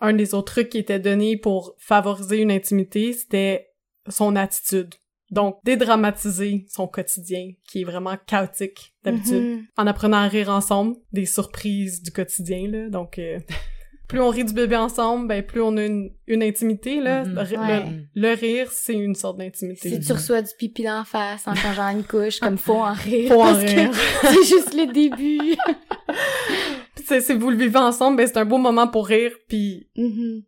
Un 0.00 0.14
des 0.14 0.34
autres 0.34 0.52
trucs 0.52 0.68
qui 0.70 0.78
était 0.78 0.98
donné 0.98 1.36
pour 1.36 1.74
favoriser 1.78 2.38
une 2.38 2.50
intimité, 2.50 3.12
c'était 3.12 3.68
son 4.08 4.34
attitude. 4.36 4.94
Donc, 5.30 5.58
dédramatiser 5.64 6.66
son 6.68 6.86
quotidien, 6.86 7.52
qui 7.66 7.80
est 7.80 7.84
vraiment 7.84 8.16
chaotique 8.26 8.94
d'habitude 9.02 9.42
Mhm. 9.42 9.66
en 9.78 9.86
apprenant 9.86 10.18
à 10.18 10.28
rire 10.28 10.50
ensemble 10.50 10.96
des 11.12 11.24
surprises 11.24 12.02
du 12.02 12.10
quotidien 12.12 12.68
là 12.68 12.90
donc 12.90 13.18
euh, 13.18 13.38
plus 14.12 14.20
on 14.20 14.28
rit 14.28 14.44
du 14.44 14.52
bébé 14.52 14.76
ensemble, 14.76 15.26
ben 15.26 15.42
plus 15.42 15.62
on 15.62 15.74
a 15.78 15.84
une, 15.86 16.10
une 16.26 16.42
intimité, 16.42 17.00
là. 17.00 17.24
Mhm. 17.24 17.34
Le, 17.34 17.42
le- 17.50 17.58
Ouais. 17.58 17.84
le 18.14 18.34
rire, 18.34 18.68
c'est 18.70 18.92
une 18.94 19.14
sorte 19.14 19.38
d'intimité. 19.38 19.88
Si 19.88 20.00
tu 20.00 20.12
reçois 20.12 20.42
du 20.42 20.50
pipi 20.58 20.82
d'en 20.84 21.02
face 21.04 21.48
en 21.48 21.54
changeant 21.54 21.88
une 21.88 22.04
couche, 22.04 22.38
comme 22.38 22.58
faut 22.58 22.74
en 22.74 22.92
rire. 22.92 23.32
Faut 23.32 23.42
en 23.42 23.54
rire. 23.54 23.90
c'est 24.22 24.44
juste 24.44 24.74
le 24.74 24.92
début. 24.92 25.56
Puis 26.94 27.04
c'est- 27.06 27.20
si 27.22 27.32
vous 27.34 27.50
le 27.50 27.56
vivez 27.56 27.78
ensemble, 27.78 28.18
ben 28.18 28.26
c'est 28.26 28.36
un 28.36 28.44
beau 28.44 28.58
moment 28.58 28.86
pour 28.86 29.06
rire, 29.06 29.32
puis 29.48 29.88
Mhm. 29.96 30.42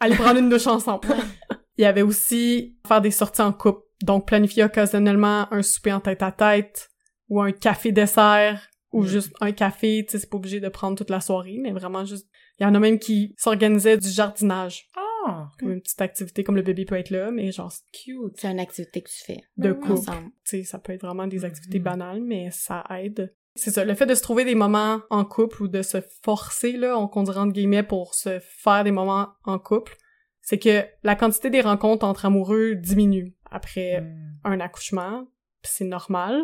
aller 0.00 0.16
prendre 0.16 0.38
une 0.40 0.48
douche 0.48 0.66
ensemble. 0.66 1.08
Il 1.76 1.82
y 1.82 1.86
avait 1.86 2.02
aussi 2.02 2.76
faire 2.86 3.00
des 3.00 3.10
sorties 3.10 3.42
en 3.42 3.52
couple. 3.52 3.82
Donc, 4.02 4.26
planifier 4.26 4.64
occasionnellement 4.64 5.46
un 5.52 5.62
souper 5.62 5.92
en 5.92 6.00
tête 6.00 6.22
à 6.22 6.32
tête 6.32 6.88
ou 7.28 7.40
un 7.40 7.52
café 7.52 7.92
dessert 7.92 8.66
ou 8.92 9.02
Mhm. 9.02 9.08
juste 9.08 9.32
un 9.40 9.52
café. 9.52 10.04
Tu 10.06 10.12
sais, 10.12 10.18
c'est 10.20 10.30
pas 10.30 10.36
obligé 10.38 10.58
de 10.60 10.68
prendre 10.68 10.96
toute 10.96 11.10
la 11.10 11.20
soirée, 11.20 11.58
mais 11.62 11.70
vraiment 11.72 12.04
juste... 12.04 12.26
Il 12.60 12.64
y 12.64 12.66
en 12.66 12.74
a 12.74 12.78
même 12.78 12.98
qui 12.98 13.34
s'organisaient 13.38 13.96
du 13.96 14.08
jardinage. 14.08 14.88
Ah, 14.96 15.48
Comme 15.58 15.72
une 15.72 15.80
petite 15.80 16.00
activité 16.00 16.44
comme 16.44 16.56
le 16.56 16.62
bébé 16.62 16.84
peut 16.84 16.96
être 16.96 17.10
là, 17.10 17.30
mais 17.30 17.50
genre 17.52 17.72
cute. 17.92 18.36
C'est 18.36 18.50
une 18.50 18.60
activité 18.60 19.02
que 19.02 19.08
tu 19.08 19.24
fais 19.24 19.40
de 19.56 19.72
couple. 19.72 19.92
ensemble. 19.92 20.30
Tu 20.44 20.58
sais, 20.58 20.62
ça 20.64 20.78
peut 20.78 20.92
être 20.92 21.02
vraiment 21.04 21.26
des 21.26 21.44
activités 21.44 21.78
Mhm. 21.78 21.84
banales, 21.84 22.20
mais 22.22 22.50
ça 22.50 22.84
aide. 22.98 23.34
C'est 23.56 23.70
ça, 23.70 23.84
le 23.84 23.94
fait 23.94 24.06
de 24.06 24.14
se 24.14 24.22
trouver 24.22 24.44
des 24.44 24.54
moments 24.54 25.00
en 25.10 25.24
couple 25.24 25.64
ou 25.64 25.68
de 25.68 25.82
se 25.82 25.98
forcer, 26.22 26.72
là, 26.72 26.96
on, 26.98 27.08
qu'on 27.08 27.22
dirait 27.24 27.38
entre 27.40 27.52
guillemets, 27.52 27.82
pour 27.82 28.14
se 28.14 28.38
faire 28.40 28.84
des 28.84 28.92
moments 28.92 29.28
en 29.44 29.58
couple, 29.58 29.96
c'est 30.40 30.58
que 30.58 30.84
la 31.02 31.16
quantité 31.16 31.50
des 31.50 31.60
rencontres 31.60 32.04
entre 32.06 32.24
amoureux 32.26 32.74
diminue 32.76 33.34
après 33.50 34.00
Mm. 34.00 34.38
un 34.44 34.60
accouchement, 34.60 35.24
pis 35.62 35.70
c'est 35.72 35.84
normal. 35.84 36.40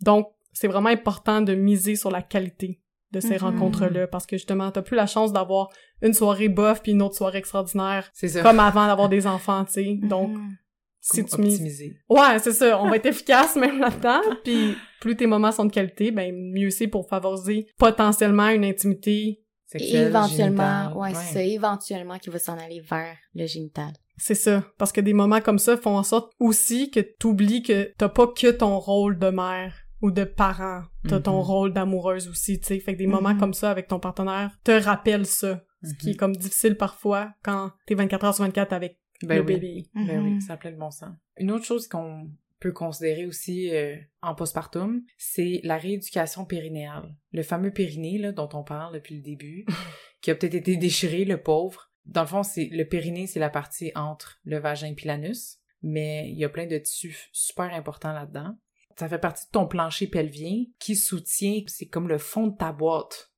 Donc, 0.00 0.28
c'est 0.52 0.68
vraiment 0.68 0.88
important 0.90 1.40
de 1.40 1.54
miser 1.54 1.96
sur 1.96 2.10
la 2.10 2.22
qualité 2.22 2.80
de 3.12 3.20
ces 3.20 3.34
Mhm. 3.36 3.42
rencontres-là, 3.42 4.06
parce 4.06 4.26
que 4.26 4.36
justement, 4.36 4.70
t'as 4.70 4.82
plus 4.82 4.96
la 4.96 5.06
chance 5.06 5.32
d'avoir 5.32 5.68
une 6.02 6.12
soirée 6.14 6.48
bof 6.48 6.82
puis 6.82 6.92
une 6.92 7.02
autre 7.02 7.16
soirée 7.16 7.38
extraordinaire, 7.38 8.10
C'est 8.12 8.28
ça. 8.28 8.42
comme 8.42 8.60
avant 8.60 8.86
d'avoir 8.86 9.08
des 9.08 9.26
enfants, 9.26 9.64
tu 9.64 9.72
sais. 9.72 9.98
Donc, 10.02 10.30
Mhm. 10.36 10.56
si 11.00 11.24
Comme 11.24 11.28
tu 11.30 11.40
mises 11.42 11.54
optimiser. 11.54 11.96
Ouais, 12.10 12.38
c'est 12.38 12.52
ça. 12.52 12.78
On 12.82 12.90
va 12.90 12.96
être 12.96 13.06
efficace 13.46 13.56
même 13.56 13.78
là-dedans. 13.80 14.20
Puis 14.44 14.74
plus 15.00 15.16
tes 15.16 15.26
moments 15.26 15.52
sont 15.52 15.64
de 15.64 15.72
qualité, 15.72 16.10
ben 16.10 16.34
mieux 16.34 16.70
c'est 16.70 16.88
pour 16.88 17.08
favoriser 17.08 17.66
potentiellement 17.78 18.48
une 18.48 18.64
intimité. 18.64 19.40
Et 19.74 19.78
Sexuel, 19.78 20.06
éventuellement, 20.08 20.96
ouais, 20.98 21.12
c'est 21.14 21.34
ça, 21.34 21.42
éventuellement 21.42 22.18
qui 22.18 22.30
va 22.30 22.38
s'en 22.38 22.56
aller 22.58 22.80
vers 22.80 23.16
le 23.34 23.46
génital. 23.46 23.92
C'est 24.16 24.34
ça. 24.34 24.64
Parce 24.78 24.92
que 24.92 25.00
des 25.02 25.12
moments 25.12 25.40
comme 25.42 25.58
ça 25.58 25.76
font 25.76 25.96
en 25.96 26.02
sorte 26.02 26.32
aussi 26.40 26.90
que 26.90 27.00
t'oublies 27.00 27.62
que 27.62 27.92
t'as 27.98 28.08
pas 28.08 28.26
que 28.26 28.50
ton 28.50 28.78
rôle 28.78 29.18
de 29.18 29.28
mère 29.28 29.74
ou 30.02 30.10
de 30.10 30.24
parent. 30.24 30.82
T'as 31.08 31.20
ton 31.20 31.38
Mhm. 31.38 31.44
rôle 31.46 31.72
d'amoureuse 31.72 32.28
aussi, 32.28 32.60
tu 32.60 32.66
sais. 32.66 32.78
Fait 32.80 32.92
que 32.94 32.98
des 32.98 33.06
Mhm. 33.06 33.12
moments 33.12 33.36
comme 33.36 33.54
ça 33.54 33.70
avec 33.70 33.88
ton 33.88 33.98
partenaire 34.00 34.58
te 34.64 34.70
rappellent 34.72 35.26
ça. 35.26 35.64
Ce 35.82 35.94
qui 35.94 36.10
est 36.10 36.12
Mhm. 36.12 36.16
comme 36.18 36.36
difficile 36.36 36.76
parfois 36.76 37.32
quand 37.42 37.72
t'es 37.86 37.94
24 37.94 38.24
heures 38.24 38.34
sur 38.34 38.44
24 38.44 38.72
avec 38.72 38.98
Ben 39.22 39.36
le 39.36 39.40
oui. 39.42 39.54
bébé. 39.54 39.86
Ben 39.94 40.20
Mhm. 40.20 40.24
oui, 40.34 40.42
ça 40.42 40.54
a 40.54 40.56
plein 40.56 40.72
de 40.72 40.76
bon 40.76 40.90
sens. 40.90 41.14
Une 41.36 41.50
autre 41.52 41.64
chose 41.64 41.86
qu'on 41.88 42.30
peut 42.60 42.72
considérer 42.72 43.26
aussi 43.26 43.70
euh, 43.72 43.96
en 44.22 44.34
postpartum, 44.34 45.02
c'est 45.16 45.60
la 45.62 45.76
rééducation 45.78 46.44
périnéale. 46.44 47.14
Le 47.32 47.42
fameux 47.44 47.70
périnée 47.72 48.18
là, 48.18 48.32
dont 48.32 48.48
on 48.54 48.64
parle 48.64 48.94
depuis 48.94 49.16
le 49.16 49.22
début, 49.22 49.64
qui 50.20 50.30
a 50.32 50.34
peut-être 50.34 50.54
été 50.54 50.76
déchiré, 50.76 51.24
le 51.24 51.40
pauvre. 51.40 51.92
Dans 52.06 52.22
le 52.22 52.26
fond, 52.26 52.42
c'est 52.42 52.68
le 52.72 52.84
périnée, 52.84 53.26
c'est 53.28 53.38
la 53.38 53.50
partie 53.50 53.92
entre 53.94 54.40
le 54.44 54.58
vagin 54.58 54.94
et 54.96 55.06
l'anus, 55.06 55.58
mais 55.82 56.28
il 56.30 56.38
y 56.38 56.44
a 56.44 56.48
plein 56.48 56.66
de 56.66 56.78
tissus 56.78 57.28
super 57.32 57.72
importants 57.72 58.12
là-dedans. 58.12 58.56
Ça 58.98 59.08
fait 59.08 59.18
partie 59.18 59.46
de 59.46 59.50
ton 59.52 59.66
plancher 59.66 60.06
pelvien 60.08 60.64
qui 60.78 60.96
soutient, 60.96 61.62
c'est 61.66 61.86
comme 61.86 62.08
le 62.08 62.18
fond 62.18 62.48
de 62.48 62.56
ta 62.56 62.72
boîte. 62.72 63.30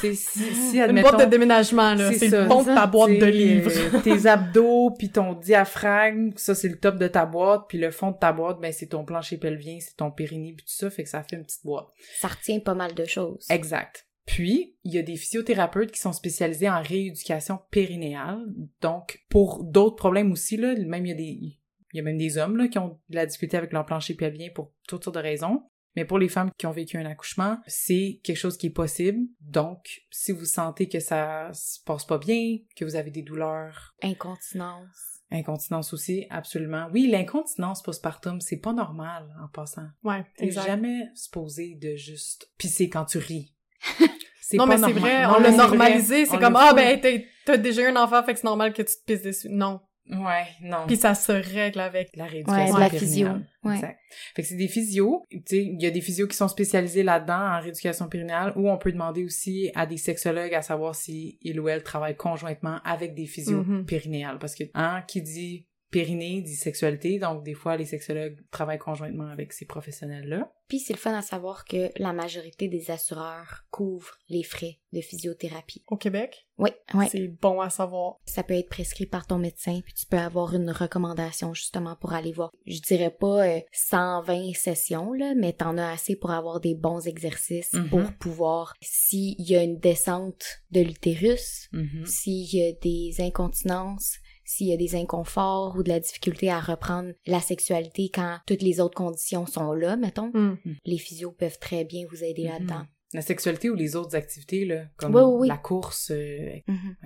C'est 0.00 0.14
si, 0.14 0.54
si 0.54 0.78
Une 0.80 1.02
boîte 1.02 1.20
de 1.20 1.30
déménagement, 1.30 1.94
là. 1.94 2.12
c'est 2.12 2.28
le 2.28 2.46
fond 2.46 2.62
de 2.62 2.74
ta 2.74 2.86
boîte 2.86 3.18
de 3.18 3.26
livres. 3.26 4.00
tes 4.02 4.26
abdos, 4.26 4.92
puis 4.98 5.10
ton 5.10 5.34
diaphragme, 5.34 6.32
ça 6.36 6.54
c'est 6.54 6.68
le 6.68 6.78
top 6.78 6.96
de 6.96 7.08
ta 7.08 7.26
boîte, 7.26 7.64
puis 7.68 7.78
le 7.78 7.90
fond 7.90 8.12
de 8.12 8.16
ta 8.16 8.32
boîte, 8.32 8.60
ben 8.60 8.72
c'est 8.72 8.86
ton 8.86 9.04
plancher 9.04 9.36
pelvien, 9.36 9.78
c'est 9.80 9.96
ton 9.96 10.10
périnée, 10.10 10.54
puis 10.56 10.64
tout 10.64 10.74
ça, 10.74 10.90
fait 10.90 11.02
que 11.02 11.08
ça 11.08 11.22
fait 11.22 11.36
une 11.36 11.44
petite 11.44 11.64
boîte. 11.64 11.88
Ça 12.18 12.28
retient 12.28 12.60
pas 12.60 12.74
mal 12.74 12.94
de 12.94 13.04
choses. 13.04 13.46
Exact. 13.50 14.06
Puis, 14.24 14.76
il 14.84 14.94
y 14.94 14.98
a 14.98 15.02
des 15.02 15.16
physiothérapeutes 15.16 15.90
qui 15.90 16.00
sont 16.00 16.12
spécialisés 16.12 16.70
en 16.70 16.80
rééducation 16.80 17.58
périnéale. 17.70 18.44
Donc, 18.80 19.24
pour 19.28 19.64
d'autres 19.64 19.96
problèmes 19.96 20.30
aussi, 20.30 20.56
là, 20.56 20.74
même 20.76 21.04
il 21.06 21.08
y 21.08 21.12
a 21.12 21.16
des, 21.16 21.58
il 21.92 21.98
y 21.98 22.00
a 22.00 22.02
même 22.02 22.18
des 22.18 22.38
hommes, 22.38 22.56
là, 22.56 22.68
qui 22.68 22.78
ont 22.78 23.00
de 23.08 23.14
la 23.14 23.26
difficulté 23.26 23.56
avec 23.56 23.72
leur 23.72 23.84
plancher 23.86 24.14
pelvien 24.14 24.48
pour 24.54 24.72
toutes 24.88 25.04
sortes 25.04 25.16
de 25.16 25.20
raisons. 25.22 25.62
Mais 25.94 26.06
pour 26.06 26.18
les 26.18 26.30
femmes 26.30 26.50
qui 26.56 26.66
ont 26.66 26.70
vécu 26.72 26.96
un 26.96 27.04
accouchement, 27.04 27.58
c'est 27.66 28.20
quelque 28.24 28.38
chose 28.38 28.56
qui 28.56 28.68
est 28.68 28.70
possible. 28.70 29.18
Donc, 29.40 30.00
si 30.10 30.32
vous 30.32 30.46
sentez 30.46 30.88
que 30.88 31.00
ça 31.00 31.50
se 31.52 31.80
passe 31.84 32.06
pas 32.06 32.16
bien, 32.16 32.56
que 32.76 32.86
vous 32.86 32.96
avez 32.96 33.10
des 33.10 33.20
douleurs, 33.20 33.94
Incontinence. 34.02 35.20
incontinence 35.30 35.92
aussi, 35.92 36.26
absolument. 36.30 36.88
Oui, 36.94 37.08
l'incontinence 37.10 37.82
postpartum, 37.82 38.40
c'est 38.40 38.56
pas 38.56 38.72
normal 38.72 39.28
en 39.42 39.48
passant. 39.48 39.86
Ouais, 40.02 40.24
T'es 40.38 40.50
jamais 40.50 41.08
supposé 41.14 41.74
de 41.74 41.94
juste 41.96 42.50
pisser 42.56 42.88
quand 42.88 43.04
tu 43.04 43.18
ris. 43.18 43.54
C'est 44.40 44.56
Non, 44.58 44.66
pas 44.66 44.76
mais 44.76 44.86
c'est 44.86 44.92
vrai, 44.92 45.22
Non, 45.26 45.34
on 45.36 45.40
l'a 45.40 45.50
normalisé. 45.52 46.26
C'est 46.26 46.38
comme, 46.38 46.56
ah, 46.56 46.74
ben, 46.74 47.00
t'as 47.46 47.56
déjà 47.56 47.82
eu 47.82 47.86
un 47.86 47.96
enfant, 47.96 48.22
fait 48.22 48.34
que 48.34 48.38
c'est 48.40 48.44
normal 48.46 48.74
que 48.74 48.82
tu 48.82 48.94
te 48.94 49.04
pisses 49.06 49.22
dessus. 49.22 49.48
Non. 49.48 49.80
Ouais, 50.10 50.44
non. 50.62 50.78
Puis 50.86 50.96
ça 50.96 51.14
se 51.14 51.32
règle 51.32 51.80
avec. 51.80 52.10
la 52.16 52.24
Ouais, 52.24 52.30
rééducation 52.30 52.74
de 52.74 52.80
la 52.80 52.90
périnéale. 52.90 52.98
physio. 52.98 53.28
Ouais. 53.64 53.74
Exact. 53.76 53.98
Fait 54.34 54.42
que 54.42 54.48
c'est 54.48 54.56
des 54.56 54.68
physios. 54.68 55.26
Tu 55.30 55.40
sais, 55.46 55.62
il 55.64 55.80
y 55.80 55.86
a 55.86 55.90
des 55.90 56.00
physios 56.00 56.26
qui 56.26 56.36
sont 56.36 56.48
spécialisés 56.48 57.02
là-dedans 57.02 57.38
en 57.56 57.60
rééducation 57.60 58.08
périnéale 58.08 58.52
ou 58.56 58.68
on 58.68 58.76
peut 58.78 58.92
demander 58.92 59.24
aussi 59.24 59.70
à 59.74 59.86
des 59.86 59.96
sexologues 59.96 60.54
à 60.54 60.62
savoir 60.62 60.94
si 60.96 61.38
il 61.42 61.60
ou 61.60 61.68
elle 61.68 61.82
travaille 61.82 62.16
conjointement 62.16 62.78
avec 62.84 63.14
des 63.14 63.26
physios 63.26 63.62
Mhm. 63.62 63.86
périnéales. 63.86 64.38
Parce 64.38 64.54
que, 64.54 64.64
hein, 64.74 65.02
qui 65.06 65.22
dit 65.22 65.66
périnée 65.92 66.40
dit 66.42 66.56
sexualité, 66.56 67.20
donc 67.20 67.44
des 67.44 67.54
fois 67.54 67.76
les 67.76 67.84
sexologues 67.86 68.36
travaillent 68.50 68.78
conjointement 68.78 69.28
avec 69.28 69.52
ces 69.52 69.66
professionnels-là. 69.66 70.50
Puis 70.68 70.80
c'est 70.80 70.94
le 70.94 70.98
fun 70.98 71.12
à 71.14 71.20
savoir 71.20 71.66
que 71.66 71.90
la 71.98 72.14
majorité 72.14 72.66
des 72.66 72.90
assureurs 72.90 73.66
couvrent 73.70 74.16
les 74.30 74.42
frais 74.42 74.78
de 74.94 75.02
physiothérapie. 75.02 75.84
Au 75.86 75.96
Québec, 75.98 76.46
Oui, 76.56 76.70
oui. 76.94 77.06
c'est 77.10 77.28
bon 77.28 77.60
à 77.60 77.68
savoir. 77.68 78.16
Ça 78.24 78.42
peut 78.42 78.54
être 78.54 78.70
prescrit 78.70 79.04
par 79.04 79.26
ton 79.26 79.36
médecin, 79.38 79.80
puis 79.84 79.92
tu 79.92 80.06
peux 80.06 80.16
avoir 80.16 80.54
une 80.54 80.70
recommandation 80.70 81.52
justement 81.52 81.94
pour 81.96 82.14
aller 82.14 82.32
voir. 82.32 82.50
Je 82.66 82.80
dirais 82.80 83.10
pas 83.10 83.46
euh, 83.46 83.60
120 83.72 84.54
sessions, 84.54 85.12
là, 85.12 85.34
mais 85.36 85.52
t'en 85.52 85.76
as 85.76 85.90
assez 85.92 86.16
pour 86.16 86.30
avoir 86.30 86.60
des 86.60 86.74
bons 86.74 87.06
exercices 87.06 87.74
Mhm. 87.74 87.88
pour 87.90 88.12
pouvoir, 88.18 88.72
s'il 88.80 89.34
y 89.40 89.54
a 89.56 89.62
une 89.62 89.78
descente 89.78 90.62
de 90.70 90.80
l'utérus, 90.80 91.68
Mhm. 91.72 92.06
s'il 92.06 92.54
y 92.54 92.62
a 92.66 92.72
des 92.80 93.14
incontinences, 93.22 94.16
s'il 94.54 94.68
y 94.68 94.72
a 94.72 94.76
des 94.76 94.94
inconforts 94.94 95.74
ou 95.76 95.82
de 95.82 95.88
la 95.88 96.00
difficulté 96.00 96.50
à 96.50 96.60
reprendre 96.60 97.12
la 97.26 97.40
sexualité 97.40 98.10
quand 98.12 98.38
toutes 98.46 98.62
les 98.62 98.80
autres 98.80 98.94
conditions 98.96 99.46
sont 99.46 99.72
là, 99.72 99.96
mettons, 99.96 100.30
Hmm. 100.34 100.56
les 100.84 100.98
physios 100.98 101.32
peuvent 101.32 101.58
très 101.58 101.84
bien 101.84 102.04
vous 102.10 102.22
aider 102.22 102.44
Mhm. 102.44 102.48
là-dedans. 102.50 102.82
La 103.14 103.22
sexualité 103.22 103.68
ou 103.70 103.74
les 103.74 103.94
autres 103.96 104.16
activités, 104.16 104.64
là, 104.64 104.84
comme 104.96 105.14
Oui, 105.14 105.22
oui, 105.22 105.36
oui. 105.42 105.48
la 105.48 105.58
course, 105.58 106.10
euh, 106.10 106.56
Mhm. 106.68 106.96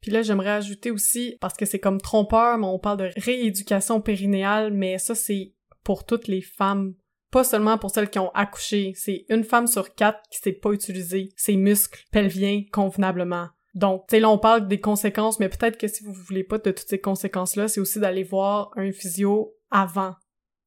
Puis 0.00 0.10
là, 0.10 0.22
j'aimerais 0.22 0.50
ajouter 0.50 0.90
aussi, 0.90 1.36
parce 1.42 1.54
que 1.54 1.66
c'est 1.66 1.78
comme 1.78 2.00
trompeur, 2.00 2.56
mais 2.56 2.66
on 2.66 2.78
parle 2.78 2.96
de 2.98 3.10
rééducation 3.18 4.00
périnéale, 4.00 4.72
mais 4.72 4.96
ça, 4.98 5.14
c'est 5.14 5.52
pour 5.84 6.04
toutes 6.06 6.26
les 6.28 6.40
femmes. 6.40 6.94
Pas 7.30 7.44
seulement 7.44 7.76
pour 7.78 7.90
celles 7.90 8.08
qui 8.10 8.18
ont 8.18 8.30
accouché. 8.30 8.92
C'est 8.96 9.24
une 9.28 9.44
femme 9.44 9.66
sur 9.66 9.94
quatre 9.94 10.20
qui 10.30 10.38
sait 10.38 10.52
pas 10.52 10.72
utiliser 10.72 11.28
ses 11.36 11.56
muscles 11.56 12.02
pelviens 12.10 12.62
convenablement. 12.72 13.48
Donc, 13.74 14.06
tu 14.08 14.16
sais, 14.16 14.20
là, 14.20 14.28
on 14.30 14.38
parle 14.38 14.66
des 14.68 14.80
conséquences, 14.80 15.38
mais 15.38 15.48
peut-être 15.48 15.78
que 15.78 15.86
si 15.88 16.02
vous 16.04 16.12
voulez 16.12 16.44
pas 16.44 16.58
de 16.58 16.70
toutes 16.70 16.88
ces 16.88 17.00
conséquences-là, 17.00 17.68
c'est 17.68 17.80
aussi 17.80 18.00
d'aller 18.00 18.24
voir 18.24 18.70
un 18.76 18.90
physio 18.92 19.54
avant 19.70 20.14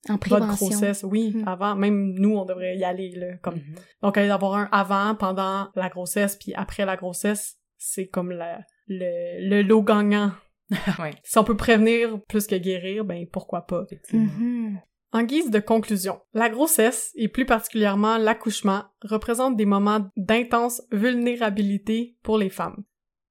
En 0.08 0.14
votre 0.14 0.20
prévention. 0.20 0.68
grossesse. 0.68 1.04
Oui, 1.04 1.34
Mhm. 1.36 1.48
avant. 1.48 1.76
Même 1.76 2.14
nous, 2.14 2.36
on 2.38 2.46
devrait 2.46 2.78
y 2.78 2.84
aller, 2.84 3.12
là, 3.16 3.38
comme 3.42 3.56
mhm. 3.56 3.76
donc, 4.02 4.18
aller 4.18 4.30
d'avoir 4.30 4.56
un 4.56 4.70
avant, 4.72 5.16
pendant 5.16 5.70
la 5.76 5.90
grossesse, 5.90 6.36
puis 6.38 6.54
après 6.54 6.86
la 6.86 6.96
grossesse, 6.96 7.58
c'est 7.78 8.08
comme 8.08 8.32
la, 8.32 8.62
le, 8.88 9.50
le 9.50 9.62
lot 9.64 9.84
gagnant. 9.84 10.32
Ouais. 11.00 11.14
Si 11.24 11.38
on 11.38 11.44
peut 11.44 11.58
prévenir 11.58 12.20
plus 12.30 12.48
que 12.48 12.56
guérir, 12.56 13.04
ben 13.06 13.26
pourquoi 13.32 13.66
pas. 13.68 13.84
Effectivement. 13.86 14.32
Mhm. 14.40 14.80
En 15.12 15.22
guise 15.24 15.52
de 15.52 15.60
conclusion, 15.60 16.20
la 16.34 16.50
grossesse, 16.50 17.12
et 17.16 17.28
plus 17.28 17.46
particulièrement 17.46 18.18
l'accouchement, 18.18 18.86
représentent 19.04 19.58
des 19.58 19.66
moments 19.68 20.08
d'intense 20.18 20.82
vulnérabilité 20.92 22.18
pour 22.24 22.38
les 22.38 22.50
femmes. 22.50 22.84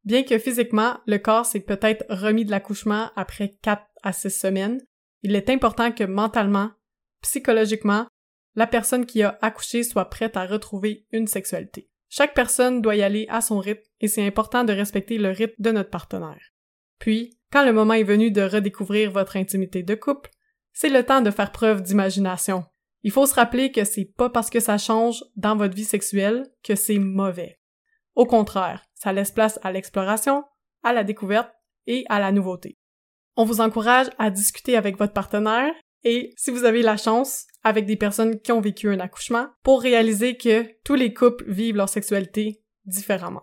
Bien 0.05 0.25
que 0.25 0.39
physiquement, 0.39 0.99
le 1.07 1.19
corps 1.19 1.47
s'est 1.47 1.61
peut-être 1.61 2.05
remis 2.09 2.45
de 2.45 2.51
l'accouchement 2.51 3.11
après 3.15 3.57
4 3.63 3.83
à 4.03 4.13
6 4.13 4.31
semaines, 4.31 4.81
il 5.23 5.37
est 5.37 5.49
important 5.49 5.93
que 5.93 6.05
mentalement, 6.05 6.71
psychologiquement, 7.23 8.07
la 8.57 8.67
personne 8.67 9.07
qui 9.07 9.23
a 9.23 9.39
accouché 9.41 9.85
soit 9.85 10.11
prête 10.11 10.37
à 10.37 10.47
retrouver 10.47 11.07
une 11.13 11.27
sexualité. 11.27 11.89
Chaque 12.09 12.35
personne 12.35 12.83
doit 12.83 12.97
y 12.97 13.03
aller 13.03 13.27
à 13.31 13.41
son 13.41 13.59
rythme 13.59 13.89
et 14.01 14.09
c'est 14.09 14.27
important 14.27 14.65
de 14.65 14.73
respecter 14.73 15.17
le 15.17 15.31
rythme 15.31 15.55
de 15.59 15.71
notre 15.71 15.91
partenaire. 15.91 16.53
Puis, 16.99 17.39
quand 17.51 17.65
le 17.65 17.73
moment 17.73 17.95
est 17.95 18.03
venu 18.03 18.31
de 18.31 18.43
redécouvrir 18.43 19.11
votre 19.11 19.37
intimité 19.37 19.83
de 19.83 19.95
couple, 19.95 20.31
c'est 20.73 20.89
le 20.89 21.05
temps 21.05 21.23
de 21.23 21.31
faire 21.31 21.53
preuve 21.53 21.83
d'imagination. 21.83 22.65
Il 23.03 23.11
faut 23.11 23.27
se 23.27 23.35
rappeler 23.35 23.73
que 23.73 23.85
c'est 23.85 24.13
pas 24.17 24.31
parce 24.31 24.51
que 24.51 24.61
ça 24.61 24.79
change 24.79 25.25
dans 25.37 25.57
votre 25.57 25.75
vie 25.75 25.85
sexuelle 25.85 26.47
que 26.63 26.75
c'est 26.75 26.99
mauvais. 26.99 27.59
Au 28.15 28.27
contraire, 28.27 28.85
Ça 29.03 29.13
laisse 29.13 29.33
place 29.33 29.59
à 29.65 29.73
l'exploration, 29.73 30.45
à 30.85 30.93
la 30.93 31.03
découverte 31.03 31.51
et 31.89 32.05
à 32.09 32.21
la 32.21 32.31
nouveauté. 32.31 32.79
On 33.35 33.45
vous 33.45 33.61
encourage 33.61 34.07
à 34.17 34.31
discuter 34.31 34.77
avec 34.77 34.97
votre 34.97 35.13
partenaire 35.13 35.75
et, 36.05 36.33
si 36.37 36.53
vous 36.53 36.63
avez 36.63 36.83
la 36.83 36.97
chance, 36.97 37.49
avec 37.65 37.85
des 37.85 37.97
personnes 37.97 38.39
qui 38.41 38.53
ont 38.53 38.61
vécu 38.61 38.89
un 38.89 39.01
accouchement, 39.01 39.49
pour 39.65 39.83
réaliser 39.83 40.37
que 40.37 40.69
tous 40.85 40.95
les 40.95 41.13
couples 41.13 41.51
vivent 41.51 41.75
leur 41.75 41.89
sexualité 41.89 42.63
différemment. 42.85 43.43